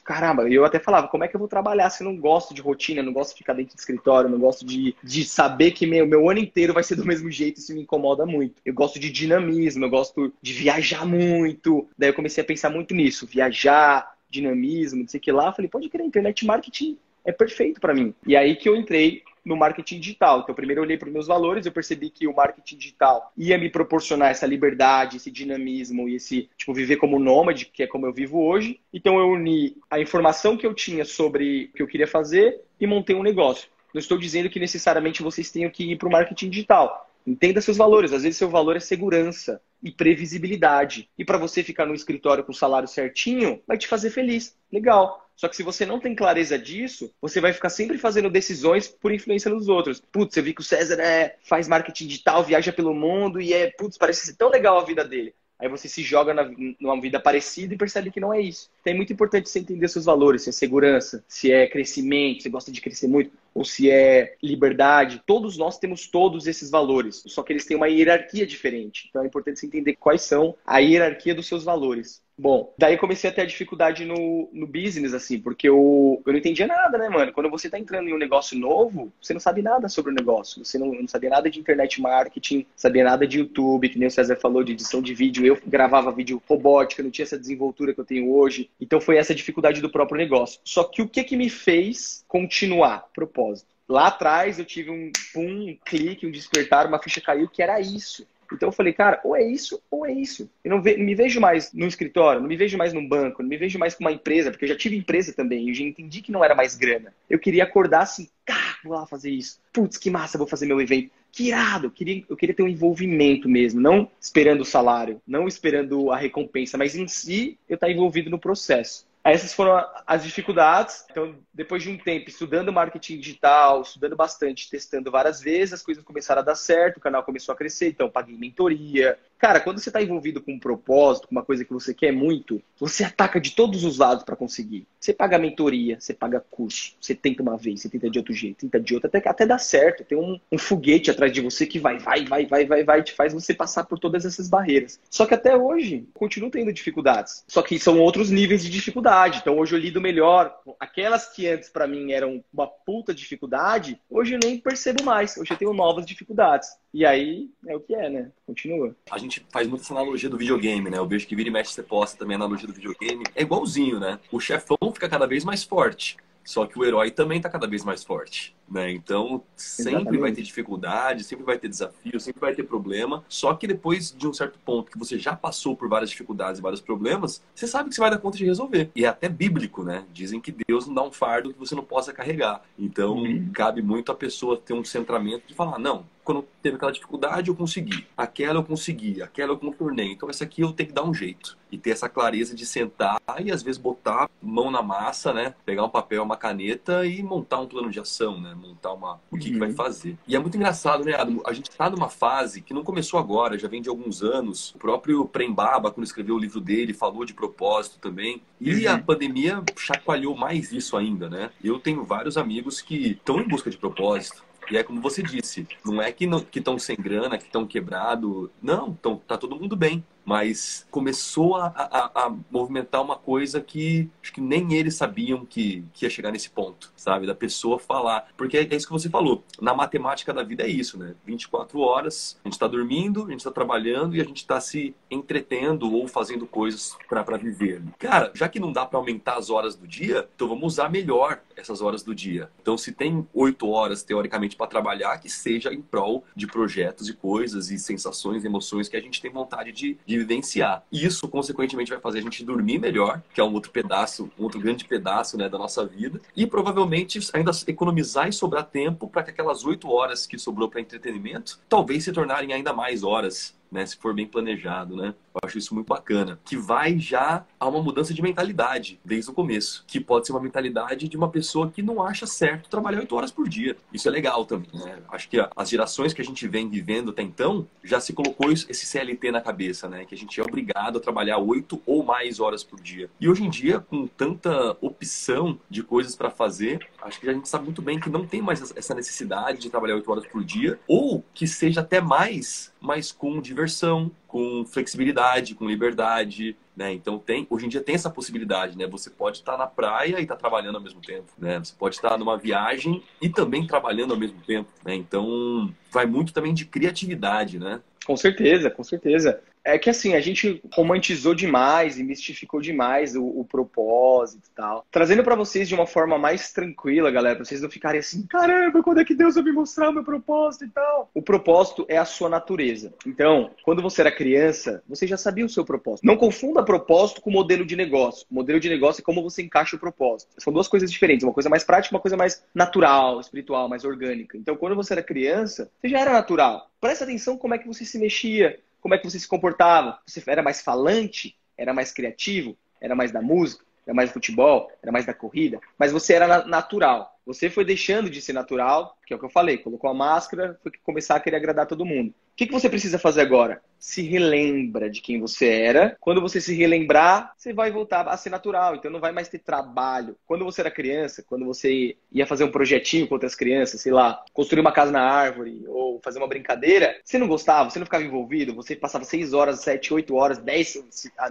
Caramba, 0.04 0.48
eu 0.48 0.64
até 0.64 0.78
falava, 0.78 1.08
como 1.08 1.24
é 1.24 1.28
que 1.28 1.34
eu 1.34 1.38
vou 1.38 1.48
trabalhar 1.48 1.90
se 1.90 2.04
eu 2.04 2.08
não 2.08 2.16
gosto 2.16 2.54
de 2.54 2.60
rotina, 2.60 3.02
não 3.02 3.12
gosto 3.12 3.32
de 3.32 3.38
ficar 3.38 3.54
dentro 3.54 3.74
de 3.74 3.80
escritório, 3.80 4.30
não 4.30 4.38
gosto 4.38 4.64
de, 4.64 4.94
de 5.02 5.24
saber 5.24 5.72
que 5.72 5.84
meu, 5.84 6.06
meu 6.06 6.30
ano 6.30 6.38
inteiro 6.38 6.72
vai 6.72 6.84
ser 6.84 6.94
do 6.94 7.04
mesmo 7.04 7.28
jeito, 7.28 7.58
isso 7.58 7.74
me 7.74 7.82
incomoda 7.82 8.24
muito. 8.24 8.62
Eu 8.64 8.72
gosto 8.72 9.00
de 9.00 9.10
dinamismo, 9.10 9.84
eu 9.84 9.90
gosto 9.90 10.32
de 10.40 10.52
viajar 10.52 11.04
muito. 11.04 11.88
Daí 11.98 12.10
eu 12.10 12.14
comecei 12.14 12.42
a 12.42 12.46
pensar 12.46 12.70
muito 12.70 12.94
nisso, 12.94 13.26
viajar, 13.26 14.14
dinamismo, 14.30 15.00
não 15.00 15.08
sei 15.08 15.18
o 15.18 15.22
que 15.22 15.32
lá. 15.32 15.52
Falei, 15.52 15.68
pode 15.68 15.88
crer, 15.88 16.06
internet 16.06 16.44
marketing 16.46 16.96
é 17.24 17.32
perfeito 17.32 17.80
para 17.80 17.94
mim. 17.94 18.14
E 18.26 18.36
aí 18.36 18.54
que 18.54 18.68
eu 18.68 18.76
entrei 18.76 19.22
no 19.44 19.56
marketing 19.56 20.00
digital. 20.00 20.40
Então, 20.40 20.54
primeiro 20.54 20.80
eu 20.80 20.84
olhei 20.84 20.96
para 20.96 21.08
os 21.08 21.12
meus 21.12 21.26
valores, 21.26 21.66
eu 21.66 21.72
percebi 21.72 22.10
que 22.10 22.26
o 22.26 22.34
marketing 22.34 22.76
digital 22.76 23.32
ia 23.36 23.58
me 23.58 23.68
proporcionar 23.68 24.30
essa 24.30 24.46
liberdade, 24.46 25.18
esse 25.18 25.30
dinamismo 25.30 26.08
e 26.08 26.16
esse, 26.16 26.48
tipo, 26.56 26.72
viver 26.72 26.96
como 26.96 27.18
nômade, 27.18 27.66
que 27.66 27.82
é 27.82 27.86
como 27.86 28.06
eu 28.06 28.12
vivo 28.12 28.42
hoje. 28.42 28.80
Então, 28.92 29.18
eu 29.18 29.28
uni 29.28 29.76
a 29.90 30.00
informação 30.00 30.56
que 30.56 30.66
eu 30.66 30.74
tinha 30.74 31.04
sobre 31.04 31.70
o 31.72 31.76
que 31.76 31.82
eu 31.82 31.86
queria 31.86 32.06
fazer 32.06 32.60
e 32.80 32.86
montei 32.86 33.14
um 33.14 33.22
negócio. 33.22 33.68
Não 33.92 34.00
estou 34.00 34.18
dizendo 34.18 34.50
que 34.50 34.58
necessariamente 34.58 35.22
vocês 35.22 35.50
tenham 35.50 35.70
que 35.70 35.92
ir 35.92 35.96
para 35.96 36.08
o 36.08 36.12
marketing 36.12 36.50
digital. 36.50 37.08
Entenda 37.26 37.60
seus 37.60 37.76
valores. 37.76 38.12
Às 38.12 38.22
vezes, 38.22 38.36
seu 38.36 38.50
valor 38.50 38.76
é 38.76 38.80
segurança 38.80 39.60
e 39.82 39.90
previsibilidade. 39.90 41.08
E 41.16 41.24
para 41.24 41.38
você 41.38 41.62
ficar 41.62 41.86
no 41.86 41.94
escritório 41.94 42.42
com 42.42 42.52
o 42.52 42.54
salário 42.54 42.88
certinho, 42.88 43.60
vai 43.66 43.78
te 43.78 43.86
fazer 43.86 44.10
feliz. 44.10 44.56
Legal. 44.72 45.23
Só 45.36 45.48
que 45.48 45.56
se 45.56 45.62
você 45.62 45.84
não 45.84 46.00
tem 46.00 46.14
clareza 46.14 46.58
disso, 46.58 47.12
você 47.20 47.40
vai 47.40 47.52
ficar 47.52 47.70
sempre 47.70 47.98
fazendo 47.98 48.30
decisões 48.30 48.88
por 48.88 49.12
influência 49.12 49.50
dos 49.50 49.68
outros. 49.68 50.00
Putz, 50.12 50.36
eu 50.36 50.42
vi 50.42 50.54
que 50.54 50.60
o 50.60 50.64
César 50.64 51.00
é, 51.00 51.36
faz 51.42 51.66
marketing 51.66 52.06
digital, 52.06 52.44
viaja 52.44 52.72
pelo 52.72 52.94
mundo 52.94 53.40
e 53.40 53.52
é, 53.52 53.70
putz, 53.70 53.98
parece 53.98 54.26
ser 54.26 54.36
tão 54.36 54.48
legal 54.48 54.78
a 54.78 54.84
vida 54.84 55.04
dele. 55.04 55.34
Aí 55.58 55.68
você 55.68 55.88
se 55.88 56.02
joga 56.02 56.34
na, 56.34 56.50
numa 56.80 57.00
vida 57.00 57.20
parecida 57.20 57.74
e 57.74 57.78
percebe 57.78 58.10
que 58.10 58.20
não 58.20 58.34
é 58.34 58.40
isso. 58.40 58.68
Então 58.80 58.92
é 58.92 58.96
muito 58.96 59.12
importante 59.12 59.48
você 59.48 59.60
entender 59.60 59.88
seus 59.88 60.04
valores, 60.04 60.42
se 60.42 60.50
é 60.50 60.52
segurança, 60.52 61.24
se 61.28 61.52
é 61.52 61.66
crescimento, 61.66 62.42
se 62.42 62.48
gosta 62.48 62.72
de 62.72 62.80
crescer 62.80 63.06
muito, 63.06 63.30
ou 63.54 63.64
se 63.64 63.90
é 63.90 64.34
liberdade. 64.42 65.22
Todos 65.24 65.56
nós 65.56 65.78
temos 65.78 66.08
todos 66.08 66.46
esses 66.46 66.70
valores, 66.70 67.22
só 67.26 67.42
que 67.42 67.52
eles 67.52 67.64
têm 67.64 67.76
uma 67.76 67.88
hierarquia 67.88 68.46
diferente. 68.46 69.06
Então 69.08 69.22
é 69.22 69.26
importante 69.26 69.60
você 69.60 69.66
entender 69.66 69.94
quais 69.94 70.22
são 70.22 70.56
a 70.66 70.78
hierarquia 70.78 71.34
dos 71.34 71.46
seus 71.46 71.62
valores. 71.62 72.23
Bom, 72.36 72.74
daí 72.76 72.98
comecei 72.98 73.30
a 73.30 73.32
ter 73.32 73.46
dificuldade 73.46 74.04
no, 74.04 74.48
no 74.52 74.66
business, 74.66 75.14
assim, 75.14 75.38
porque 75.38 75.68
eu, 75.68 76.20
eu 76.26 76.32
não 76.32 76.38
entendia 76.38 76.66
nada, 76.66 76.98
né, 76.98 77.08
mano? 77.08 77.32
Quando 77.32 77.48
você 77.48 77.70
tá 77.70 77.78
entrando 77.78 78.08
em 78.08 78.12
um 78.12 78.18
negócio 78.18 78.58
novo, 78.58 79.12
você 79.22 79.32
não 79.32 79.40
sabe 79.40 79.62
nada 79.62 79.88
sobre 79.88 80.10
o 80.10 80.14
negócio. 80.14 80.64
Você 80.64 80.76
não, 80.76 80.92
não 80.92 81.06
sabia 81.06 81.30
nada 81.30 81.48
de 81.48 81.60
internet 81.60 82.00
marketing, 82.00 82.66
sabia 82.74 83.04
nada 83.04 83.24
de 83.24 83.38
YouTube, 83.38 83.88
que 83.88 83.98
nem 83.98 84.08
o 84.08 84.10
César 84.10 84.34
falou, 84.34 84.64
de 84.64 84.72
edição 84.72 85.00
de 85.00 85.14
vídeo. 85.14 85.46
Eu 85.46 85.56
gravava 85.64 86.10
vídeo 86.10 86.42
robótica, 86.48 87.04
não 87.04 87.10
tinha 87.10 87.24
essa 87.24 87.38
desenvoltura 87.38 87.94
que 87.94 88.00
eu 88.00 88.04
tenho 88.04 88.32
hoje. 88.32 88.68
Então 88.80 89.00
foi 89.00 89.16
essa 89.16 89.34
dificuldade 89.34 89.80
do 89.80 89.90
próprio 89.90 90.18
negócio. 90.18 90.60
Só 90.64 90.82
que 90.82 91.02
o 91.02 91.08
que 91.08 91.22
que 91.22 91.36
me 91.36 91.48
fez 91.48 92.24
continuar? 92.26 93.04
Propósito. 93.14 93.74
Lá 93.88 94.06
atrás 94.06 94.58
eu 94.58 94.64
tive 94.64 94.90
um 94.90 95.12
pum, 95.32 95.68
um 95.68 95.78
clique, 95.84 96.26
um 96.26 96.30
despertar, 96.30 96.86
uma 96.86 96.98
ficha 96.98 97.20
caiu 97.20 97.48
que 97.48 97.62
era 97.62 97.80
isso. 97.80 98.26
Então 98.52 98.68
eu 98.68 98.72
falei, 98.72 98.92
cara, 98.92 99.20
ou 99.24 99.36
é 99.36 99.42
isso 99.42 99.80
ou 99.90 100.06
é 100.06 100.12
isso. 100.12 100.50
Eu 100.62 100.70
não, 100.70 100.82
ve 100.82 100.96
não 100.96 101.04
me 101.04 101.14
vejo 101.14 101.40
mais 101.40 101.72
no 101.72 101.86
escritório, 101.86 102.40
não 102.40 102.48
me 102.48 102.56
vejo 102.56 102.76
mais 102.76 102.92
num 102.92 103.06
banco, 103.06 103.42
não 103.42 103.48
me 103.48 103.56
vejo 103.56 103.78
mais 103.78 103.94
com 103.94 104.04
uma 104.04 104.12
empresa, 104.12 104.50
porque 104.50 104.64
eu 104.64 104.68
já 104.68 104.76
tive 104.76 104.96
empresa 104.96 105.32
também, 105.32 105.68
eu 105.68 105.74
já 105.74 105.84
entendi 105.84 106.22
que 106.22 106.32
não 106.32 106.44
era 106.44 106.54
mais 106.54 106.76
grana. 106.76 107.14
Eu 107.28 107.38
queria 107.38 107.64
acordar 107.64 108.02
assim, 108.02 108.28
cara, 108.44 108.76
vou 108.84 108.94
lá 108.94 109.06
fazer 109.06 109.30
isso. 109.30 109.60
Putz, 109.72 109.96
que 109.96 110.10
massa, 110.10 110.38
vou 110.38 110.46
fazer 110.46 110.66
meu 110.66 110.80
evento. 110.80 111.10
Que 111.32 111.48
irado, 111.48 111.86
eu 111.86 111.90
queria, 111.90 112.24
eu 112.28 112.36
queria 112.36 112.54
ter 112.54 112.62
um 112.62 112.68
envolvimento 112.68 113.48
mesmo, 113.48 113.80
não 113.80 114.08
esperando 114.20 114.60
o 114.60 114.64
salário, 114.64 115.20
não 115.26 115.48
esperando 115.48 116.12
a 116.12 116.16
recompensa, 116.16 116.78
mas 116.78 116.94
em 116.94 117.08
si 117.08 117.58
eu 117.68 117.74
estar 117.74 117.90
envolvido 117.90 118.30
no 118.30 118.38
processo. 118.38 119.06
Essas 119.24 119.54
foram 119.54 119.82
as 120.06 120.22
dificuldades. 120.22 121.06
Então, 121.10 121.34
depois 121.52 121.82
de 121.82 121.88
um 121.88 121.96
tempo 121.96 122.28
estudando 122.28 122.70
marketing 122.70 123.18
digital, 123.18 123.80
estudando 123.80 124.14
bastante, 124.14 124.68
testando 124.68 125.10
várias 125.10 125.40
vezes, 125.40 125.72
as 125.72 125.82
coisas 125.82 126.04
começaram 126.04 126.42
a 126.42 126.44
dar 126.44 126.54
certo, 126.54 126.98
o 126.98 127.00
canal 127.00 127.22
começou 127.24 127.54
a 127.54 127.56
crescer, 127.56 127.88
então 127.88 128.10
paguei 128.10 128.36
mentoria. 128.36 129.18
Cara, 129.44 129.60
quando 129.60 129.78
você 129.78 129.90
está 129.90 130.02
envolvido 130.02 130.40
com 130.40 130.52
um 130.52 130.58
propósito, 130.58 131.28
com 131.28 131.34
uma 131.34 131.44
coisa 131.44 131.66
que 131.66 131.72
você 131.74 131.92
quer 131.92 132.10
muito, 132.10 132.62
você 132.80 133.04
ataca 133.04 133.38
de 133.38 133.50
todos 133.50 133.84
os 133.84 133.98
lados 133.98 134.24
para 134.24 134.34
conseguir. 134.34 134.86
Você 134.98 135.12
paga 135.12 135.38
mentoria, 135.38 136.00
você 136.00 136.14
paga 136.14 136.42
curso, 136.50 136.94
você 136.98 137.14
tenta 137.14 137.42
uma 137.42 137.58
vez, 137.58 137.82
você 137.82 137.90
tenta 137.90 138.08
de 138.08 138.18
outro 138.18 138.32
jeito, 138.32 138.60
tenta 138.60 138.80
de 138.80 138.94
outra, 138.94 139.06
até, 139.06 139.28
até 139.28 139.44
dá 139.44 139.58
certo. 139.58 140.02
Tem 140.02 140.16
um, 140.16 140.40
um 140.50 140.56
foguete 140.56 141.10
atrás 141.10 141.30
de 141.30 141.42
você 141.42 141.66
que 141.66 141.78
vai, 141.78 141.98
vai, 141.98 142.24
vai, 142.24 142.46
vai, 142.46 142.64
vai, 142.64 142.84
vai, 142.84 143.02
te 143.02 143.12
faz 143.12 143.34
você 143.34 143.52
passar 143.52 143.84
por 143.84 143.98
todas 143.98 144.24
essas 144.24 144.48
barreiras. 144.48 144.98
Só 145.10 145.26
que 145.26 145.34
até 145.34 145.54
hoje, 145.54 146.08
continuo 146.14 146.50
tendo 146.50 146.72
dificuldades. 146.72 147.44
Só 147.46 147.60
que 147.60 147.78
são 147.78 148.00
outros 148.00 148.30
níveis 148.30 148.64
de 148.64 148.70
dificuldade. 148.70 149.40
Então 149.42 149.58
hoje 149.58 149.74
eu 149.74 149.78
lido 149.78 150.00
melhor. 150.00 150.58
Aquelas 150.80 151.28
que 151.28 151.46
antes 151.46 151.68
para 151.68 151.86
mim 151.86 152.12
eram 152.12 152.42
uma 152.50 152.66
puta 152.66 153.12
dificuldade, 153.12 154.00
hoje 154.08 154.36
eu 154.36 154.40
nem 154.42 154.58
percebo 154.58 155.04
mais. 155.04 155.36
Hoje 155.36 155.52
eu 155.52 155.58
tenho 155.58 155.74
novas 155.74 156.06
dificuldades. 156.06 156.82
E 156.94 157.04
aí 157.04 157.50
é 157.66 157.74
o 157.74 157.80
que 157.80 157.92
é, 157.92 158.08
né? 158.08 158.30
Continua. 158.46 158.94
A 159.10 159.18
gente 159.18 159.44
faz 159.50 159.66
muito 159.66 159.80
essa 159.80 159.92
analogia 159.92 160.30
do 160.30 160.38
videogame, 160.38 160.88
né? 160.88 160.96
Eu 160.96 161.08
vejo 161.08 161.26
que 161.26 161.34
vira 161.34 161.48
e 161.48 161.52
mexe 161.52 161.72
você 161.72 161.82
posta 161.82 162.16
também 162.16 162.36
a 162.36 162.38
analogia 162.38 162.68
do 162.68 162.72
videogame. 162.72 163.24
É 163.34 163.42
igualzinho, 163.42 163.98
né? 163.98 164.20
O 164.30 164.38
chefão 164.38 164.78
fica 164.92 165.08
cada 165.08 165.26
vez 165.26 165.44
mais 165.44 165.64
forte. 165.64 166.16
Só 166.44 166.66
que 166.66 166.78
o 166.78 166.84
herói 166.84 167.10
também 167.10 167.38
está 167.38 167.48
cada 167.48 167.66
vez 167.66 167.84
mais 167.84 168.04
forte. 168.04 168.54
Né? 168.70 168.92
Então, 168.92 169.42
sempre 169.56 169.92
Exatamente. 169.92 170.20
vai 170.20 170.32
ter 170.32 170.42
dificuldade, 170.42 171.24
sempre 171.24 171.44
vai 171.44 171.58
ter 171.58 171.68
desafio, 171.68 172.18
sempre 172.18 172.40
vai 172.40 172.54
ter 172.54 172.62
problema. 172.62 173.24
Só 173.28 173.54
que 173.54 173.66
depois 173.66 174.14
de 174.16 174.26
um 174.26 174.32
certo 174.32 174.58
ponto 174.58 174.90
que 174.90 174.98
você 174.98 175.18
já 175.18 175.36
passou 175.36 175.76
por 175.76 175.88
várias 175.88 176.10
dificuldades 176.10 176.58
e 176.58 176.62
vários 176.62 176.80
problemas, 176.80 177.42
você 177.54 177.66
sabe 177.66 177.88
que 177.88 177.94
você 177.94 178.00
vai 178.00 178.10
dar 178.10 178.18
conta 178.18 178.36
de 178.36 178.44
resolver. 178.44 178.90
E 178.94 179.04
é 179.04 179.08
até 179.08 179.28
bíblico, 179.28 179.82
né? 179.82 180.04
Dizem 180.12 180.40
que 180.40 180.54
Deus 180.66 180.86
não 180.86 180.94
dá 180.94 181.02
um 181.02 181.12
fardo 181.12 181.52
que 181.52 181.58
você 181.58 181.74
não 181.74 181.84
possa 181.84 182.12
carregar. 182.12 182.62
Então, 182.78 183.18
uhum. 183.18 183.50
cabe 183.52 183.82
muito 183.82 184.10
a 184.10 184.14
pessoa 184.14 184.56
ter 184.56 184.72
um 184.72 184.84
centramento 184.84 185.46
de 185.46 185.54
falar: 185.54 185.78
não, 185.78 186.06
quando 186.24 186.46
teve 186.62 186.76
aquela 186.76 186.92
dificuldade, 186.92 187.48
eu 187.48 187.54
consegui. 187.54 188.06
Aquela 188.16 188.58
eu 188.58 188.64
consegui, 188.64 189.22
aquela 189.22 189.52
eu 189.52 189.58
contornei. 189.58 190.12
Então, 190.12 190.28
essa 190.30 190.44
aqui 190.44 190.62
eu 190.62 190.72
tenho 190.72 190.88
que 190.88 190.94
dar 190.94 191.04
um 191.04 191.12
jeito. 191.12 191.56
E 191.74 191.78
ter 191.78 191.90
essa 191.90 192.08
clareza 192.08 192.54
de 192.54 192.64
sentar 192.64 193.20
e, 193.40 193.50
às 193.50 193.62
vezes, 193.62 193.80
botar 193.80 194.30
mão 194.40 194.70
na 194.70 194.80
massa, 194.80 195.32
né? 195.32 195.54
Pegar 195.66 195.84
um 195.84 195.88
papel, 195.88 196.22
uma 196.22 196.36
caneta 196.36 197.04
e 197.04 197.20
montar 197.20 197.58
um 197.60 197.66
plano 197.66 197.90
de 197.90 197.98
ação, 197.98 198.40
né? 198.40 198.54
Montar 198.54 198.92
uma, 198.92 199.20
o 199.28 199.36
que, 199.36 199.48
uhum. 199.48 199.52
que 199.54 199.58
vai 199.58 199.68
uhum. 199.70 199.74
fazer. 199.74 200.16
E 200.28 200.36
é 200.36 200.38
muito 200.38 200.56
engraçado, 200.56 201.04
né, 201.04 201.14
Adam? 201.14 201.42
A 201.44 201.52
gente 201.52 201.70
está 201.70 201.90
numa 201.90 202.08
fase 202.08 202.60
que 202.60 202.72
não 202.72 202.84
começou 202.84 203.18
agora, 203.18 203.58
já 203.58 203.66
vem 203.66 203.82
de 203.82 203.88
alguns 203.88 204.22
anos. 204.22 204.72
O 204.74 204.78
próprio 204.78 205.26
Prembaba, 205.26 205.90
quando 205.90 206.06
escreveu 206.06 206.36
o 206.36 206.38
livro 206.38 206.60
dele, 206.60 206.94
falou 206.94 207.24
de 207.24 207.34
propósito 207.34 207.98
também. 207.98 208.40
E 208.60 208.86
uhum. 208.86 208.92
a 208.92 208.98
pandemia 208.98 209.62
chacoalhou 209.76 210.36
mais 210.36 210.70
isso 210.70 210.96
ainda, 210.96 211.28
né? 211.28 211.50
Eu 211.62 211.80
tenho 211.80 212.04
vários 212.04 212.36
amigos 212.36 212.80
que 212.80 213.12
estão 213.12 213.40
em 213.40 213.48
busca 213.48 213.68
de 213.68 213.76
propósito 213.76 214.44
e 214.70 214.76
é 214.76 214.82
como 214.82 215.00
você 215.00 215.22
disse, 215.22 215.66
não 215.84 216.00
é 216.00 216.10
que 216.10 216.26
estão 216.54 216.78
sem 216.78 216.96
grana, 216.96 217.36
que 217.36 217.44
estão 217.44 217.66
quebrado. 217.66 218.50
Não, 218.62 218.94
tão, 218.94 219.16
tá 219.16 219.36
todo 219.36 219.56
mundo 219.56 219.76
bem 219.76 220.04
mas 220.24 220.86
começou 220.90 221.56
a, 221.56 221.66
a, 221.76 222.26
a, 222.26 222.36
movimentar 222.50 223.02
uma 223.02 223.16
coisa 223.16 223.60
que 223.60 224.10
acho 224.22 224.32
que 224.32 224.40
nem 224.40 224.74
eles 224.74 224.96
sabiam 224.96 225.44
que, 225.44 225.84
que 225.92 226.04
ia 226.06 226.10
chegar 226.10 226.30
nesse 226.30 226.50
ponto, 226.50 226.92
sabe? 226.96 227.26
Da 227.26 227.34
pessoa 227.34 227.78
falar. 227.78 228.28
Porque 228.36 228.56
é 228.56 228.74
isso 228.74 228.86
que 228.86 228.92
você 228.92 229.08
falou. 229.08 229.44
Na 229.60 229.74
matemática 229.74 230.32
da 230.32 230.42
vida 230.42 230.64
é 230.64 230.68
isso, 230.68 230.98
né? 230.98 231.14
24 231.24 231.78
horas, 231.80 232.38
a 232.44 232.48
gente 232.48 232.54
está 232.54 232.66
dormindo, 232.66 233.26
a 233.26 233.30
gente 233.30 233.40
está 233.40 233.50
trabalhando 233.50 234.16
e 234.16 234.20
a 234.20 234.24
gente 234.24 234.38
está 234.38 234.60
se 234.60 234.94
entretendo 235.10 235.92
ou 235.92 236.08
fazendo 236.08 236.46
coisas 236.46 236.96
para 237.08 237.36
viver. 237.36 237.82
Cara, 237.98 238.30
já 238.34 238.48
que 238.48 238.60
não 238.60 238.72
dá 238.72 238.86
para 238.86 238.98
aumentar 238.98 239.36
as 239.36 239.50
horas 239.50 239.74
do 239.74 239.86
dia, 239.86 240.28
então 240.34 240.48
vamos 240.48 240.74
usar 240.74 240.88
melhor 240.88 241.40
essas 241.56 241.80
horas 241.80 242.02
do 242.02 242.14
dia. 242.14 242.50
Então, 242.60 242.76
se 242.76 242.92
tem 242.92 243.26
oito 243.32 243.68
horas, 243.68 244.02
teoricamente, 244.02 244.56
para 244.56 244.66
trabalhar, 244.66 245.18
que 245.18 245.28
seja 245.28 245.72
em 245.72 245.80
prol 245.80 246.24
de 246.34 246.46
projetos 246.46 247.08
e 247.08 247.14
coisas 247.14 247.70
e 247.70 247.78
sensações, 247.78 248.44
emoções 248.44 248.88
que 248.88 248.96
a 248.96 249.00
gente 249.00 249.20
tem 249.20 249.30
vontade 249.30 249.72
de, 249.72 249.96
de 250.06 250.13
de 250.14 250.18
vivenciar. 250.18 250.82
Isso, 250.90 251.28
consequentemente, 251.28 251.90
vai 251.90 252.00
fazer 252.00 252.18
a 252.18 252.22
gente 252.22 252.44
dormir 252.44 252.78
melhor, 252.78 253.20
que 253.32 253.40
é 253.40 253.44
um 253.44 253.52
outro 253.52 253.70
pedaço, 253.70 254.30
um 254.38 254.44
outro 254.44 254.60
grande 254.60 254.84
pedaço 254.84 255.36
né, 255.36 255.48
da 255.48 255.58
nossa 255.58 255.84
vida, 255.84 256.20
e 256.36 256.46
provavelmente 256.46 257.18
ainda 257.32 257.50
economizar 257.66 258.28
e 258.28 258.32
sobrar 258.32 258.64
tempo 258.64 259.08
para 259.08 259.22
que 259.22 259.30
aquelas 259.30 259.64
oito 259.64 259.90
horas 259.90 260.26
que 260.26 260.38
sobrou 260.38 260.68
para 260.68 260.80
entretenimento 260.80 261.58
talvez 261.68 262.04
se 262.04 262.12
tornarem 262.12 262.52
ainda 262.52 262.72
mais 262.72 263.02
horas 263.02 263.54
né? 263.74 263.84
Se 263.84 263.96
for 263.96 264.14
bem 264.14 264.26
planejado, 264.26 264.96
né? 264.96 265.14
Eu 265.34 265.40
acho 265.44 265.58
isso 265.58 265.74
muito 265.74 265.88
bacana. 265.88 266.38
Que 266.44 266.56
vai 266.56 266.96
já 266.96 267.44
a 267.58 267.68
uma 267.68 267.82
mudança 267.82 268.14
de 268.14 268.22
mentalidade 268.22 269.00
desde 269.04 269.30
o 269.30 269.34
começo. 269.34 269.84
Que 269.86 269.98
pode 269.98 270.26
ser 270.26 270.32
uma 270.32 270.40
mentalidade 270.40 271.08
de 271.08 271.16
uma 271.16 271.28
pessoa 271.28 271.68
que 271.68 271.82
não 271.82 272.00
acha 272.00 272.24
certo 272.24 272.70
trabalhar 272.70 273.00
oito 273.00 273.16
horas 273.16 273.32
por 273.32 273.48
dia. 273.48 273.76
Isso 273.92 274.06
é 274.06 274.10
legal 274.12 274.46
também, 274.46 274.70
né? 274.72 274.98
Acho 275.08 275.28
que 275.28 275.44
as 275.56 275.68
gerações 275.68 276.12
que 276.14 276.22
a 276.22 276.24
gente 276.24 276.46
vem 276.46 276.70
vivendo 276.70 277.10
até 277.10 277.22
então 277.22 277.66
já 277.82 277.98
se 277.98 278.12
colocou 278.12 278.52
esse 278.52 278.86
CLT 278.86 279.32
na 279.32 279.40
cabeça, 279.40 279.88
né? 279.88 280.04
Que 280.04 280.14
a 280.14 280.18
gente 280.18 280.40
é 280.40 280.44
obrigado 280.44 280.98
a 280.98 281.00
trabalhar 281.00 281.38
oito 281.38 281.82
ou 281.84 282.04
mais 282.04 282.38
horas 282.38 282.62
por 282.62 282.80
dia. 282.80 283.10
E 283.20 283.28
hoje 283.28 283.42
em 283.42 283.50
dia, 283.50 283.80
com 283.80 284.06
tanta 284.06 284.76
opção 284.80 285.58
de 285.68 285.82
coisas 285.82 286.14
para 286.14 286.30
fazer, 286.30 286.86
acho 287.04 287.20
que 287.20 287.28
a 287.28 287.32
gente 287.32 287.48
sabe 287.48 287.64
muito 287.64 287.82
bem 287.82 288.00
que 288.00 288.10
não 288.10 288.26
tem 288.26 288.42
mais 288.42 288.72
essa 288.76 288.94
necessidade 288.94 289.58
de 289.58 289.70
trabalhar 289.70 289.94
oito 289.94 290.10
horas 290.10 290.26
por 290.26 290.42
dia, 290.42 290.78
ou 290.88 291.24
que 291.32 291.46
seja 291.46 291.80
até 291.80 292.00
mais 292.00 292.72
mas 292.80 293.10
com 293.10 293.40
diversão, 293.40 294.10
com 294.28 294.64
flexibilidade, 294.66 295.54
com 295.54 295.66
liberdade, 295.66 296.54
né? 296.76 296.92
Então 296.92 297.18
tem, 297.18 297.46
hoje 297.48 297.64
em 297.64 297.68
dia 297.70 297.80
tem 297.80 297.94
essa 297.94 298.10
possibilidade, 298.10 298.76
né? 298.76 298.86
Você 298.88 299.08
pode 299.08 299.38
estar 299.38 299.56
na 299.56 299.66
praia 299.66 300.18
e 300.18 300.22
estar 300.22 300.36
trabalhando 300.36 300.76
ao 300.76 300.82
mesmo 300.82 301.00
tempo, 301.00 301.32
né? 301.38 301.58
Você 301.60 301.74
pode 301.78 301.94
estar 301.94 302.18
numa 302.18 302.36
viagem 302.36 303.02
e 303.22 303.28
também 303.30 303.66
trabalhando 303.66 304.12
ao 304.12 304.20
mesmo 304.20 304.38
tempo, 304.42 304.68
né? 304.84 304.94
Então 304.94 305.72
vai 305.90 306.04
muito 306.04 306.34
também 306.34 306.52
de 306.52 306.66
criatividade, 306.66 307.58
né? 307.58 307.80
Com 308.04 308.16
certeza, 308.18 308.70
com 308.70 308.84
certeza. 308.84 309.40
É 309.64 309.78
que 309.78 309.88
assim, 309.88 310.14
a 310.14 310.20
gente 310.20 310.60
romantizou 310.72 311.34
demais 311.34 311.98
e 311.98 312.04
mistificou 312.04 312.60
demais 312.60 313.16
o, 313.16 313.24
o 313.24 313.44
propósito 313.44 314.46
e 314.46 314.54
tal. 314.54 314.86
Trazendo 314.90 315.24
para 315.24 315.34
vocês 315.34 315.68
de 315.68 315.74
uma 315.74 315.86
forma 315.86 316.18
mais 316.18 316.52
tranquila, 316.52 317.10
galera, 317.10 317.36
pra 317.36 317.44
vocês 317.44 317.62
não 317.62 317.70
ficarem 317.70 317.98
assim, 317.98 318.26
caramba, 318.26 318.82
quando 318.82 319.00
é 319.00 319.04
que 319.04 319.14
Deus 319.14 319.36
vai 319.36 319.44
me 319.44 319.52
mostrar 319.52 319.88
o 319.88 319.92
meu 319.92 320.04
propósito 320.04 320.66
e 320.66 320.68
tal? 320.68 321.10
O 321.14 321.22
propósito 321.22 321.86
é 321.88 321.96
a 321.96 322.04
sua 322.04 322.28
natureza. 322.28 322.92
Então, 323.06 323.50
quando 323.62 323.80
você 323.80 324.02
era 324.02 324.12
criança, 324.12 324.82
você 324.86 325.06
já 325.06 325.16
sabia 325.16 325.46
o 325.46 325.48
seu 325.48 325.64
propósito. 325.64 326.06
Não 326.06 326.16
confunda 326.16 326.62
propósito 326.62 327.22
com 327.22 327.30
modelo 327.30 327.64
de 327.64 327.74
negócio. 327.74 328.26
O 328.30 328.34
modelo 328.34 328.60
de 328.60 328.68
negócio 328.68 329.00
é 329.00 329.04
como 329.04 329.22
você 329.22 329.42
encaixa 329.42 329.76
o 329.76 329.78
propósito. 329.80 330.30
São 330.38 330.52
duas 330.52 330.68
coisas 330.68 330.90
diferentes, 330.90 331.24
uma 331.24 331.32
coisa 331.32 331.48
mais 331.48 331.64
prática, 331.64 331.94
uma 331.94 332.00
coisa 332.00 332.16
mais 332.16 332.44
natural, 332.54 333.18
espiritual, 333.20 333.68
mais 333.68 333.84
orgânica. 333.84 334.36
Então, 334.36 334.56
quando 334.56 334.76
você 334.76 334.92
era 334.92 335.02
criança, 335.02 335.70
você 335.80 335.88
já 335.88 336.00
era 336.00 336.12
natural. 336.12 336.70
Presta 336.80 337.04
atenção 337.04 337.38
como 337.38 337.54
é 337.54 337.58
que 337.58 337.66
você 337.66 337.84
se 337.84 337.98
mexia, 337.98 338.60
como 338.84 338.94
é 338.94 338.98
que 338.98 339.10
você 339.10 339.18
se 339.18 339.26
comportava. 339.26 339.98
Você 340.06 340.22
era 340.26 340.42
mais 340.42 340.60
falante, 340.60 341.34
era 341.56 341.72
mais 341.72 341.90
criativo, 341.90 342.54
era 342.78 342.94
mais 342.94 343.10
da 343.10 343.22
música, 343.22 343.64
era 343.86 343.94
mais 343.94 344.10
do 344.10 344.12
futebol, 344.12 344.70
era 344.82 344.92
mais 344.92 345.06
da 345.06 345.14
corrida, 345.14 345.58
mas 345.78 345.90
você 345.90 346.12
era 346.12 346.44
natural. 346.44 347.18
Você 347.24 347.48
foi 347.48 347.64
deixando 347.64 348.10
de 348.10 348.20
ser 348.20 348.34
natural, 348.34 348.98
que 349.06 349.14
é 349.14 349.16
o 349.16 349.18
que 349.18 349.24
eu 349.24 349.30
falei, 349.30 349.56
colocou 349.56 349.88
a 349.88 349.94
máscara, 349.94 350.60
foi 350.62 350.70
começar 350.82 351.16
a 351.16 351.20
querer 351.20 351.36
agradar 351.36 351.66
todo 351.66 351.86
mundo. 351.86 352.12
O 352.34 352.36
que, 352.36 352.46
que 352.46 352.52
você 352.52 352.68
precisa 352.68 352.98
fazer 352.98 353.20
agora? 353.20 353.62
Se 353.78 354.02
relembra 354.02 354.90
de 354.90 355.00
quem 355.00 355.20
você 355.20 355.46
era. 355.46 355.96
Quando 356.00 356.20
você 356.20 356.40
se 356.40 356.52
relembrar, 356.52 357.32
você 357.36 357.52
vai 357.52 357.70
voltar 357.70 358.08
a 358.08 358.16
ser 358.16 358.30
natural. 358.30 358.74
Então 358.74 358.90
não 358.90 358.98
vai 358.98 359.12
mais 359.12 359.28
ter 359.28 359.38
trabalho. 359.38 360.16
Quando 360.26 360.44
você 360.44 360.60
era 360.60 360.70
criança, 360.70 361.22
quando 361.22 361.44
você 361.44 361.96
ia 362.10 362.26
fazer 362.26 362.42
um 362.42 362.50
projetinho 362.50 363.06
com 363.06 363.14
outras 363.14 363.36
crianças, 363.36 363.82
sei 363.82 363.92
lá, 363.92 364.24
construir 364.32 364.62
uma 364.62 364.72
casa 364.72 364.90
na 364.90 365.02
árvore 365.02 365.62
ou 365.68 366.00
fazer 366.02 366.18
uma 366.18 366.26
brincadeira, 366.26 366.96
você 367.04 367.18
não 367.18 367.28
gostava, 367.28 367.70
você 367.70 367.78
não 367.78 367.86
ficava 367.86 368.02
envolvido, 368.02 368.54
você 368.54 368.74
passava 368.74 369.04
seis 369.04 369.32
horas, 369.32 369.60
sete, 369.60 369.94
oito 369.94 370.16
horas, 370.16 370.38
dez, 370.38 370.76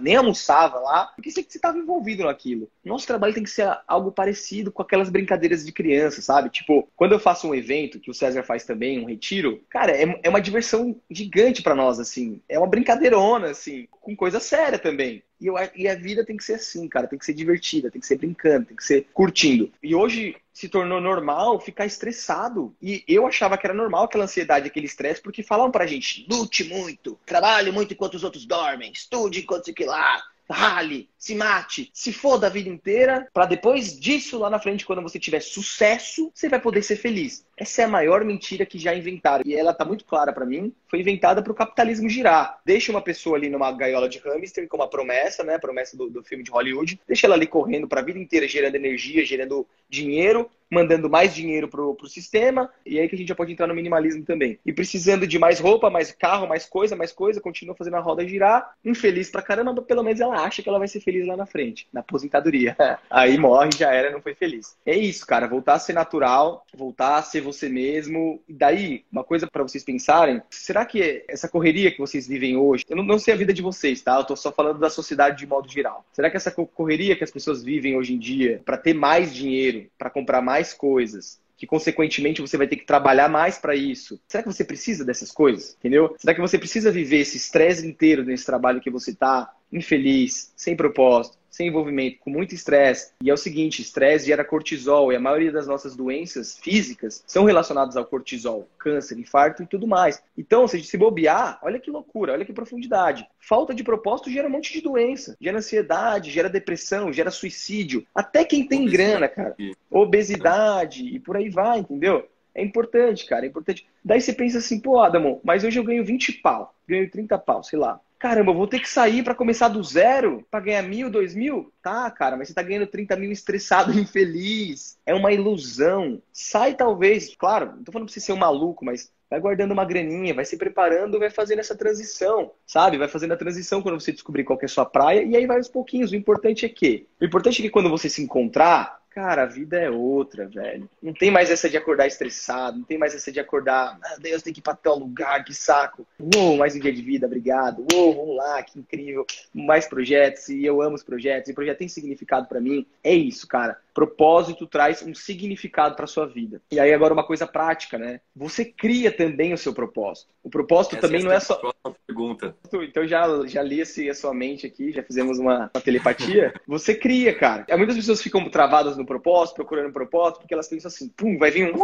nem 0.00 0.16
almoçava 0.16 0.78
lá, 0.78 1.08
porque 1.14 1.30
você 1.30 1.40
estava 1.40 1.76
envolvido 1.76 2.24
naquilo. 2.24 2.70
Nosso 2.82 3.06
trabalho 3.06 3.34
tem 3.34 3.42
que 3.42 3.50
ser 3.50 3.68
algo 3.86 4.10
parecido 4.10 4.72
com 4.72 4.80
aquelas 4.80 5.10
brincadeiras 5.10 5.66
de 5.66 5.72
criança, 5.72 6.22
sabe? 6.22 6.48
Tipo, 6.48 6.88
quando 6.96 7.12
eu 7.12 7.20
faço 7.20 7.46
um 7.46 7.54
evento, 7.54 8.00
que 8.00 8.10
o 8.10 8.14
César 8.14 8.42
faz 8.42 8.64
também, 8.64 9.02
um 9.02 9.06
retiro, 9.06 9.60
cara, 9.68 9.92
é, 9.92 10.20
é 10.22 10.30
uma 10.30 10.40
diversão 10.40 10.93
gigante 11.10 11.62
para 11.62 11.74
nós, 11.74 11.98
assim. 11.98 12.40
É 12.48 12.58
uma 12.58 12.66
brincadeirona, 12.66 13.50
assim, 13.50 13.86
com 13.90 14.14
coisa 14.14 14.40
séria 14.40 14.78
também. 14.78 15.22
E, 15.40 15.46
eu, 15.46 15.54
e 15.74 15.88
a 15.88 15.94
vida 15.94 16.24
tem 16.24 16.36
que 16.36 16.44
ser 16.44 16.54
assim, 16.54 16.88
cara. 16.88 17.06
Tem 17.06 17.18
que 17.18 17.24
ser 17.24 17.34
divertida, 17.34 17.90
tem 17.90 18.00
que 18.00 18.06
ser 18.06 18.16
brincando, 18.16 18.66
tem 18.66 18.76
que 18.76 18.84
ser 18.84 19.06
curtindo. 19.12 19.70
E 19.82 19.94
hoje 19.94 20.36
se 20.52 20.68
tornou 20.68 21.00
normal 21.00 21.60
ficar 21.60 21.84
estressado. 21.84 22.74
E 22.80 23.04
eu 23.08 23.26
achava 23.26 23.58
que 23.58 23.66
era 23.66 23.74
normal 23.74 24.04
aquela 24.04 24.24
ansiedade, 24.24 24.68
aquele 24.68 24.86
estresse, 24.86 25.20
porque 25.20 25.42
falavam 25.42 25.70
pra 25.70 25.86
gente: 25.86 26.26
lute 26.30 26.64
muito, 26.64 27.18
trabalhe 27.26 27.70
muito 27.72 27.92
enquanto 27.92 28.14
os 28.14 28.24
outros 28.24 28.46
dormem, 28.46 28.92
estude 28.92 29.40
enquanto 29.40 29.64
se 29.64 29.72
que 29.72 29.84
lá, 29.84 30.22
rale, 30.50 31.08
se 31.18 31.34
mate, 31.34 31.90
se 31.92 32.12
foda 32.12 32.46
a 32.46 32.50
vida 32.50 32.68
inteira, 32.68 33.26
para 33.32 33.46
depois 33.46 33.98
disso, 33.98 34.38
lá 34.38 34.50
na 34.50 34.58
frente, 34.58 34.84
quando 34.84 35.02
você 35.02 35.18
tiver 35.18 35.40
sucesso, 35.40 36.30
você 36.34 36.48
vai 36.48 36.60
poder 36.60 36.82
ser 36.82 36.96
feliz. 36.96 37.46
Essa 37.56 37.82
é 37.82 37.84
a 37.84 37.88
maior 37.88 38.24
mentira 38.24 38.66
que 38.66 38.78
já 38.78 38.94
inventaram. 38.94 39.44
E 39.46 39.54
ela 39.54 39.72
tá 39.72 39.84
muito 39.84 40.04
clara 40.04 40.32
para 40.32 40.44
mim. 40.44 40.72
Foi 40.88 41.00
inventada 41.00 41.42
para 41.42 41.52
o 41.52 41.54
capitalismo 41.54 42.08
girar. 42.08 42.58
Deixa 42.64 42.90
uma 42.90 43.00
pessoa 43.00 43.36
ali 43.36 43.48
numa 43.48 43.70
gaiola 43.72 44.08
de 44.08 44.18
hamster 44.18 44.66
com 44.68 44.76
uma 44.76 44.88
promessa, 44.88 45.44
né? 45.44 45.58
Promessa 45.58 45.96
do, 45.96 46.10
do 46.10 46.22
filme 46.22 46.42
de 46.42 46.50
Hollywood. 46.50 47.00
Deixa 47.06 47.26
ela 47.26 47.34
ali 47.34 47.46
correndo 47.46 47.88
para 47.88 48.00
a 48.00 48.04
vida 48.04 48.18
inteira, 48.18 48.48
gerando 48.48 48.74
energia, 48.74 49.24
gerando 49.24 49.66
dinheiro, 49.88 50.50
mandando 50.70 51.08
mais 51.08 51.34
dinheiro 51.34 51.68
pro, 51.68 51.94
pro 51.94 52.08
sistema. 52.08 52.70
E 52.84 52.98
aí 52.98 53.08
que 53.08 53.14
a 53.14 53.18
gente 53.18 53.28
já 53.28 53.34
pode 53.34 53.52
entrar 53.52 53.66
no 53.66 53.74
minimalismo 53.74 54.24
também. 54.24 54.58
E 54.66 54.72
precisando 54.72 55.26
de 55.26 55.38
mais 55.38 55.60
roupa, 55.60 55.88
mais 55.88 56.10
carro, 56.10 56.48
mais 56.48 56.66
coisa, 56.66 56.96
mais 56.96 57.12
coisa, 57.12 57.40
continua 57.40 57.76
fazendo 57.76 57.96
a 57.96 58.00
roda 58.00 58.26
girar. 58.26 58.74
Infeliz 58.84 59.30
pra 59.30 59.42
caramba, 59.42 59.80
pelo 59.82 60.02
menos 60.02 60.20
ela 60.20 60.44
acha 60.44 60.62
que 60.62 60.68
ela 60.68 60.78
vai 60.78 60.88
ser 60.88 61.00
feliz 61.00 61.26
lá 61.26 61.36
na 61.36 61.46
frente, 61.46 61.86
na 61.92 62.00
aposentadoria. 62.00 62.76
aí 63.08 63.38
morre, 63.38 63.70
já 63.76 63.92
era, 63.92 64.10
não 64.10 64.20
foi 64.20 64.34
feliz. 64.34 64.76
É 64.84 64.96
isso, 64.96 65.24
cara. 65.26 65.46
Voltar 65.46 65.74
a 65.74 65.78
ser 65.78 65.92
natural, 65.92 66.66
voltar 66.74 67.18
a 67.18 67.22
ser 67.22 67.43
você 67.44 67.68
mesmo. 67.68 68.42
E 68.48 68.52
daí, 68.52 69.04
uma 69.12 69.22
coisa 69.22 69.46
para 69.46 69.62
vocês 69.62 69.84
pensarem: 69.84 70.42
será 70.50 70.84
que 70.84 71.24
essa 71.28 71.48
correria 71.48 71.90
que 71.90 71.98
vocês 71.98 72.26
vivem 72.26 72.56
hoje, 72.56 72.84
eu 72.88 72.96
não, 72.96 73.04
não 73.04 73.18
sei 73.18 73.34
a 73.34 73.36
vida 73.36 73.52
de 73.52 73.62
vocês, 73.62 74.02
tá? 74.02 74.18
Eu 74.18 74.24
tô 74.24 74.36
só 74.36 74.50
falando 74.50 74.78
da 74.78 74.90
sociedade 74.90 75.38
de 75.38 75.46
modo 75.46 75.70
geral. 75.70 76.04
Será 76.12 76.30
que 76.30 76.36
essa 76.36 76.50
correria 76.50 77.16
que 77.16 77.24
as 77.24 77.30
pessoas 77.30 77.62
vivem 77.62 77.96
hoje 77.96 78.14
em 78.14 78.18
dia 78.18 78.62
para 78.64 78.76
ter 78.76 78.94
mais 78.94 79.34
dinheiro, 79.34 79.86
para 79.98 80.10
comprar 80.10 80.42
mais 80.42 80.72
coisas, 80.72 81.40
que 81.56 81.66
consequentemente 81.66 82.40
você 82.40 82.56
vai 82.56 82.66
ter 82.66 82.76
que 82.76 82.84
trabalhar 82.84 83.28
mais 83.28 83.58
para 83.58 83.74
isso. 83.74 84.20
Será 84.28 84.42
que 84.42 84.52
você 84.52 84.64
precisa 84.64 85.04
dessas 85.04 85.30
coisas? 85.30 85.76
Entendeu? 85.78 86.14
Será 86.18 86.34
que 86.34 86.40
você 86.40 86.58
precisa 86.58 86.90
viver 86.90 87.20
esse 87.20 87.36
estresse 87.36 87.86
inteiro 87.86 88.24
nesse 88.24 88.44
trabalho 88.44 88.80
que 88.80 88.90
você 88.90 89.14
tá 89.14 89.50
infeliz, 89.72 90.52
sem 90.56 90.76
propósito? 90.76 91.38
Sem 91.54 91.68
envolvimento, 91.68 92.18
com 92.18 92.30
muito 92.30 92.52
estresse. 92.52 93.12
E 93.22 93.30
é 93.30 93.32
o 93.32 93.36
seguinte, 93.36 93.80
estresse 93.80 94.26
gera 94.26 94.44
cortisol 94.44 95.12
e 95.12 95.16
a 95.16 95.20
maioria 95.20 95.52
das 95.52 95.68
nossas 95.68 95.94
doenças 95.94 96.58
físicas 96.58 97.22
são 97.26 97.44
relacionadas 97.44 97.96
ao 97.96 98.04
cortisol, 98.04 98.68
câncer, 98.76 99.16
infarto 99.18 99.62
e 99.62 99.66
tudo 99.66 99.86
mais. 99.86 100.20
Então, 100.36 100.66
se 100.66 100.74
a 100.74 100.78
gente 100.78 100.88
se 100.88 100.98
bobear, 100.98 101.60
olha 101.62 101.78
que 101.78 101.92
loucura, 101.92 102.32
olha 102.32 102.44
que 102.44 102.52
profundidade. 102.52 103.24
Falta 103.38 103.72
de 103.72 103.84
propósito 103.84 104.30
gera 104.30 104.48
um 104.48 104.50
monte 104.50 104.72
de 104.72 104.80
doença, 104.80 105.36
gera 105.40 105.58
ansiedade, 105.58 106.32
gera 106.32 106.50
depressão, 106.50 107.12
gera 107.12 107.30
suicídio. 107.30 108.04
Até 108.12 108.44
quem 108.44 108.66
tem 108.66 108.86
grana, 108.86 109.28
cara. 109.28 109.54
Obesidade 109.88 111.06
e 111.06 111.20
por 111.20 111.36
aí 111.36 111.48
vai, 111.48 111.78
entendeu? 111.78 112.28
É 112.52 112.64
importante, 112.64 113.26
cara, 113.26 113.44
é 113.44 113.48
importante. 113.48 113.86
Daí 114.04 114.20
você 114.20 114.32
pensa 114.32 114.58
assim, 114.58 114.80
pô, 114.80 115.00
Adamo, 115.00 115.40
mas 115.44 115.62
hoje 115.62 115.78
eu 115.78 115.84
ganho 115.84 116.04
20 116.04 116.32
pau, 116.34 116.74
ganho 116.88 117.08
30 117.08 117.38
pau, 117.38 117.62
sei 117.62 117.78
lá 117.78 118.00
caramba, 118.24 118.52
eu 118.52 118.56
vou 118.56 118.66
ter 118.66 118.80
que 118.80 118.88
sair 118.88 119.22
para 119.22 119.34
começar 119.34 119.68
do 119.68 119.84
zero 119.84 120.46
para 120.50 120.64
ganhar 120.64 120.80
mil, 120.80 121.10
dois 121.10 121.34
mil? 121.34 121.70
Tá, 121.82 122.10
cara, 122.10 122.38
mas 122.38 122.48
você 122.48 122.54
tá 122.54 122.62
ganhando 122.62 122.86
30 122.86 123.14
mil 123.16 123.30
estressado, 123.30 123.92
infeliz. 124.00 124.98
É 125.04 125.14
uma 125.14 125.30
ilusão. 125.30 126.22
Sai 126.32 126.74
talvez, 126.74 127.36
claro, 127.36 127.74
não 127.76 127.84
tô 127.84 127.92
falando 127.92 128.06
pra 128.06 128.14
você 128.14 128.20
ser 128.20 128.32
um 128.32 128.38
maluco, 128.38 128.82
mas 128.82 129.12
vai 129.28 129.38
guardando 129.38 129.72
uma 129.72 129.84
graninha, 129.84 130.32
vai 130.32 130.46
se 130.46 130.56
preparando, 130.56 131.18
vai 131.18 131.28
fazendo 131.28 131.58
essa 131.58 131.76
transição, 131.76 132.52
sabe? 132.66 132.96
Vai 132.96 133.08
fazendo 133.08 133.32
a 133.32 133.36
transição 133.36 133.82
quando 133.82 134.00
você 134.00 134.10
descobrir 134.10 134.44
qual 134.44 134.58
é 134.62 134.64
a 134.64 134.68
sua 134.68 134.86
praia, 134.86 135.22
e 135.22 135.36
aí 135.36 135.46
vai 135.46 135.58
aos 135.58 135.68
pouquinhos. 135.68 136.12
O 136.12 136.16
importante 136.16 136.64
é 136.64 136.68
que, 136.70 137.06
o 137.20 137.26
importante 137.26 137.60
é 137.60 137.62
que 137.62 137.70
quando 137.70 137.90
você 137.90 138.08
se 138.08 138.22
encontrar, 138.22 139.02
Cara, 139.14 139.44
a 139.44 139.46
vida 139.46 139.78
é 139.78 139.88
outra, 139.88 140.48
velho. 140.48 140.90
Não 141.00 141.12
tem 141.12 141.30
mais 141.30 141.48
essa 141.48 141.70
de 141.70 141.76
acordar 141.76 142.08
estressado, 142.08 142.78
não 142.78 142.84
tem 142.84 142.98
mais 142.98 143.14
essa 143.14 143.30
de 143.30 143.38
acordar, 143.38 143.96
meu 144.00 144.18
Deus, 144.18 144.42
tem 144.42 144.52
que 144.52 144.58
ir 144.58 144.62
pra 144.62 144.74
tal 144.74 144.98
lugar, 144.98 145.44
que 145.44 145.54
saco. 145.54 146.04
Uou, 146.34 146.56
mais 146.56 146.74
um 146.74 146.80
dia 146.80 146.92
de 146.92 147.00
vida, 147.00 147.24
obrigado. 147.24 147.86
Uou, 147.92 148.12
vamos 148.12 148.36
lá, 148.36 148.60
que 148.64 148.76
incrível. 148.76 149.24
Mais 149.54 149.86
projetos, 149.86 150.48
e 150.48 150.64
eu 150.64 150.82
amo 150.82 150.96
os 150.96 151.04
projetos, 151.04 151.48
e 151.48 151.52
o 151.52 151.54
projeto 151.54 151.78
tem 151.78 151.86
significado 151.86 152.48
para 152.48 152.60
mim. 152.60 152.84
É 153.04 153.14
isso, 153.14 153.46
cara. 153.46 153.78
Propósito 153.94 154.66
traz 154.66 155.00
um 155.02 155.14
significado 155.14 155.94
para 155.94 156.08
sua 156.08 156.26
vida. 156.26 156.60
E 156.72 156.80
aí 156.80 156.92
agora 156.92 157.14
uma 157.14 157.24
coisa 157.24 157.46
prática, 157.46 157.96
né? 157.96 158.20
Você 158.34 158.64
cria 158.64 159.12
também 159.12 159.52
o 159.52 159.58
seu 159.58 159.72
propósito. 159.72 160.28
O 160.42 160.50
propósito 160.50 160.96
Essa 160.96 161.06
também 161.06 161.20
é 161.20 161.24
não 161.24 161.30
é 161.30 161.38
só 161.38 161.72
pergunta. 162.04 162.56
Então 162.82 163.06
já 163.06 163.24
já 163.46 163.62
li 163.62 163.80
a 163.80 164.14
sua 164.14 164.34
mente 164.34 164.66
aqui, 164.66 164.90
já 164.90 165.02
fizemos 165.02 165.38
uma, 165.38 165.70
uma 165.72 165.82
telepatia. 165.82 166.52
Você 166.66 166.94
cria, 166.94 167.34
cara. 167.34 167.64
Muitas 167.76 167.96
pessoas 167.96 168.20
ficam 168.20 168.48
travadas 168.48 168.96
no 168.96 169.03
propósito, 169.06 169.56
procurando 169.56 169.88
um 169.88 169.92
propósito, 169.92 170.40
porque 170.40 170.54
elas 170.54 170.68
pensam 170.68 170.88
assim, 170.88 171.08
pum, 171.08 171.38
vai 171.38 171.50
vir 171.50 171.74
um 171.74 171.78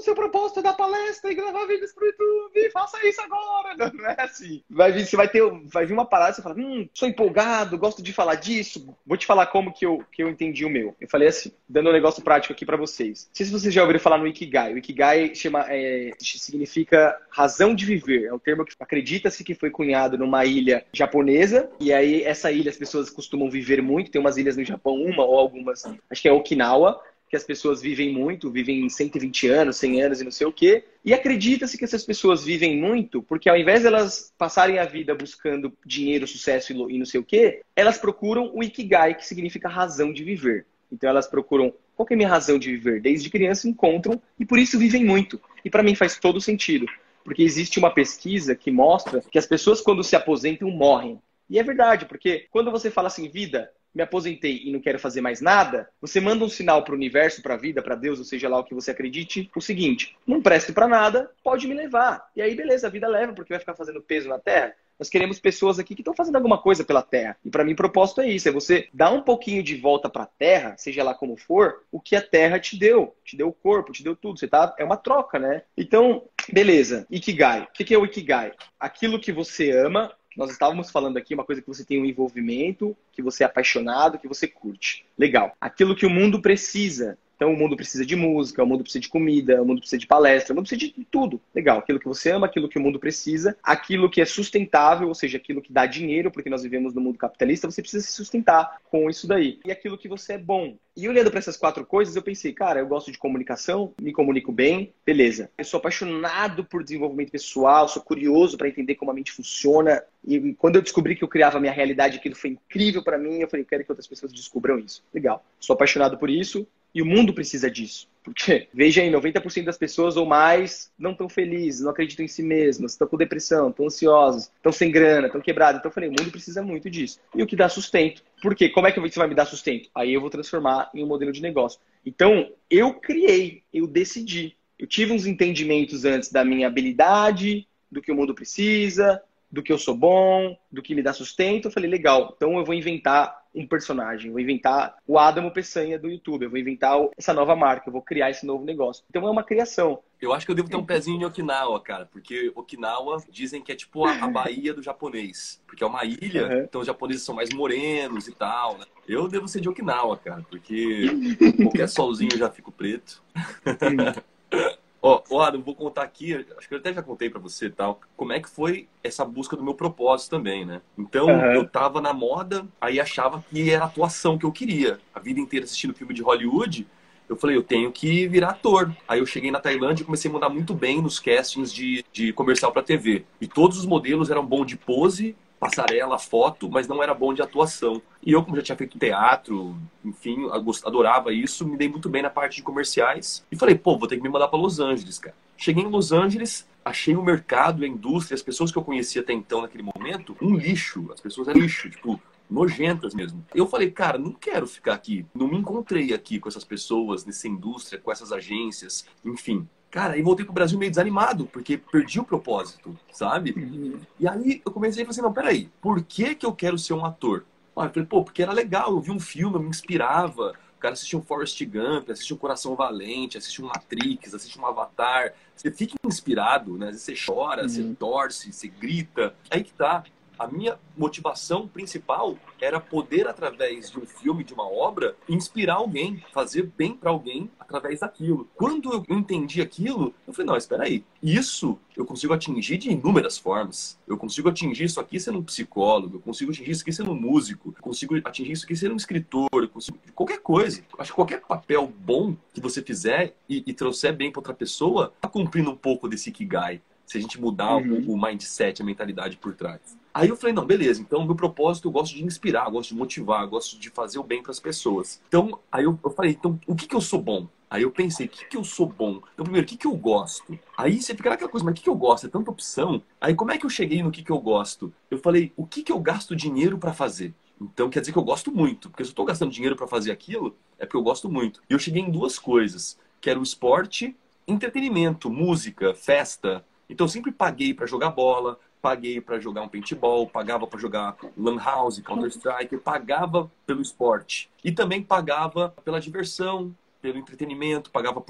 seu 0.00 0.14
propósito 0.14 0.62
dar 0.62 0.74
palestra 0.74 1.30
e 1.30 1.34
gravar 1.34 1.66
vídeos 1.66 1.92
pro 1.92 2.06
YouTube, 2.06 2.70
faça 2.72 3.06
isso 3.06 3.20
agora. 3.20 3.76
Não, 3.76 3.92
não, 3.92 4.06
é 4.06 4.16
assim. 4.18 4.62
Vai 4.68 4.92
vir, 4.92 5.06
você 5.06 5.16
vai 5.16 5.28
ter, 5.28 5.42
vai 5.64 5.86
vir 5.86 5.92
uma 5.92 6.04
parada, 6.04 6.32
você 6.32 6.42
fala, 6.42 6.56
hum, 6.56 6.88
sou 6.92 7.08
empolgado, 7.08 7.78
gosto 7.78 8.02
de 8.02 8.12
falar 8.12 8.36
disso, 8.36 8.96
vou 9.06 9.16
te 9.16 9.26
falar 9.26 9.46
como 9.46 9.72
que 9.72 9.84
eu, 9.84 10.04
que 10.12 10.22
eu 10.22 10.28
entendi 10.28 10.64
o 10.64 10.70
meu. 10.70 10.94
Eu 11.00 11.08
falei 11.08 11.28
assim, 11.28 11.52
dando 11.68 11.90
um 11.90 11.92
negócio 11.92 12.22
prático 12.22 12.52
aqui 12.52 12.64
para 12.64 12.76
vocês. 12.76 13.26
Não 13.28 13.34
sei 13.34 13.46
se 13.46 13.52
vocês 13.52 13.72
já 13.72 13.82
ouviram 13.82 14.00
falar 14.00 14.18
no 14.18 14.26
Ikigai. 14.26 14.74
O 14.74 14.78
Ikigai 14.78 15.34
chama, 15.34 15.64
é, 15.68 16.10
significa 16.18 17.16
razão 17.30 17.74
de 17.74 17.84
viver. 17.84 18.26
É 18.26 18.34
um 18.34 18.38
termo 18.38 18.64
que 18.64 18.74
acredita-se 18.78 19.44
que 19.44 19.54
foi 19.54 19.70
cunhado 19.70 20.18
numa 20.18 20.44
ilha 20.44 20.84
japonesa, 20.92 21.70
e 21.78 21.92
aí 21.92 22.22
essa 22.22 22.50
ilha 22.50 22.70
as 22.70 22.76
pessoas 22.76 23.10
costumam 23.10 23.50
viver 23.50 23.82
muito, 23.82 24.10
tem 24.10 24.20
umas 24.20 24.36
ilhas 24.36 24.56
no 24.56 24.64
Japão, 24.64 24.94
uma 24.94 25.24
ou 25.24 25.38
algumas, 25.38 25.84
acho 26.10 26.22
que 26.22 26.28
é 26.28 26.32
Okinawa, 26.32 27.00
que 27.30 27.36
as 27.36 27.44
pessoas 27.44 27.80
vivem 27.80 28.12
muito, 28.12 28.50
vivem 28.50 28.88
120 28.88 29.46
anos, 29.46 29.76
100 29.76 30.02
anos 30.02 30.20
e 30.20 30.24
não 30.24 30.32
sei 30.32 30.48
o 30.48 30.52
quê. 30.52 30.84
E 31.04 31.14
acredita-se 31.14 31.78
que 31.78 31.84
essas 31.84 32.04
pessoas 32.04 32.44
vivem 32.44 32.76
muito 32.76 33.22
porque 33.22 33.48
ao 33.48 33.56
invés 33.56 33.82
de 33.82 33.86
elas 33.86 34.32
passarem 34.36 34.80
a 34.80 34.84
vida 34.84 35.14
buscando 35.14 35.72
dinheiro, 35.86 36.26
sucesso 36.26 36.72
e 36.90 36.98
não 36.98 37.06
sei 37.06 37.20
o 37.20 37.24
quê, 37.24 37.62
elas 37.76 37.96
procuram 37.96 38.50
o 38.52 38.64
Ikigai, 38.64 39.14
que 39.14 39.24
significa 39.24 39.68
razão 39.68 40.12
de 40.12 40.24
viver. 40.24 40.66
Então 40.90 41.08
elas 41.08 41.28
procuram 41.28 41.72
qual 41.94 42.08
é 42.10 42.14
a 42.14 42.16
minha 42.16 42.28
razão 42.28 42.58
de 42.58 42.72
viver? 42.72 43.00
Desde 43.00 43.30
criança 43.30 43.68
encontram 43.68 44.20
e 44.36 44.44
por 44.44 44.58
isso 44.58 44.76
vivem 44.76 45.04
muito. 45.04 45.40
E 45.64 45.70
para 45.70 45.84
mim 45.84 45.94
faz 45.94 46.18
todo 46.18 46.40
sentido, 46.40 46.86
porque 47.22 47.44
existe 47.44 47.78
uma 47.78 47.94
pesquisa 47.94 48.56
que 48.56 48.72
mostra 48.72 49.22
que 49.30 49.38
as 49.38 49.46
pessoas 49.46 49.80
quando 49.80 50.02
se 50.02 50.16
aposentam 50.16 50.68
morrem. 50.68 51.20
E 51.48 51.60
é 51.60 51.62
verdade, 51.62 52.06
porque 52.06 52.48
quando 52.50 52.72
você 52.72 52.90
fala 52.90 53.06
assim, 53.06 53.28
vida, 53.28 53.70
me 53.94 54.02
aposentei 54.02 54.62
e 54.64 54.72
não 54.72 54.80
quero 54.80 54.98
fazer 54.98 55.20
mais 55.20 55.40
nada, 55.40 55.88
você 56.00 56.20
manda 56.20 56.44
um 56.44 56.48
sinal 56.48 56.84
para 56.84 56.92
o 56.92 56.96
universo, 56.96 57.42
para 57.42 57.54
a 57.54 57.58
vida, 57.58 57.82
para 57.82 57.94
Deus, 57.94 58.18
ou 58.18 58.24
seja 58.24 58.48
lá 58.48 58.58
o 58.58 58.64
que 58.64 58.74
você 58.74 58.90
acredite, 58.90 59.50
o 59.54 59.60
seguinte: 59.60 60.16
não 60.26 60.40
preste 60.40 60.72
para 60.72 60.88
nada, 60.88 61.30
pode 61.42 61.66
me 61.66 61.74
levar. 61.74 62.30
E 62.34 62.42
aí, 62.42 62.54
beleza, 62.54 62.86
a 62.86 62.90
vida 62.90 63.08
leva, 63.08 63.32
porque 63.32 63.52
vai 63.52 63.60
ficar 63.60 63.74
fazendo 63.74 64.00
peso 64.00 64.28
na 64.28 64.38
terra. 64.38 64.74
Nós 65.00 65.08
queremos 65.08 65.40
pessoas 65.40 65.78
aqui 65.78 65.94
que 65.94 66.02
estão 66.02 66.12
fazendo 66.12 66.36
alguma 66.36 66.58
coisa 66.58 66.84
pela 66.84 67.00
Terra. 67.00 67.34
E 67.42 67.48
para 67.48 67.64
mim, 67.64 67.72
o 67.72 67.76
propósito 67.76 68.20
é 68.20 68.28
isso: 68.28 68.46
é 68.50 68.52
você 68.52 68.86
dar 68.92 69.10
um 69.10 69.22
pouquinho 69.22 69.62
de 69.62 69.74
volta 69.74 70.10
para 70.10 70.24
a 70.24 70.26
Terra, 70.26 70.74
seja 70.76 71.02
lá 71.02 71.14
como 71.14 71.38
for, 71.38 71.84
o 71.90 71.98
que 71.98 72.14
a 72.14 72.20
Terra 72.20 72.60
te 72.60 72.78
deu. 72.78 73.16
Te 73.24 73.34
deu 73.34 73.48
o 73.48 73.52
corpo, 73.52 73.92
te 73.92 74.04
deu 74.04 74.14
tudo. 74.14 74.38
Você 74.38 74.46
tá, 74.46 74.74
é 74.78 74.84
uma 74.84 74.98
troca, 74.98 75.38
né? 75.38 75.62
Então, 75.74 76.28
beleza. 76.52 77.06
Ikigai. 77.10 77.62
O 77.62 77.72
que 77.72 77.94
é 77.94 77.98
o 77.98 78.04
Ikigai? 78.04 78.52
Aquilo 78.78 79.18
que 79.18 79.32
você 79.32 79.70
ama 79.70 80.12
nós 80.40 80.50
estávamos 80.50 80.90
falando 80.90 81.18
aqui 81.18 81.34
uma 81.34 81.44
coisa 81.44 81.60
que 81.60 81.68
você 81.68 81.84
tem 81.84 82.00
um 82.00 82.06
envolvimento, 82.06 82.96
que 83.12 83.20
você 83.20 83.42
é 83.42 83.46
apaixonado, 83.46 84.18
que 84.18 84.26
você 84.26 84.48
curte. 84.48 85.04
Legal. 85.18 85.54
Aquilo 85.60 85.94
que 85.94 86.06
o 86.06 86.10
mundo 86.10 86.40
precisa. 86.40 87.18
Então, 87.40 87.54
o 87.54 87.56
mundo 87.56 87.74
precisa 87.74 88.04
de 88.04 88.14
música, 88.14 88.62
o 88.62 88.66
mundo 88.66 88.82
precisa 88.82 89.00
de 89.00 89.08
comida, 89.08 89.62
o 89.62 89.64
mundo 89.64 89.78
precisa 89.78 89.98
de 89.98 90.06
palestra, 90.06 90.52
o 90.52 90.56
mundo 90.56 90.66
precisa 90.68 90.92
de 90.94 91.06
tudo. 91.10 91.40
Legal. 91.54 91.78
Aquilo 91.78 91.98
que 91.98 92.06
você 92.06 92.32
ama, 92.32 92.44
aquilo 92.44 92.68
que 92.68 92.76
o 92.76 92.82
mundo 92.82 93.00
precisa, 93.00 93.56
aquilo 93.62 94.10
que 94.10 94.20
é 94.20 94.26
sustentável, 94.26 95.08
ou 95.08 95.14
seja, 95.14 95.38
aquilo 95.38 95.62
que 95.62 95.72
dá 95.72 95.86
dinheiro, 95.86 96.30
porque 96.30 96.50
nós 96.50 96.62
vivemos 96.62 96.92
no 96.92 97.00
mundo 97.00 97.16
capitalista, 97.16 97.70
você 97.70 97.80
precisa 97.80 98.04
se 98.04 98.12
sustentar 98.12 98.82
com 98.90 99.08
isso 99.08 99.26
daí. 99.26 99.58
E 99.64 99.72
aquilo 99.72 99.96
que 99.96 100.06
você 100.06 100.34
é 100.34 100.38
bom. 100.38 100.76
E 100.94 101.08
olhando 101.08 101.30
para 101.30 101.38
essas 101.38 101.56
quatro 101.56 101.86
coisas, 101.86 102.14
eu 102.14 102.20
pensei, 102.20 102.52
cara, 102.52 102.80
eu 102.80 102.86
gosto 102.86 103.10
de 103.10 103.16
comunicação, 103.16 103.94
me 103.98 104.12
comunico 104.12 104.52
bem, 104.52 104.92
beleza. 105.06 105.50
Eu 105.56 105.64
sou 105.64 105.78
apaixonado 105.78 106.62
por 106.62 106.84
desenvolvimento 106.84 107.30
pessoal, 107.30 107.88
sou 107.88 108.02
curioso 108.02 108.58
para 108.58 108.68
entender 108.68 108.96
como 108.96 109.10
a 109.10 109.14
mente 109.14 109.32
funciona. 109.32 110.02
E 110.22 110.52
quando 110.54 110.76
eu 110.76 110.82
descobri 110.82 111.16
que 111.16 111.24
eu 111.24 111.28
criava 111.28 111.56
a 111.56 111.60
minha 111.60 111.72
realidade, 111.72 112.18
aquilo 112.18 112.34
foi 112.34 112.50
incrível 112.50 113.02
para 113.02 113.16
mim, 113.16 113.38
eu 113.38 113.48
falei, 113.48 113.64
quero 113.64 113.82
que 113.82 113.90
outras 113.90 114.06
pessoas 114.06 114.30
descubram 114.30 114.78
isso. 114.78 115.02
Legal. 115.14 115.42
Sou 115.58 115.72
apaixonado 115.72 116.18
por 116.18 116.28
isso, 116.28 116.66
e 116.94 117.02
o 117.02 117.06
mundo 117.06 117.32
precisa 117.32 117.70
disso. 117.70 118.08
Porque, 118.22 118.68
veja 118.72 119.00
aí, 119.00 119.10
90% 119.10 119.64
das 119.64 119.78
pessoas 119.78 120.16
ou 120.16 120.26
mais 120.26 120.92
não 120.98 121.12
estão 121.12 121.28
felizes, 121.28 121.80
não 121.80 121.90
acreditam 121.90 122.24
em 122.24 122.28
si 122.28 122.42
mesmas, 122.42 122.92
estão 122.92 123.08
com 123.08 123.16
depressão, 123.16 123.70
estão 123.70 123.86
ansiosas, 123.86 124.52
estão 124.56 124.70
sem 124.70 124.90
grana, 124.90 125.26
estão 125.26 125.40
quebradas. 125.40 125.78
Então 125.78 125.88
eu 125.88 125.94
falei, 125.94 126.08
o 126.10 126.12
mundo 126.12 126.30
precisa 126.30 126.62
muito 126.62 126.90
disso. 126.90 127.18
E 127.34 127.42
o 127.42 127.46
que 127.46 127.56
dá 127.56 127.68
sustento? 127.68 128.22
Por 128.42 128.54
quê? 128.54 128.68
Como 128.68 128.86
é 128.86 128.92
que 128.92 129.00
você 129.00 129.18
vai 129.18 129.28
me 129.28 129.34
dar 129.34 129.46
sustento? 129.46 129.88
Aí 129.94 130.12
eu 130.12 130.20
vou 130.20 130.28
transformar 130.28 130.90
em 130.94 131.02
um 131.02 131.06
modelo 131.06 131.32
de 131.32 131.40
negócio. 131.40 131.80
Então, 132.04 132.52
eu 132.70 132.94
criei, 132.94 133.62
eu 133.72 133.86
decidi. 133.86 134.56
Eu 134.78 134.86
tive 134.86 135.12
uns 135.12 135.26
entendimentos 135.26 136.04
antes 136.04 136.30
da 136.30 136.44
minha 136.44 136.66
habilidade, 136.66 137.66
do 137.90 138.02
que 138.02 138.12
o 138.12 138.14
mundo 138.14 138.34
precisa, 138.34 139.22
do 139.50 139.62
que 139.62 139.72
eu 139.72 139.78
sou 139.78 139.94
bom, 139.94 140.56
do 140.70 140.82
que 140.82 140.94
me 140.94 141.02
dá 141.02 141.12
sustento. 141.12 141.68
Eu 141.68 141.72
falei, 141.72 141.90
legal, 141.90 142.34
então 142.36 142.58
eu 142.58 142.64
vou 142.64 142.74
inventar 142.74 143.39
um 143.54 143.66
personagem, 143.66 144.30
vou 144.30 144.40
inventar 144.40 144.96
o 145.06 145.18
Adamo 145.18 145.50
Peçanha 145.50 145.98
do 145.98 146.08
YouTube, 146.08 146.44
eu 146.44 146.50
vou 146.50 146.58
inventar 146.58 146.96
essa 147.16 147.32
nova 147.32 147.56
marca, 147.56 147.88
eu 147.88 147.92
vou 147.92 148.02
criar 148.02 148.30
esse 148.30 148.46
novo 148.46 148.64
negócio. 148.64 149.04
Então 149.10 149.26
é 149.26 149.30
uma 149.30 149.42
criação. 149.42 150.00
Eu 150.20 150.32
acho 150.32 150.44
que 150.44 150.52
eu 150.52 150.56
devo 150.56 150.68
ter 150.68 150.76
um 150.76 150.84
pezinho 150.84 151.20
em 151.20 151.24
Okinawa, 151.24 151.80
cara, 151.80 152.06
porque 152.06 152.52
Okinawa 152.54 153.22
dizem 153.28 153.62
que 153.62 153.72
é 153.72 153.74
tipo 153.74 154.04
a, 154.04 154.24
a 154.24 154.28
Bahia 154.28 154.74
do 154.74 154.82
japonês, 154.82 155.60
porque 155.66 155.82
é 155.82 155.86
uma 155.86 156.04
ilha, 156.04 156.46
uhum. 156.46 156.62
então 156.64 156.80
os 156.80 156.86
japoneses 156.86 157.22
são 157.22 157.34
mais 157.34 157.50
morenos 157.50 158.28
e 158.28 158.32
tal, 158.32 158.78
né? 158.78 158.84
Eu 159.08 159.26
devo 159.26 159.48
ser 159.48 159.60
de 159.60 159.68
Okinawa, 159.68 160.16
cara, 160.16 160.44
porque 160.48 161.06
qualquer 161.62 161.88
solzinho 161.88 162.30
eu 162.32 162.38
já 162.38 162.50
fico 162.50 162.70
preto. 162.70 163.22
Ó, 165.02 165.22
oh, 165.30 165.40
Adam, 165.40 165.62
vou 165.62 165.74
contar 165.74 166.02
aqui, 166.02 166.34
acho 166.58 166.68
que 166.68 166.74
eu 166.74 166.78
até 166.78 166.92
já 166.92 167.02
contei 167.02 167.30
para 167.30 167.40
você 167.40 167.70
tal, 167.70 168.00
como 168.16 168.34
é 168.34 168.40
que 168.40 168.50
foi 168.50 168.86
essa 169.02 169.24
busca 169.24 169.56
do 169.56 169.64
meu 169.64 169.72
propósito 169.72 170.30
também, 170.30 170.64
né? 170.64 170.82
Então, 170.98 171.26
uhum. 171.26 171.52
eu 171.54 171.66
tava 171.66 172.02
na 172.02 172.12
moda, 172.12 172.66
aí 172.78 173.00
achava 173.00 173.42
que 173.50 173.70
era 173.70 173.84
a 173.84 173.86
atuação 173.86 174.36
que 174.36 174.44
eu 174.44 174.52
queria. 174.52 175.00
A 175.14 175.18
vida 175.18 175.40
inteira 175.40 175.64
assistindo 175.64 175.94
filme 175.94 176.12
de 176.12 176.20
Hollywood, 176.20 176.86
eu 177.30 177.36
falei, 177.36 177.56
eu 177.56 177.62
tenho 177.62 177.92
que 177.92 178.26
virar 178.26 178.50
ator. 178.50 178.94
Aí 179.06 179.20
eu 179.20 179.26
cheguei 179.26 179.50
na 179.52 179.60
Tailândia 179.60 180.02
e 180.02 180.04
comecei 180.04 180.28
a 180.28 180.34
mandar 180.34 180.48
muito 180.48 180.74
bem 180.74 181.00
nos 181.00 181.20
castings 181.20 181.72
de, 181.72 182.04
de 182.12 182.32
comercial 182.32 182.72
para 182.72 182.82
TV. 182.82 183.24
E 183.40 183.46
todos 183.46 183.78
os 183.78 183.86
modelos 183.86 184.30
eram 184.30 184.44
bons 184.44 184.66
de 184.66 184.76
pose 184.76 185.36
passarela, 185.60 186.18
foto, 186.18 186.70
mas 186.70 186.88
não 186.88 187.02
era 187.02 187.12
bom 187.12 187.34
de 187.34 187.42
atuação. 187.42 188.00
E 188.24 188.32
eu, 188.32 188.42
como 188.42 188.56
já 188.56 188.62
tinha 188.62 188.76
feito 188.76 188.98
teatro, 188.98 189.76
enfim, 190.02 190.48
adorava 190.50 191.32
isso, 191.32 191.68
me 191.68 191.76
dei 191.76 191.88
muito 191.88 192.08
bem 192.08 192.22
na 192.22 192.30
parte 192.30 192.56
de 192.56 192.62
comerciais. 192.62 193.44
E 193.52 193.56
falei, 193.56 193.74
pô, 193.74 193.98
vou 193.98 194.08
ter 194.08 194.16
que 194.16 194.22
me 194.22 194.30
mandar 194.30 194.48
para 194.48 194.58
Los 194.58 194.80
Angeles, 194.80 195.18
cara. 195.18 195.36
Cheguei 195.58 195.84
em 195.84 195.88
Los 195.88 196.10
Angeles, 196.10 196.66
achei 196.82 197.14
o 197.14 197.22
mercado, 197.22 197.84
a 197.84 197.86
indústria, 197.86 198.34
as 198.34 198.42
pessoas 198.42 198.72
que 198.72 198.78
eu 198.78 198.82
conhecia 198.82 199.20
até 199.20 199.34
então, 199.34 199.60
naquele 199.60 199.82
momento, 199.82 200.34
um 200.40 200.56
lixo. 200.56 201.06
As 201.12 201.20
pessoas 201.20 201.48
eram 201.48 201.60
lixo, 201.60 201.90
tipo, 201.90 202.18
nojentas 202.48 203.14
mesmo. 203.14 203.44
Eu 203.54 203.66
falei, 203.66 203.90
cara, 203.90 204.16
não 204.16 204.32
quero 204.32 204.66
ficar 204.66 204.94
aqui. 204.94 205.26
Não 205.34 205.46
me 205.46 205.58
encontrei 205.58 206.14
aqui 206.14 206.40
com 206.40 206.48
essas 206.48 206.64
pessoas, 206.64 207.26
nessa 207.26 207.46
indústria, 207.46 208.00
com 208.00 208.10
essas 208.10 208.32
agências, 208.32 209.06
enfim. 209.22 209.68
Cara, 209.90 210.14
aí 210.14 210.22
voltei 210.22 210.44
pro 210.44 210.54
Brasil 210.54 210.78
meio 210.78 210.90
desanimado, 210.90 211.46
porque 211.46 211.76
perdi 211.76 212.20
o 212.20 212.24
propósito, 212.24 212.96
sabe? 213.10 213.52
Uhum. 213.56 214.00
E 214.20 214.28
aí 214.28 214.62
eu 214.64 214.70
comecei 214.70 215.02
a 215.02 215.06
falar 215.06 215.10
assim, 215.10 215.22
não, 215.22 215.32
peraí, 215.32 215.68
por 215.80 216.00
que 216.02 216.34
que 216.36 216.46
eu 216.46 216.52
quero 216.52 216.78
ser 216.78 216.94
um 216.94 217.04
ator? 217.04 217.44
Ah, 217.76 217.86
eu 217.86 217.90
falei, 217.90 218.06
pô, 218.06 218.22
porque 218.22 218.42
era 218.42 218.52
legal, 218.52 218.90
eu 218.90 219.00
vi 219.00 219.10
um 219.10 219.18
filme, 219.18 219.56
eu 219.56 219.62
me 219.62 219.68
inspirava. 219.68 220.54
O 220.76 220.80
cara 220.80 220.92
assistiu 220.92 221.18
um 221.18 221.22
Forrest 221.22 221.62
Gump, 221.64 222.10
assistiu 222.10 222.36
um 222.36 222.38
Coração 222.38 222.74
Valente, 222.74 223.36
assistiu 223.36 223.64
um 223.64 223.68
Matrix, 223.68 224.34
assistiu 224.34 224.62
um 224.62 224.66
Avatar. 224.66 225.34
Você 225.54 225.70
fica 225.70 225.94
inspirado, 226.06 226.78
né? 226.78 226.86
Às 226.86 226.92
vezes 226.92 227.18
você 227.18 227.32
chora, 227.32 227.62
uhum. 227.62 227.68
você 227.68 227.94
torce, 227.98 228.52
você 228.52 228.68
grita. 228.68 229.34
Aí 229.50 229.64
que 229.64 229.72
tá 229.72 230.04
a 230.40 230.46
minha 230.46 230.78
motivação 230.96 231.68
principal 231.68 232.34
era 232.58 232.80
poder, 232.80 233.28
através 233.28 233.90
de 233.90 233.98
um 233.98 234.06
filme, 234.06 234.42
de 234.42 234.54
uma 234.54 234.66
obra, 234.66 235.14
inspirar 235.28 235.74
alguém, 235.74 236.24
fazer 236.32 236.62
bem 236.78 236.94
para 236.94 237.10
alguém 237.10 237.50
através 237.60 238.00
daquilo. 238.00 238.48
Quando 238.56 238.90
eu 238.90 239.04
entendi 239.14 239.60
aquilo, 239.60 240.14
eu 240.26 240.32
falei: 240.32 240.46
não, 240.46 240.56
espera 240.56 240.84
aí. 240.84 241.04
Isso 241.22 241.78
eu 241.94 242.06
consigo 242.06 242.32
atingir 242.32 242.78
de 242.78 242.90
inúmeras 242.90 243.36
formas. 243.36 243.98
Eu 244.08 244.16
consigo 244.16 244.48
atingir 244.48 244.84
isso 244.84 244.98
aqui 244.98 245.20
sendo 245.20 245.40
um 245.40 245.42
psicólogo, 245.42 246.16
eu 246.16 246.20
consigo 246.20 246.50
atingir 246.50 246.70
isso 246.70 246.82
aqui 246.82 246.92
sendo 246.92 247.12
um 247.12 247.20
músico, 247.20 247.74
eu 247.76 247.82
consigo 247.82 248.16
atingir 248.26 248.52
isso 248.52 248.64
aqui 248.64 248.74
sendo 248.74 248.94
um 248.94 248.96
escritor, 248.96 249.48
eu 249.52 249.68
consigo 249.68 249.98
qualquer 250.14 250.38
coisa. 250.38 250.82
Acho 250.98 251.12
que 251.12 251.16
qualquer 251.16 251.42
papel 251.42 251.92
bom 251.98 252.34
que 252.54 252.62
você 252.62 252.80
fizer 252.80 253.36
e, 253.46 253.62
e 253.66 253.74
trouxer 253.74 254.16
bem 254.16 254.32
para 254.32 254.40
outra 254.40 254.54
pessoa, 254.54 255.12
tá 255.20 255.28
cumprindo 255.28 255.70
um 255.70 255.76
pouco 255.76 256.08
desse 256.08 256.30
Ikigai. 256.30 256.80
Se 257.04 257.18
a 257.18 257.20
gente 257.20 257.38
mudar 257.38 257.76
uhum. 257.76 258.04
o, 258.06 258.12
o 258.12 258.22
mindset, 258.22 258.80
a 258.80 258.84
mentalidade 258.84 259.36
por 259.36 259.52
trás. 259.54 259.99
Aí 260.12 260.28
eu 260.28 260.36
falei, 260.36 260.52
não, 260.52 260.66
beleza, 260.66 261.00
então 261.00 261.24
meu 261.24 261.36
propósito 261.36 261.88
eu 261.88 261.92
gosto 261.92 262.14
de 262.14 262.24
inspirar, 262.24 262.68
gosto 262.68 262.90
de 262.90 262.96
motivar, 262.96 263.46
gosto 263.46 263.78
de 263.78 263.90
fazer 263.90 264.18
o 264.18 264.24
bem 264.24 264.42
para 264.42 264.50
as 264.50 264.58
pessoas. 264.58 265.22
Então, 265.28 265.58
aí 265.70 265.84
eu, 265.84 265.98
eu, 266.04 266.10
falei, 266.10 266.32
então, 266.32 266.58
o 266.66 266.74
que, 266.74 266.86
que 266.86 266.96
eu 266.96 267.00
sou 267.00 267.22
bom? 267.22 267.48
Aí 267.70 267.82
eu 267.82 267.90
pensei, 267.92 268.26
o 268.26 268.28
que, 268.28 268.44
que 268.46 268.56
eu 268.56 268.64
sou 268.64 268.86
bom? 268.86 269.20
Então, 269.32 269.44
primeiro, 269.44 269.64
o 269.64 269.68
que, 269.68 269.76
que 269.76 269.86
eu 269.86 269.94
gosto? 269.94 270.58
Aí 270.76 271.00
você 271.00 271.14
fica 271.14 271.30
naquela 271.30 271.48
coisa, 271.48 271.64
mas 271.64 271.72
o 271.72 271.76
que, 271.76 271.84
que 271.84 271.88
eu 271.88 271.94
gosto? 271.94 272.26
É 272.26 272.28
tanta 272.28 272.50
opção. 272.50 273.00
Aí 273.20 273.32
como 273.34 273.52
é 273.52 273.58
que 273.58 273.64
eu 273.64 273.70
cheguei 273.70 274.02
no 274.02 274.10
que, 274.10 274.24
que 274.24 274.32
eu 274.32 274.40
gosto? 274.40 274.92
Eu 275.08 275.18
falei, 275.18 275.52
o 275.56 275.64
que, 275.64 275.84
que 275.84 275.92
eu 275.92 276.00
gasto 276.00 276.34
dinheiro 276.34 276.76
para 276.78 276.92
fazer? 276.92 277.32
Então 277.60 277.88
quer 277.88 278.00
dizer 278.00 278.12
que 278.12 278.18
eu 278.18 278.24
gosto 278.24 278.50
muito, 278.50 278.88
porque 278.88 279.04
se 279.04 279.10
eu 279.10 279.12
estou 279.12 279.24
gastando 279.24 279.52
dinheiro 279.52 279.76
para 279.76 279.86
fazer 279.86 280.10
aquilo, 280.10 280.56
é 280.78 280.86
porque 280.86 280.96
eu 280.96 281.02
gosto 281.02 281.28
muito. 281.28 281.62
E 281.68 281.74
eu 281.74 281.78
cheguei 281.78 282.02
em 282.02 282.10
duas 282.10 282.38
coisas, 282.38 282.98
que 283.20 283.28
era 283.28 283.38
o 283.38 283.42
esporte, 283.42 284.16
entretenimento, 284.48 285.30
música, 285.30 285.94
festa. 285.94 286.64
Então 286.88 287.04
eu 287.04 287.08
sempre 287.08 287.30
paguei 287.30 287.74
para 287.74 287.86
jogar 287.86 288.10
bola, 288.10 288.58
paguei 288.80 289.20
para 289.20 289.38
jogar 289.38 289.62
um 289.62 289.68
paintball, 289.68 290.26
pagava 290.26 290.66
para 290.66 290.78
jogar 290.78 291.16
Lan 291.36 291.58
House, 291.58 292.00
Counter 292.00 292.28
Strike, 292.28 292.76
pagava 292.78 293.50
pelo 293.66 293.82
esporte. 293.82 294.50
E 294.64 294.72
também 294.72 295.02
pagava 295.02 295.74
pela 295.84 296.00
diversão, 296.00 296.74
pelo 297.00 297.18
entretenimento, 297.18 297.90
pagava 297.90 298.20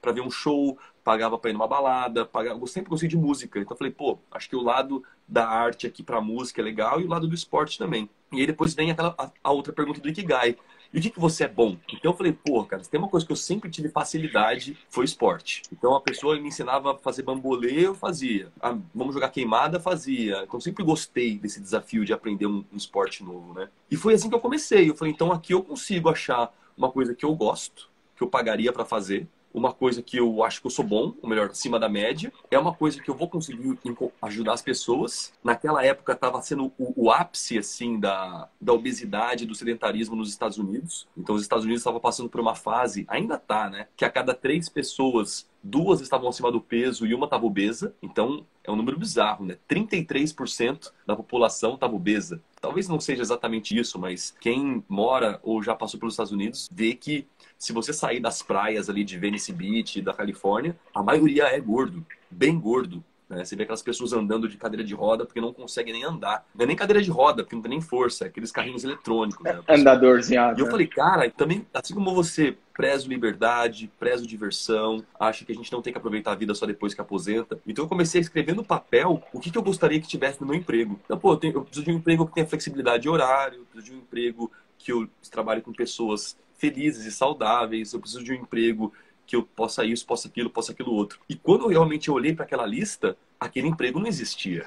para 0.00 0.12
ver 0.12 0.20
um 0.20 0.30
show, 0.30 0.78
pagava 1.04 1.38
para 1.38 1.50
ir 1.50 1.52
numa 1.52 1.66
balada, 1.66 2.24
pagava, 2.24 2.58
eu 2.60 2.66
sempre 2.66 2.90
gostei 2.90 3.08
de 3.08 3.16
música, 3.16 3.58
então 3.58 3.74
eu 3.74 3.78
falei, 3.78 3.92
pô, 3.92 4.18
acho 4.30 4.48
que 4.48 4.56
o 4.56 4.62
lado 4.62 5.02
da 5.26 5.48
arte 5.48 5.86
aqui 5.86 6.02
para 6.02 6.20
música 6.20 6.60
é 6.60 6.64
legal 6.64 7.00
e 7.00 7.04
o 7.04 7.08
lado 7.08 7.26
do 7.28 7.34
esporte 7.34 7.78
também. 7.78 8.08
E 8.32 8.40
aí 8.40 8.46
depois 8.46 8.74
vem 8.74 8.90
aquela 8.90 9.14
a, 9.18 9.30
a 9.42 9.50
outra 9.50 9.72
pergunta 9.72 10.00
do 10.00 10.08
Ikigai, 10.08 10.56
e 10.92 10.98
o 10.98 11.02
que, 11.02 11.10
que 11.10 11.20
você 11.20 11.44
é 11.44 11.48
bom? 11.48 11.76
Então 11.92 12.10
eu 12.10 12.16
falei, 12.16 12.32
pô, 12.32 12.64
cara, 12.64 12.82
tem 12.82 12.98
uma 12.98 13.08
coisa 13.08 13.24
que 13.24 13.32
eu 13.32 13.36
sempre 13.36 13.70
tive 13.70 13.88
facilidade, 13.88 14.76
foi 14.88 15.04
esporte. 15.04 15.62
Então 15.72 15.94
a 15.94 16.00
pessoa 16.00 16.38
me 16.38 16.48
ensinava 16.48 16.92
a 16.92 16.98
fazer 16.98 17.22
bambolê, 17.22 17.86
eu 17.86 17.94
fazia. 17.94 18.50
Vamos 18.94 19.14
jogar 19.14 19.28
queimada, 19.28 19.78
fazia. 19.78 20.42
Então 20.42 20.60
sempre 20.60 20.82
gostei 20.82 21.38
desse 21.38 21.60
desafio 21.60 22.04
de 22.04 22.12
aprender 22.12 22.46
um, 22.46 22.64
um 22.72 22.76
esporte 22.76 23.22
novo, 23.22 23.54
né? 23.54 23.68
E 23.90 23.96
foi 23.96 24.14
assim 24.14 24.28
que 24.28 24.34
eu 24.34 24.40
comecei. 24.40 24.90
Eu 24.90 24.96
falei, 24.96 25.14
então 25.14 25.30
aqui 25.32 25.54
eu 25.54 25.62
consigo 25.62 26.08
achar 26.08 26.52
uma 26.76 26.90
coisa 26.90 27.14
que 27.14 27.24
eu 27.24 27.34
gosto, 27.34 27.88
que 28.16 28.22
eu 28.22 28.28
pagaria 28.28 28.72
para 28.72 28.84
fazer, 28.84 29.28
uma 29.52 29.72
coisa 29.72 30.02
que 30.02 30.16
eu 30.16 30.44
acho 30.44 30.60
que 30.60 30.66
eu 30.66 30.70
sou 30.70 30.84
bom, 30.84 31.14
ou 31.22 31.28
melhor, 31.28 31.48
acima 31.50 31.78
da 31.78 31.88
média. 31.88 32.32
É 32.50 32.58
uma 32.58 32.74
coisa 32.74 33.00
que 33.00 33.10
eu 33.10 33.14
vou 33.14 33.28
conseguir 33.28 33.78
ajudar 34.22 34.52
as 34.52 34.62
pessoas. 34.62 35.32
Naquela 35.42 35.84
época 35.84 36.12
estava 36.12 36.40
sendo 36.42 36.72
o, 36.78 37.04
o, 37.04 37.10
ápice 37.10 37.58
assim 37.58 37.98
da, 37.98 38.48
da 38.60 38.72
obesidade, 38.72 39.46
do 39.46 39.54
sedentarismo 39.54 40.16
nos 40.16 40.28
Estados 40.28 40.58
Unidos. 40.58 41.06
Então 41.16 41.34
os 41.34 41.42
Estados 41.42 41.64
Unidos 41.64 41.80
estavam 41.80 42.00
passando 42.00 42.28
por 42.28 42.40
uma 42.40 42.54
fase, 42.54 43.04
ainda 43.08 43.38
tá, 43.38 43.68
né, 43.68 43.88
que 43.96 44.04
a 44.04 44.10
cada 44.10 44.34
três 44.34 44.68
pessoas 44.68 45.48
duas 45.62 46.00
estavam 46.00 46.28
acima 46.28 46.50
do 46.50 46.60
peso 46.60 47.06
e 47.06 47.14
uma 47.14 47.26
estava 47.26 47.44
obesa. 47.44 47.94
Então, 48.02 48.46
é 48.64 48.70
um 48.70 48.76
número 48.76 48.98
bizarro, 48.98 49.44
né? 49.44 49.56
33% 49.68 50.90
da 51.06 51.14
população 51.16 51.74
estava 51.74 51.94
obesa. 51.94 52.42
Talvez 52.60 52.88
não 52.88 53.00
seja 53.00 53.22
exatamente 53.22 53.78
isso, 53.78 53.98
mas 53.98 54.34
quem 54.40 54.84
mora 54.88 55.40
ou 55.42 55.62
já 55.62 55.74
passou 55.74 55.98
pelos 55.98 56.14
Estados 56.14 56.32
Unidos 56.32 56.68
vê 56.72 56.94
que 56.94 57.26
se 57.60 57.74
você 57.74 57.92
sair 57.92 58.20
das 58.20 58.42
praias 58.42 58.88
ali 58.88 59.04
de 59.04 59.18
Venice 59.18 59.52
Beach, 59.52 60.00
da 60.00 60.14
Califórnia, 60.14 60.74
a 60.94 61.02
maioria 61.02 61.44
é 61.44 61.60
gordo, 61.60 62.04
bem 62.30 62.58
gordo. 62.58 63.04
Né? 63.28 63.44
Você 63.44 63.54
vê 63.54 63.64
aquelas 63.64 63.82
pessoas 63.82 64.14
andando 64.14 64.48
de 64.48 64.56
cadeira 64.56 64.82
de 64.82 64.94
roda 64.94 65.26
porque 65.26 65.42
não 65.42 65.52
conseguem 65.52 65.92
nem 65.92 66.02
andar. 66.02 66.46
Não 66.54 66.64
é 66.64 66.66
nem 66.66 66.74
cadeira 66.74 67.02
de 67.02 67.10
roda, 67.10 67.42
porque 67.42 67.54
não 67.54 67.60
tem 67.60 67.68
nem 67.68 67.80
força, 67.82 68.24
é 68.24 68.28
aqueles 68.28 68.50
carrinhos 68.50 68.82
eletrônicos. 68.82 69.44
Né? 69.44 69.60
Andadorzinho. 69.68 70.54
E 70.56 70.60
eu 70.60 70.70
falei, 70.70 70.86
cara, 70.86 71.30
também, 71.30 71.66
assim 71.74 71.92
como 71.92 72.14
você 72.14 72.56
prezo 72.72 73.10
liberdade, 73.10 73.92
prezo 74.00 74.26
diversão, 74.26 75.04
acho 75.20 75.44
que 75.44 75.52
a 75.52 75.54
gente 75.54 75.70
não 75.70 75.82
tem 75.82 75.92
que 75.92 75.98
aproveitar 75.98 76.32
a 76.32 76.36
vida 76.36 76.54
só 76.54 76.64
depois 76.64 76.94
que 76.94 77.00
aposenta. 77.02 77.60
Então 77.66 77.84
eu 77.84 77.88
comecei 77.90 78.20
a 78.20 78.22
escrever 78.22 78.54
no 78.54 78.64
papel 78.64 79.22
o 79.34 79.38
que, 79.38 79.50
que 79.50 79.58
eu 79.58 79.62
gostaria 79.62 80.00
que 80.00 80.08
tivesse 80.08 80.40
no 80.40 80.46
meu 80.46 80.56
emprego. 80.56 80.98
Então, 81.04 81.18
pô, 81.18 81.34
eu, 81.34 81.36
tenho, 81.36 81.54
eu 81.56 81.62
preciso 81.62 81.84
de 81.84 81.92
um 81.92 81.96
emprego 81.96 82.26
que 82.26 82.32
tenha 82.32 82.46
flexibilidade 82.46 83.02
de 83.02 83.10
horário, 83.10 83.58
eu 83.58 83.64
preciso 83.66 83.84
de 83.84 83.92
um 83.92 84.00
emprego 84.00 84.50
que 84.78 84.92
eu 84.92 85.06
trabalhe 85.30 85.60
com 85.60 85.74
pessoas 85.74 86.38
felizes 86.60 87.06
e 87.06 87.10
saudáveis, 87.10 87.92
eu 87.92 88.00
preciso 88.00 88.22
de 88.22 88.32
um 88.32 88.36
emprego 88.36 88.92
que 89.26 89.34
eu 89.34 89.42
possa 89.42 89.84
isso, 89.84 90.04
possa 90.04 90.28
aquilo, 90.28 90.50
possa 90.50 90.72
aquilo 90.72 90.92
outro. 90.92 91.20
E 91.28 91.34
quando 91.34 91.62
eu 91.62 91.68
realmente 91.68 92.10
olhei 92.10 92.34
para 92.34 92.44
aquela 92.44 92.66
lista, 92.66 93.16
aquele 93.38 93.68
emprego 93.68 93.98
não 93.98 94.06
existia. 94.06 94.66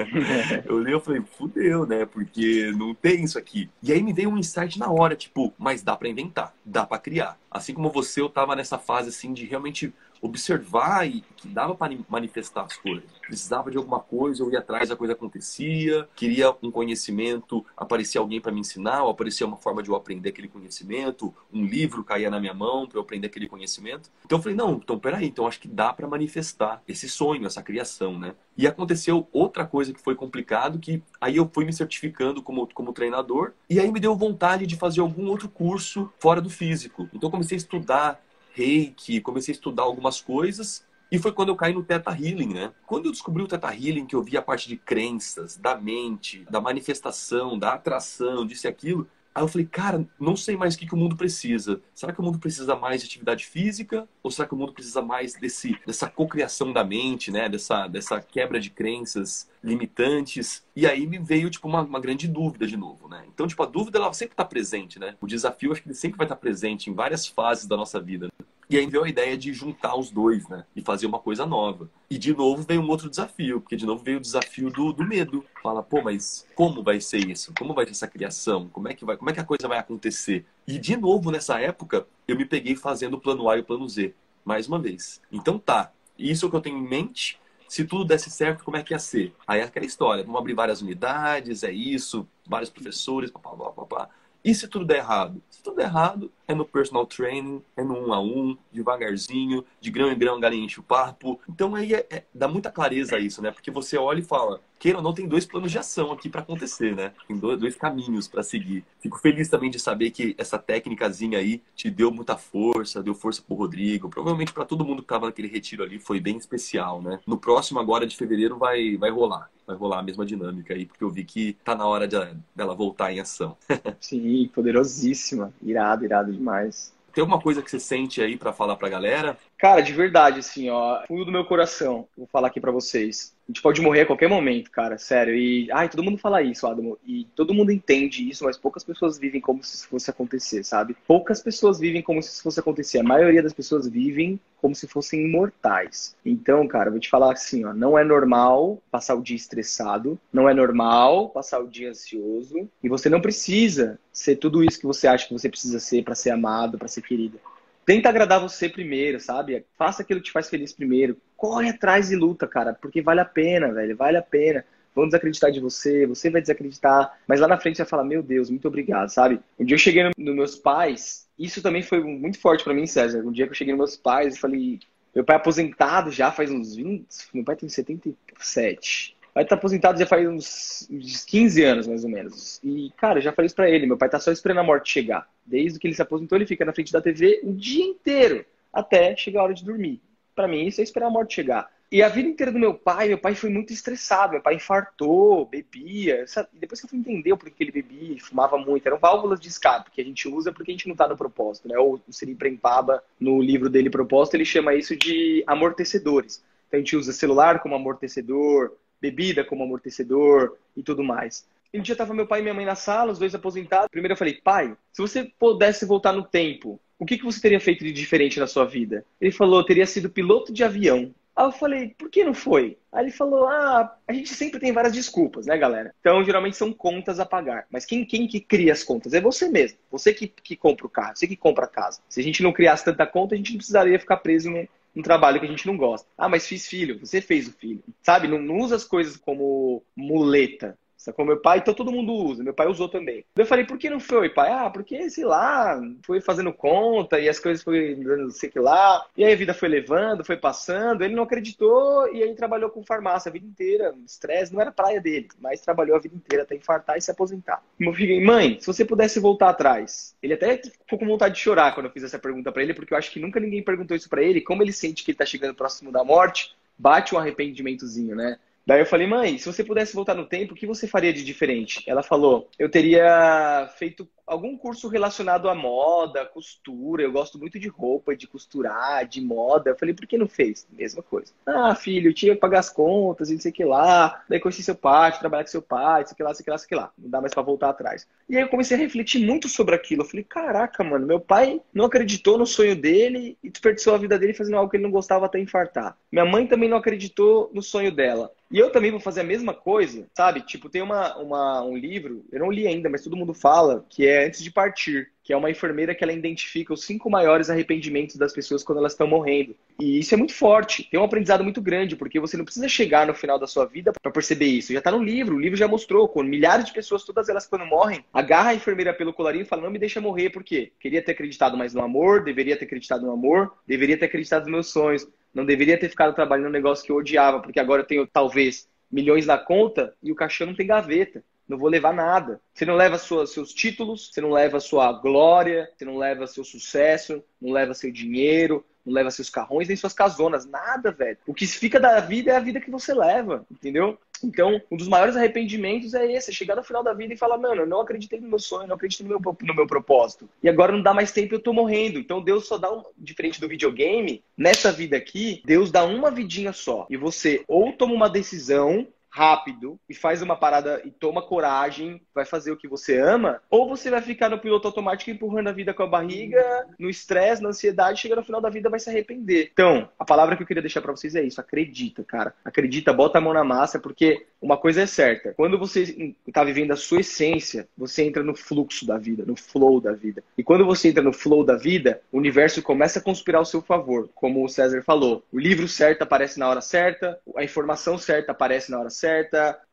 eu 0.64 0.76
olhei 0.76 0.94
e 0.94 1.00
falei, 1.00 1.20
fudeu, 1.36 1.84
né? 1.84 2.06
Porque 2.06 2.72
não 2.76 2.94
tem 2.94 3.24
isso 3.24 3.36
aqui. 3.36 3.68
E 3.82 3.92
aí 3.92 4.00
me 4.00 4.12
veio 4.12 4.30
um 4.30 4.38
insight 4.38 4.78
na 4.78 4.88
hora, 4.88 5.16
tipo, 5.16 5.52
mas 5.58 5.82
dá 5.82 5.96
para 5.96 6.08
inventar, 6.08 6.54
dá 6.64 6.86
para 6.86 6.98
criar. 6.98 7.36
Assim 7.50 7.74
como 7.74 7.90
você, 7.90 8.20
eu 8.20 8.28
tava 8.28 8.54
nessa 8.54 8.78
fase 8.78 9.08
assim 9.08 9.32
de 9.32 9.44
realmente 9.44 9.92
observar 10.20 11.08
e 11.08 11.22
que 11.36 11.48
dava 11.48 11.74
para 11.74 11.96
manifestar 12.08 12.64
as 12.64 12.76
coisas. 12.76 13.04
Precisava 13.20 13.70
de 13.70 13.76
alguma 13.76 14.00
coisa, 14.00 14.42
eu 14.42 14.50
ia 14.50 14.58
atrás, 14.58 14.90
a 14.90 14.96
coisa 14.96 15.12
acontecia. 15.12 16.08
Queria 16.16 16.54
um 16.62 16.70
conhecimento, 16.70 17.64
aparecia 17.76 18.20
alguém 18.20 18.40
para 18.40 18.52
me 18.52 18.60
ensinar, 18.60 19.02
ou 19.02 19.10
aparecia 19.10 19.46
uma 19.46 19.56
forma 19.56 19.82
de 19.82 19.90
eu 19.90 19.94
aprender 19.94 20.30
aquele 20.30 20.48
conhecimento, 20.48 21.34
um 21.52 21.64
livro 21.64 22.02
caía 22.02 22.30
na 22.30 22.40
minha 22.40 22.54
mão 22.54 22.86
para 22.86 22.98
eu 22.98 23.02
aprender 23.02 23.26
aquele 23.26 23.48
conhecimento. 23.48 24.10
Então 24.24 24.38
eu 24.38 24.42
falei, 24.42 24.56
não, 24.56 24.74
então 24.74 24.98
peraí, 24.98 25.26
então 25.26 25.46
acho 25.46 25.60
que 25.60 25.68
dá 25.68 25.92
para 25.92 26.08
manifestar 26.08 26.82
esse 26.88 27.08
sonho, 27.08 27.46
essa 27.46 27.62
criação, 27.62 28.18
né? 28.18 28.34
E 28.56 28.66
aconteceu 28.66 29.28
outra 29.32 29.64
coisa 29.64 29.92
que 29.92 30.00
foi 30.00 30.14
complicado, 30.14 30.78
que 30.78 31.02
aí 31.20 31.36
eu 31.36 31.48
fui 31.52 31.64
me 31.64 31.72
certificando 31.72 32.42
como, 32.42 32.66
como 32.74 32.92
treinador, 32.92 33.52
e 33.70 33.78
aí 33.78 33.92
me 33.92 34.00
deu 34.00 34.16
vontade 34.16 34.66
de 34.66 34.76
fazer 34.76 35.00
algum 35.00 35.28
outro 35.28 35.48
curso 35.48 36.10
fora 36.18 36.40
do 36.40 36.50
físico. 36.50 37.08
Então 37.14 37.30
comecei 37.30 37.56
a 37.56 37.58
estudar 37.60 38.20
reiki, 38.52 39.20
comecei 39.20 39.52
a 39.52 39.56
estudar 39.56 39.82
algumas 39.82 40.20
coisas. 40.20 40.86
E 41.10 41.18
foi 41.18 41.32
quando 41.32 41.48
eu 41.48 41.56
caí 41.56 41.72
no 41.72 41.82
Teta 41.82 42.10
Healing, 42.10 42.52
né? 42.52 42.72
Quando 42.86 43.06
eu 43.06 43.12
descobri 43.12 43.42
o 43.42 43.48
Teta 43.48 43.72
Healing, 43.72 44.04
que 44.04 44.14
eu 44.14 44.22
vi 44.22 44.36
a 44.36 44.42
parte 44.42 44.68
de 44.68 44.76
crenças, 44.76 45.56
da 45.56 45.74
mente, 45.74 46.44
da 46.50 46.60
manifestação, 46.60 47.58
da 47.58 47.72
atração, 47.72 48.46
disso 48.46 48.66
e 48.66 48.68
aquilo, 48.68 49.08
Aí 49.38 49.44
eu 49.44 49.46
falei, 49.46 49.68
cara, 49.68 50.04
não 50.18 50.34
sei 50.34 50.56
mais 50.56 50.74
o 50.74 50.78
que, 50.78 50.84
que 50.84 50.94
o 50.94 50.98
mundo 50.98 51.16
precisa. 51.16 51.80
Será 51.94 52.12
que 52.12 52.18
o 52.18 52.24
mundo 52.24 52.40
precisa 52.40 52.74
mais 52.74 53.02
de 53.02 53.06
atividade 53.06 53.46
física? 53.46 54.08
Será 54.30 54.46
que 54.46 54.54
o 54.54 54.56
mundo 54.56 54.72
precisa 54.72 55.02
mais 55.02 55.34
desse, 55.34 55.78
dessa 55.86 56.08
cocriação 56.08 56.72
da 56.72 56.84
mente, 56.84 57.30
né? 57.30 57.48
Dessa, 57.48 57.86
dessa 57.86 58.20
quebra 58.20 58.60
de 58.60 58.70
crenças 58.70 59.48
limitantes? 59.62 60.64
E 60.74 60.86
aí 60.86 61.06
me 61.06 61.18
veio, 61.18 61.50
tipo, 61.50 61.68
uma, 61.68 61.82
uma 61.82 62.00
grande 62.00 62.28
dúvida 62.28 62.66
de 62.66 62.76
novo, 62.76 63.08
né? 63.08 63.24
Então, 63.32 63.46
tipo, 63.46 63.62
a 63.62 63.66
dúvida, 63.66 63.98
ela 63.98 64.12
sempre 64.12 64.34
está 64.34 64.44
presente, 64.44 64.98
né? 64.98 65.14
O 65.20 65.26
desafio, 65.26 65.72
acho 65.72 65.82
que 65.82 65.88
ele 65.88 65.94
sempre 65.94 66.18
vai 66.18 66.26
estar 66.26 66.36
tá 66.36 66.40
presente 66.40 66.90
em 66.90 66.94
várias 66.94 67.26
fases 67.26 67.66
da 67.66 67.76
nossa 67.76 68.00
vida. 68.00 68.28
E 68.70 68.76
aí 68.76 68.86
veio 68.86 69.02
a 69.02 69.08
ideia 69.08 69.36
de 69.36 69.50
juntar 69.54 69.96
os 69.96 70.10
dois, 70.10 70.46
né? 70.46 70.64
E 70.76 70.82
fazer 70.82 71.06
uma 71.06 71.18
coisa 71.18 71.46
nova. 71.46 71.88
E 72.10 72.18
de 72.18 72.34
novo 72.34 72.62
veio 72.62 72.82
um 72.82 72.88
outro 72.88 73.08
desafio, 73.08 73.62
porque 73.62 73.76
de 73.76 73.86
novo 73.86 74.04
veio 74.04 74.18
o 74.18 74.20
desafio 74.20 74.70
do, 74.70 74.92
do 74.92 75.04
medo. 75.04 75.42
Fala, 75.62 75.82
pô, 75.82 76.02
mas 76.02 76.46
como 76.54 76.82
vai 76.82 77.00
ser 77.00 77.26
isso? 77.26 77.52
Como 77.58 77.72
vai 77.72 77.86
ser 77.86 77.92
essa 77.92 78.06
criação? 78.06 78.68
Como 78.68 78.86
é 78.86 78.94
que 78.94 79.06
vai, 79.06 79.16
como 79.16 79.30
é 79.30 79.32
que 79.32 79.40
a 79.40 79.44
coisa 79.44 79.66
vai 79.66 79.78
acontecer? 79.78 80.44
E 80.68 80.78
de 80.78 80.98
novo, 80.98 81.30
nessa 81.30 81.58
época, 81.58 82.06
eu 82.28 82.36
me 82.36 82.44
peguei 82.44 82.76
fazendo 82.76 83.14
o 83.14 83.20
plano 83.20 83.48
A 83.48 83.56
e 83.56 83.60
o 83.60 83.64
plano 83.64 83.88
Z, 83.88 84.14
mais 84.44 84.68
uma 84.68 84.78
vez. 84.78 85.18
Então 85.32 85.58
tá, 85.58 85.90
isso 86.18 86.44
é 86.44 86.46
o 86.46 86.50
que 86.50 86.56
eu 86.56 86.60
tenho 86.60 86.76
em 86.76 86.86
mente. 86.86 87.40
Se 87.66 87.86
tudo 87.86 88.04
desse 88.04 88.30
certo, 88.30 88.64
como 88.64 88.76
é 88.76 88.82
que 88.82 88.92
ia 88.92 88.98
ser? 88.98 89.34
Aí 89.46 89.60
é 89.60 89.64
aquela 89.64 89.86
história, 89.86 90.22
vamos 90.22 90.38
abrir 90.38 90.52
várias 90.52 90.82
unidades, 90.82 91.62
é 91.64 91.72
isso, 91.72 92.28
vários 92.46 92.68
professores, 92.68 93.30
papá, 93.30 93.50
papá. 93.56 94.10
E 94.44 94.54
se 94.54 94.68
tudo 94.68 94.84
der 94.84 94.98
errado? 94.98 95.42
Se 95.50 95.62
tudo 95.62 95.76
der 95.76 95.86
errado, 95.86 96.30
é 96.46 96.54
no 96.54 96.64
personal 96.64 97.04
training, 97.06 97.62
é 97.76 97.82
no 97.82 98.06
um 98.06 98.12
a 98.12 98.20
um, 98.20 98.56
devagarzinho, 98.72 99.64
de 99.80 99.90
grão 99.90 100.10
em 100.10 100.18
grão, 100.18 100.40
galinha 100.40 100.64
enche 100.64 100.80
o 100.80 100.82
papo. 100.82 101.40
Então 101.48 101.74
aí 101.74 101.92
é, 101.92 102.06
é, 102.08 102.24
dá 102.32 102.46
muita 102.46 102.70
clareza 102.70 103.18
isso, 103.18 103.42
né? 103.42 103.50
Porque 103.50 103.70
você 103.70 103.98
olha 103.98 104.20
e 104.20 104.24
fala, 104.24 104.60
queira 104.78 104.98
ou 104.98 105.04
não, 105.04 105.12
tem 105.12 105.26
dois 105.26 105.44
planos 105.44 105.72
de 105.72 105.78
ação 105.78 106.12
aqui 106.12 106.28
para 106.28 106.40
acontecer, 106.40 106.94
né? 106.94 107.12
Tem 107.26 107.36
dois, 107.36 107.58
dois 107.58 107.74
caminhos 107.74 108.28
para 108.28 108.42
seguir. 108.42 108.84
Fico 109.00 109.18
feliz 109.18 109.48
também 109.48 109.70
de 109.70 109.78
saber 109.78 110.10
que 110.10 110.34
essa 110.38 110.58
técnicazinha 110.58 111.38
aí 111.38 111.62
te 111.74 111.90
deu 111.90 112.10
muita 112.10 112.36
força, 112.36 113.02
deu 113.02 113.14
força 113.14 113.42
pro 113.42 113.56
Rodrigo. 113.56 114.08
Provavelmente 114.08 114.52
para 114.52 114.64
todo 114.64 114.84
mundo 114.84 115.02
que 115.02 115.08
tava 115.08 115.26
naquele 115.26 115.48
retiro 115.48 115.82
ali 115.82 115.98
foi 115.98 116.20
bem 116.20 116.36
especial, 116.36 117.02
né? 117.02 117.20
No 117.26 117.38
próximo 117.38 117.80
agora 117.80 118.06
de 118.06 118.16
fevereiro 118.16 118.56
vai, 118.56 118.96
vai 118.96 119.10
rolar. 119.10 119.50
Vai 119.68 119.76
rolar 119.76 119.98
a 119.98 120.02
mesma 120.02 120.24
dinâmica 120.24 120.72
aí, 120.72 120.86
porque 120.86 121.04
eu 121.04 121.10
vi 121.10 121.24
que 121.24 121.52
tá 121.62 121.74
na 121.74 121.86
hora 121.86 122.08
de, 122.08 122.16
dela 122.56 122.74
voltar 122.74 123.12
em 123.12 123.20
ação. 123.20 123.54
Sim, 124.00 124.48
poderosíssima. 124.54 125.52
Irado, 125.62 126.06
irado 126.06 126.32
demais. 126.32 126.90
Tem 127.12 127.20
alguma 127.20 127.38
coisa 127.38 127.60
que 127.62 127.70
você 127.70 127.78
sente 127.78 128.22
aí 128.22 128.38
para 128.38 128.50
falar 128.50 128.76
pra 128.76 128.88
galera? 128.88 129.36
Cara, 129.58 129.82
de 129.82 129.92
verdade, 129.92 130.38
assim, 130.38 130.70
ó, 130.70 131.02
fundo 131.06 131.26
do 131.26 131.32
meu 131.32 131.44
coração, 131.44 132.08
vou 132.16 132.26
falar 132.26 132.48
aqui 132.48 132.60
para 132.60 132.72
vocês. 132.72 133.34
A 133.48 133.50
gente 133.50 133.62
pode 133.62 133.80
morrer 133.80 134.02
a 134.02 134.06
qualquer 134.06 134.28
momento, 134.28 134.70
cara, 134.70 134.98
sério. 134.98 135.34
E, 135.34 135.72
ai, 135.72 135.88
todo 135.88 136.02
mundo 136.02 136.18
fala 136.18 136.42
isso, 136.42 136.66
Adamo. 136.66 136.98
E 137.06 137.26
todo 137.34 137.54
mundo 137.54 137.72
entende 137.72 138.28
isso, 138.28 138.44
mas 138.44 138.58
poucas 138.58 138.84
pessoas 138.84 139.18
vivem 139.18 139.40
como 139.40 139.64
se 139.64 139.74
isso 139.74 139.88
fosse 139.88 140.10
acontecer, 140.10 140.62
sabe? 140.62 140.94
Poucas 141.06 141.40
pessoas 141.40 141.80
vivem 141.80 142.02
como 142.02 142.22
se 142.22 142.28
isso 142.28 142.42
fosse 142.42 142.60
acontecer. 142.60 142.98
A 142.98 143.02
maioria 143.02 143.42
das 143.42 143.54
pessoas 143.54 143.88
vivem 143.88 144.38
como 144.60 144.74
se 144.74 144.86
fossem 144.86 145.24
imortais. 145.24 146.14
Então, 146.26 146.68
cara, 146.68 146.90
vou 146.90 147.00
te 147.00 147.08
falar 147.08 147.32
assim, 147.32 147.64
ó, 147.64 147.72
não 147.72 147.98
é 147.98 148.04
normal 148.04 148.82
passar 148.90 149.14
o 149.14 149.22
dia 149.22 149.36
estressado, 149.36 150.18
não 150.30 150.46
é 150.46 150.52
normal 150.52 151.30
passar 151.30 151.60
o 151.60 151.68
dia 151.68 151.88
ansioso, 151.88 152.68
e 152.82 152.88
você 152.88 153.08
não 153.08 153.20
precisa 153.20 153.98
ser 154.12 154.36
tudo 154.36 154.62
isso 154.62 154.78
que 154.78 154.86
você 154.86 155.06
acha 155.06 155.26
que 155.26 155.32
você 155.32 155.48
precisa 155.48 155.80
ser 155.80 156.02
para 156.04 156.14
ser 156.14 156.30
amado, 156.30 156.76
para 156.76 156.88
ser 156.88 157.02
querido. 157.02 157.40
Tenta 157.88 158.10
agradar 158.10 158.38
você 158.38 158.68
primeiro, 158.68 159.18
sabe? 159.18 159.64
Faça 159.78 160.02
aquilo 160.02 160.20
que 160.20 160.26
te 160.26 160.32
faz 160.32 160.50
feliz 160.50 160.74
primeiro. 160.74 161.16
Corre 161.34 161.70
atrás 161.70 162.10
e 162.10 162.16
luta, 162.16 162.46
cara, 162.46 162.74
porque 162.74 163.00
vale 163.00 163.20
a 163.20 163.24
pena, 163.24 163.72
velho, 163.72 163.96
vale 163.96 164.18
a 164.18 164.22
pena. 164.22 164.62
Vão 164.94 165.06
desacreditar 165.06 165.50
de 165.50 165.58
você, 165.58 166.06
você 166.06 166.28
vai 166.28 166.42
desacreditar, 166.42 167.18
mas 167.26 167.40
lá 167.40 167.48
na 167.48 167.56
frente 167.56 167.76
você 167.76 167.84
vai 167.84 167.88
falar: 167.88 168.04
Meu 168.04 168.22
Deus, 168.22 168.50
muito 168.50 168.68
obrigado, 168.68 169.08
sabe? 169.08 169.40
Um 169.58 169.64
dia 169.64 169.74
eu 169.74 169.78
cheguei 169.78 170.04
nos 170.04 170.12
no 170.18 170.34
meus 170.34 170.54
pais, 170.54 171.26
isso 171.38 171.62
também 171.62 171.82
foi 171.82 172.04
muito 172.04 172.38
forte 172.38 172.62
para 172.62 172.74
mim, 172.74 172.86
César. 172.86 173.20
Um 173.24 173.32
dia 173.32 173.46
que 173.46 173.52
eu 173.52 173.56
cheguei 173.56 173.72
nos 173.72 173.78
meus 173.78 173.96
pais 173.96 174.36
e 174.36 174.38
falei: 174.38 174.80
Meu 175.14 175.24
pai 175.24 175.36
é 175.36 175.38
aposentado 175.38 176.12
já 176.12 176.30
faz 176.30 176.50
uns 176.50 176.76
20, 176.76 177.06
meu 177.32 177.42
pai 177.42 177.56
tem 177.56 177.70
77 177.70 179.16
pai 179.34 179.44
tá 179.44 179.54
aposentado 179.54 179.98
já 179.98 180.06
faz 180.06 180.28
uns, 180.28 180.88
uns 180.90 181.24
15 181.24 181.62
anos, 181.62 181.86
mais 181.86 182.04
ou 182.04 182.10
menos. 182.10 182.60
E, 182.62 182.92
cara, 182.96 183.18
eu 183.18 183.22
já 183.22 183.32
falei 183.32 183.46
isso 183.46 183.56
pra 183.56 183.70
ele. 183.70 183.86
Meu 183.86 183.96
pai 183.96 184.08
tá 184.08 184.18
só 184.18 184.32
esperando 184.32 184.58
a 184.58 184.62
morte 184.62 184.92
chegar. 184.92 185.28
Desde 185.44 185.78
que 185.78 185.86
ele 185.86 185.94
se 185.94 186.02
aposentou, 186.02 186.36
ele 186.36 186.46
fica 186.46 186.64
na 186.64 186.72
frente 186.72 186.92
da 186.92 187.00
TV 187.00 187.40
o 187.42 187.52
dia 187.52 187.84
inteiro, 187.84 188.44
até 188.72 189.14
chegar 189.16 189.40
a 189.40 189.44
hora 189.44 189.54
de 189.54 189.64
dormir. 189.64 190.00
Para 190.34 190.48
mim, 190.48 190.66
isso 190.66 190.80
é 190.80 190.84
esperar 190.84 191.06
a 191.06 191.10
morte 191.10 191.34
chegar. 191.34 191.68
E 191.90 192.02
a 192.02 192.08
vida 192.08 192.28
inteira 192.28 192.52
do 192.52 192.58
meu 192.58 192.74
pai, 192.74 193.08
meu 193.08 193.16
pai 193.16 193.34
foi 193.34 193.48
muito 193.48 193.72
estressado. 193.72 194.32
Meu 194.32 194.42
pai 194.42 194.56
infartou, 194.56 195.46
bebia. 195.46 196.26
Sabe? 196.26 196.48
Depois 196.52 196.80
que 196.80 196.86
eu 196.86 196.90
fui 196.90 196.98
entender 196.98 197.32
o 197.32 197.36
porquê 197.36 197.64
ele 197.64 197.72
bebia 197.72 198.14
e 198.14 198.20
fumava 198.20 198.58
muito, 198.58 198.86
eram 198.86 198.98
válvulas 198.98 199.40
de 199.40 199.48
escape 199.48 199.90
que 199.90 200.00
a 200.00 200.04
gente 200.04 200.28
usa 200.28 200.52
porque 200.52 200.70
a 200.70 200.74
gente 200.74 200.86
não 200.86 200.94
tá 200.94 201.08
no 201.08 201.16
propósito, 201.16 201.66
né? 201.66 201.78
O 201.78 201.98
Siri 202.10 202.34
Prempaba, 202.34 203.02
no 203.18 203.40
livro 203.40 203.70
dele 203.70 203.88
Propósito, 203.88 204.34
ele 204.34 204.44
chama 204.44 204.74
isso 204.74 204.94
de 204.94 205.42
amortecedores. 205.46 206.44
Então 206.68 206.78
a 206.78 206.80
gente 206.82 206.94
usa 206.94 207.12
celular 207.12 207.60
como 207.60 207.74
amortecedor, 207.74 208.72
bebida 209.00 209.44
como 209.44 209.64
amortecedor 209.64 210.56
e 210.76 210.82
tudo 210.82 211.02
mais. 211.02 211.46
Um 211.74 211.82
dia 211.82 211.94
tava 211.96 212.14
meu 212.14 212.26
pai 212.26 212.40
e 212.40 212.42
minha 212.42 212.54
mãe 212.54 212.64
na 212.64 212.74
sala, 212.74 213.12
os 213.12 213.18
dois 213.18 213.34
aposentados. 213.34 213.88
Primeiro 213.90 214.14
eu 214.14 214.16
falei, 214.16 214.34
pai, 214.42 214.74
se 214.92 215.02
você 215.02 215.24
pudesse 215.38 215.84
voltar 215.84 216.12
no 216.12 216.24
tempo, 216.24 216.80
o 216.98 217.04
que, 217.04 217.18
que 217.18 217.24
você 217.24 217.40
teria 217.40 217.60
feito 217.60 217.84
de 217.84 217.92
diferente 217.92 218.40
na 218.40 218.46
sua 218.46 218.64
vida? 218.64 219.04
Ele 219.20 219.30
falou, 219.30 219.64
teria 219.64 219.86
sido 219.86 220.10
piloto 220.10 220.52
de 220.52 220.64
avião. 220.64 221.14
Aí 221.36 221.44
eu 221.44 221.52
falei, 221.52 221.94
por 221.96 222.10
que 222.10 222.24
não 222.24 222.34
foi? 222.34 222.76
Aí 222.90 223.04
ele 223.04 223.12
falou, 223.12 223.46
ah, 223.46 223.96
a 224.08 224.12
gente 224.12 224.34
sempre 224.34 224.58
tem 224.58 224.72
várias 224.72 224.92
desculpas, 224.92 225.46
né, 225.46 225.56
galera? 225.56 225.94
Então, 226.00 226.24
geralmente 226.24 226.56
são 226.56 226.72
contas 226.72 227.20
a 227.20 227.24
pagar. 227.24 227.64
Mas 227.70 227.84
quem, 227.84 228.04
quem 228.04 228.26
que 228.26 228.40
cria 228.40 228.72
as 228.72 228.82
contas? 228.82 229.14
É 229.14 229.20
você 229.20 229.48
mesmo. 229.48 229.78
Você 229.88 230.12
que, 230.12 230.26
que 230.26 230.56
compra 230.56 230.86
o 230.86 230.90
carro, 230.90 231.14
você 231.14 231.28
que 231.28 231.36
compra 231.36 231.66
a 231.66 231.68
casa. 231.68 232.00
Se 232.08 232.18
a 232.18 232.24
gente 232.24 232.42
não 232.42 232.52
criasse 232.52 232.84
tanta 232.84 233.06
conta, 233.06 233.36
a 233.36 233.38
gente 233.38 233.52
não 233.52 233.58
precisaria 233.58 234.00
ficar 234.00 234.16
preso 234.16 234.50
um 234.98 235.02
trabalho 235.02 235.38
que 235.38 235.46
a 235.46 235.48
gente 235.48 235.66
não 235.66 235.76
gosta. 235.76 236.08
Ah, 236.18 236.28
mas 236.28 236.46
fiz 236.46 236.66
filho, 236.66 236.98
você 236.98 237.20
fez 237.20 237.46
o 237.46 237.52
filho. 237.52 237.82
Sabe? 238.02 238.26
Não, 238.26 238.42
não 238.42 238.58
usa 238.58 238.74
as 238.74 238.84
coisas 238.84 239.16
como 239.16 239.84
muleta. 239.96 240.76
Sacou? 240.98 241.24
Meu 241.24 241.40
pai, 241.40 241.58
então 241.58 241.72
todo 241.72 241.92
mundo 241.92 242.12
usa. 242.12 242.42
Meu 242.42 242.52
pai 242.52 242.66
usou 242.66 242.88
também. 242.88 243.24
Eu 243.36 243.46
falei, 243.46 243.64
por 243.64 243.78
que 243.78 243.88
não 243.88 244.00
foi, 244.00 244.28
pai? 244.28 244.50
Ah, 244.50 244.68
porque, 244.68 245.08
sei 245.08 245.24
lá, 245.24 245.80
foi 246.04 246.20
fazendo 246.20 246.52
conta 246.52 247.20
e 247.20 247.28
as 247.28 247.38
coisas 247.38 247.62
foi 247.62 247.94
dando 247.94 248.32
sei 248.32 248.50
que 248.50 248.58
lá. 248.58 249.06
E 249.16 249.24
aí 249.24 249.32
a 249.32 249.36
vida 249.36 249.54
foi 249.54 249.68
levando, 249.68 250.24
foi 250.24 250.36
passando. 250.36 251.04
Ele 251.04 251.14
não 251.14 251.22
acreditou 251.22 252.12
e 252.12 252.24
aí 252.24 252.34
trabalhou 252.34 252.68
com 252.68 252.82
farmácia 252.82 253.30
a 253.30 253.32
vida 253.32 253.46
inteira. 253.46 253.94
Estresse 254.04 254.52
não 254.52 254.60
era 254.60 254.72
praia 254.72 255.00
dele, 255.00 255.28
mas 255.40 255.60
trabalhou 255.60 255.96
a 255.96 256.00
vida 256.00 256.16
inteira 256.16 256.42
até 256.42 256.56
infartar 256.56 256.98
e 256.98 257.00
se 257.00 257.12
aposentar. 257.12 257.62
Eu 257.78 257.94
fiquei, 257.94 258.20
mãe, 258.20 258.58
se 258.58 258.66
você 258.66 258.84
pudesse 258.84 259.20
voltar 259.20 259.50
atrás. 259.50 260.16
Ele 260.20 260.34
até 260.34 260.56
ficou 260.58 260.98
com 260.98 261.06
vontade 261.06 261.36
de 261.36 261.40
chorar 261.40 261.74
quando 261.74 261.86
eu 261.86 261.92
fiz 261.92 262.02
essa 262.02 262.18
pergunta 262.18 262.50
para 262.50 262.62
ele, 262.62 262.74
porque 262.74 262.92
eu 262.92 262.98
acho 262.98 263.12
que 263.12 263.20
nunca 263.20 263.38
ninguém 263.38 263.62
perguntou 263.62 263.96
isso 263.96 264.10
para 264.10 264.22
ele. 264.22 264.40
Como 264.40 264.64
ele 264.64 264.72
sente 264.72 265.04
que 265.04 265.12
ele 265.12 265.18
tá 265.18 265.24
chegando 265.24 265.54
próximo 265.54 265.92
da 265.92 266.02
morte, 266.02 266.56
bate 266.76 267.14
um 267.14 267.18
arrependimentozinho, 267.18 268.16
né? 268.16 268.36
Daí 268.68 268.82
eu 268.82 268.86
falei, 268.86 269.06
mãe, 269.06 269.38
se 269.38 269.46
você 269.46 269.64
pudesse 269.64 269.94
voltar 269.94 270.14
no 270.14 270.26
tempo, 270.26 270.52
o 270.52 270.54
que 270.54 270.66
você 270.66 270.86
faria 270.86 271.10
de 271.10 271.24
diferente? 271.24 271.82
Ela 271.86 272.02
falou, 272.02 272.50
eu 272.58 272.70
teria 272.70 273.66
feito 273.78 274.06
algum 274.26 274.58
curso 274.58 274.88
relacionado 274.88 275.48
à 275.48 275.54
moda, 275.54 276.26
costura. 276.26 277.02
Eu 277.02 277.10
gosto 277.10 277.38
muito 277.38 277.58
de 277.58 277.66
roupa, 277.66 278.14
de 278.14 278.26
costurar, 278.26 279.08
de 279.08 279.22
moda. 279.22 279.70
Eu 279.70 279.78
falei, 279.78 279.94
por 279.94 280.06
que 280.06 280.18
não 280.18 280.28
fez? 280.28 280.68
Mesma 280.70 281.02
coisa. 281.02 281.32
Ah, 281.46 281.74
filho, 281.74 282.12
tinha 282.12 282.34
que 282.34 282.40
pagar 282.42 282.58
as 282.58 282.68
contas 282.68 283.30
e 283.30 283.32
não 283.32 283.40
sei 283.40 283.50
o 283.50 283.54
que 283.54 283.64
lá. 283.64 284.22
Daí 284.28 284.38
conheci 284.38 284.62
seu 284.62 284.74
pai, 284.74 285.18
trabalhar 285.18 285.44
com 285.44 285.50
seu 285.50 285.62
pai, 285.62 286.06
sei 286.06 286.14
que 286.14 286.22
lá, 286.22 286.34
sei 286.34 286.44
que 286.44 286.50
lá, 286.50 286.58
sei 286.58 286.68
que 286.68 286.74
lá. 286.74 286.92
Não 286.98 287.08
dá 287.08 287.22
mais 287.22 287.32
pra 287.32 287.42
voltar 287.42 287.70
atrás. 287.70 288.06
E 288.28 288.36
aí 288.36 288.42
eu 288.42 288.48
comecei 288.50 288.76
a 288.76 288.80
refletir 288.80 289.24
muito 289.24 289.48
sobre 289.48 289.74
aquilo. 289.74 290.02
Eu 290.02 290.06
falei, 290.06 290.24
caraca, 290.24 290.84
mano, 290.84 291.06
meu 291.06 291.20
pai 291.20 291.58
não 291.72 291.86
acreditou 291.86 292.36
no 292.36 292.44
sonho 292.44 292.76
dele 292.76 293.38
e 293.42 293.48
desperdiçou 293.48 293.94
a 293.94 293.98
vida 293.98 294.18
dele 294.18 294.34
fazendo 294.34 294.58
algo 294.58 294.70
que 294.70 294.76
ele 294.76 294.84
não 294.84 294.90
gostava 294.90 295.24
até 295.24 295.40
infartar. 295.40 295.96
Minha 296.12 296.26
mãe 296.26 296.46
também 296.46 296.68
não 296.68 296.76
acreditou 296.76 297.50
no 297.54 297.62
sonho 297.62 297.90
dela. 297.90 298.30
E 298.50 298.58
eu 298.58 298.70
também 298.70 298.90
vou 298.90 299.00
fazer 299.00 299.20
a 299.20 299.24
mesma 299.24 299.52
coisa, 299.52 300.06
sabe? 300.16 300.40
Tipo, 300.40 300.70
tem 300.70 300.80
uma, 300.80 301.16
uma, 301.18 301.62
um 301.62 301.76
livro, 301.76 302.24
eu 302.32 302.40
não 302.40 302.50
li 302.50 302.66
ainda, 302.66 302.88
mas 302.88 303.02
todo 303.02 303.16
mundo 303.16 303.34
fala, 303.34 303.84
que 303.90 304.06
é 304.06 304.26
Antes 304.26 304.42
de 304.42 304.50
Partir, 304.50 305.10
que 305.28 305.32
é 305.34 305.36
uma 305.36 305.50
enfermeira 305.50 305.94
que 305.94 306.02
ela 306.02 306.14
identifica 306.14 306.72
os 306.72 306.84
cinco 306.84 307.10
maiores 307.10 307.50
arrependimentos 307.50 308.16
das 308.16 308.32
pessoas 308.32 308.64
quando 308.64 308.78
elas 308.78 308.92
estão 308.92 309.06
morrendo. 309.06 309.54
E 309.78 309.98
isso 309.98 310.14
é 310.14 310.16
muito 310.16 310.32
forte, 310.32 310.88
tem 310.90 310.98
um 310.98 311.04
aprendizado 311.04 311.44
muito 311.44 311.60
grande, 311.60 311.96
porque 311.96 312.18
você 312.18 312.34
não 312.38 312.46
precisa 312.46 312.66
chegar 312.66 313.06
no 313.06 313.14
final 313.14 313.38
da 313.38 313.46
sua 313.46 313.66
vida 313.66 313.92
para 313.92 314.10
perceber 314.10 314.46
isso. 314.46 314.72
Já 314.72 314.78
está 314.78 314.90
no 314.90 315.02
livro, 315.02 315.36
o 315.36 315.38
livro 315.38 315.58
já 315.58 315.68
mostrou, 315.68 316.08
com 316.08 316.22
milhares 316.22 316.64
de 316.64 316.72
pessoas, 316.72 317.04
todas 317.04 317.28
elas 317.28 317.46
quando 317.46 317.66
morrem, 317.66 318.02
agarra 318.10 318.50
a 318.50 318.54
enfermeira 318.54 318.94
pelo 318.94 319.12
colarinho 319.12 319.42
e 319.42 319.44
fala: 319.44 319.60
não 319.60 319.70
me 319.70 319.78
deixa 319.78 320.00
morrer, 320.00 320.30
por 320.30 320.42
quê? 320.42 320.72
Queria 320.80 321.02
ter 321.02 321.12
acreditado 321.12 321.58
mais 321.58 321.74
no 321.74 321.82
amor, 321.82 322.24
deveria 322.24 322.56
ter 322.56 322.64
acreditado 322.64 323.04
no 323.04 323.12
amor, 323.12 323.52
deveria 323.66 323.98
ter 323.98 324.06
acreditado 324.06 324.44
nos 324.44 324.50
meus 324.50 324.68
sonhos, 324.68 325.06
não 325.34 325.44
deveria 325.44 325.78
ter 325.78 325.88
ficado 325.88 326.14
trabalhando 326.14 326.46
no 326.46 326.52
negócio 326.52 326.84
que 326.84 326.92
eu 326.92 326.96
odiava, 326.96 327.40
porque 327.40 327.60
agora 327.60 327.82
eu 327.82 327.86
tenho 327.86 328.06
talvez 328.06 328.68
milhões 328.90 329.26
na 329.26 329.38
conta 329.38 329.94
e 330.02 330.10
o 330.10 330.14
caixão 330.14 330.46
não 330.46 330.54
tem 330.54 330.66
gaveta. 330.66 331.22
Não 331.48 331.56
vou 331.56 331.70
levar 331.70 331.94
nada. 331.94 332.40
Você 332.52 332.66
não 332.66 332.76
leva 332.76 332.98
sua, 332.98 333.26
seus 333.26 333.54
títulos, 333.54 334.10
você 334.12 334.20
não 334.20 334.30
leva 334.30 334.60
sua 334.60 334.92
glória, 334.92 335.70
você 335.74 335.84
não 335.84 335.96
leva 335.96 336.26
seu 336.26 336.44
sucesso, 336.44 337.24
não 337.40 337.52
leva 337.52 337.72
seu 337.72 337.90
dinheiro, 337.90 338.62
não 338.84 338.92
leva 338.92 339.10
seus 339.10 339.30
carrões, 339.30 339.68
nem 339.68 339.76
suas 339.76 339.94
casonas, 339.94 340.44
nada, 340.44 340.90
velho. 340.90 341.16
O 341.26 341.32
que 341.32 341.46
fica 341.46 341.80
da 341.80 342.00
vida 342.00 342.32
é 342.32 342.36
a 342.36 342.40
vida 342.40 342.60
que 342.60 342.70
você 342.70 342.92
leva, 342.92 343.46
entendeu? 343.50 343.98
Então, 344.26 344.60
um 344.70 344.76
dos 344.76 344.88
maiores 344.88 345.16
arrependimentos 345.16 345.94
é 345.94 346.12
esse, 346.12 346.30
é 346.30 346.32
chegar 346.32 346.56
no 346.56 346.62
final 346.62 346.82
da 346.82 346.92
vida 346.92 347.14
e 347.14 347.16
falar, 347.16 347.38
mano, 347.38 347.62
eu 347.62 347.66
não 347.66 347.80
acreditei 347.80 348.20
no 348.20 348.28
meu 348.28 348.38
sonho, 348.38 348.68
não 348.68 348.76
acreditei 348.76 349.06
no 349.06 349.18
meu, 349.18 349.36
no 349.42 349.54
meu 349.54 349.66
propósito. 349.66 350.28
E 350.42 350.48
agora 350.48 350.72
não 350.72 350.82
dá 350.82 350.92
mais 350.94 351.12
tempo, 351.12 351.34
eu 351.34 351.40
tô 351.40 351.52
morrendo. 351.52 351.98
Então 351.98 352.22
Deus 352.22 352.46
só 352.46 352.58
dá 352.58 352.72
um, 352.72 352.82
diferente 352.96 353.40
do 353.40 353.48
videogame, 353.48 354.22
nessa 354.36 354.72
vida 354.72 354.96
aqui, 354.96 355.42
Deus 355.44 355.70
dá 355.70 355.84
uma 355.84 356.10
vidinha 356.10 356.52
só. 356.52 356.86
E 356.90 356.96
você 356.96 357.44
ou 357.46 357.72
toma 357.72 357.94
uma 357.94 358.08
decisão 358.08 358.86
rápido 359.18 359.80
e 359.88 359.94
faz 359.94 360.22
uma 360.22 360.36
parada 360.36 360.80
e 360.84 360.92
toma 360.92 361.20
coragem, 361.20 362.00
vai 362.14 362.24
fazer 362.24 362.52
o 362.52 362.56
que 362.56 362.68
você 362.68 363.00
ama, 363.00 363.42
ou 363.50 363.68
você 363.68 363.90
vai 363.90 364.00
ficar 364.00 364.28
no 364.28 364.38
piloto 364.38 364.68
automático 364.68 365.10
empurrando 365.10 365.48
a 365.48 365.52
vida 365.52 365.74
com 365.74 365.82
a 365.82 365.88
barriga, 365.88 366.40
no 366.78 366.88
estresse, 366.88 367.42
na 367.42 367.48
ansiedade, 367.48 368.00
chega 368.00 368.14
no 368.14 368.22
final 368.22 368.40
da 368.40 368.48
vida 368.48 368.70
vai 368.70 368.78
se 368.78 368.88
arrepender. 368.88 369.50
Então, 369.52 369.88
a 369.98 370.04
palavra 370.04 370.36
que 370.36 370.44
eu 370.44 370.46
queria 370.46 370.62
deixar 370.62 370.80
para 370.80 370.92
vocês 370.92 371.16
é 371.16 371.22
isso, 371.22 371.40
acredita, 371.40 372.04
cara. 372.04 372.32
Acredita, 372.44 372.92
bota 372.92 373.18
a 373.18 373.20
mão 373.20 373.34
na 373.34 373.42
massa, 373.42 373.80
porque 373.80 374.24
uma 374.40 374.56
coisa 374.56 374.82
é 374.82 374.86
certa, 374.86 375.34
quando 375.34 375.58
você 375.58 376.14
está 376.24 376.44
vivendo 376.44 376.70
a 376.70 376.76
sua 376.76 377.00
essência, 377.00 377.68
você 377.76 378.04
entra 378.04 378.22
no 378.22 378.36
fluxo 378.36 378.86
da 378.86 378.96
vida, 378.96 379.24
no 379.26 379.34
flow 379.34 379.80
da 379.80 379.92
vida. 379.92 380.22
E 380.36 380.44
quando 380.44 380.64
você 380.64 380.90
entra 380.90 381.02
no 381.02 381.12
flow 381.12 381.42
da 381.42 381.56
vida, 381.56 382.00
o 382.12 382.18
universo 382.18 382.62
começa 382.62 383.00
a 383.00 383.02
conspirar 383.02 383.40
ao 383.40 383.44
seu 383.44 383.60
favor, 383.60 384.08
como 384.14 384.44
o 384.44 384.48
César 384.48 384.80
falou. 384.84 385.24
O 385.32 385.40
livro 385.40 385.66
certo 385.66 386.02
aparece 386.02 386.38
na 386.38 386.48
hora 386.48 386.60
certa, 386.60 387.18
a 387.36 387.42
informação 387.42 387.98
certa 387.98 388.30
aparece 388.30 388.70
na 388.70 388.78
hora 388.78 388.90
certa, 388.90 389.07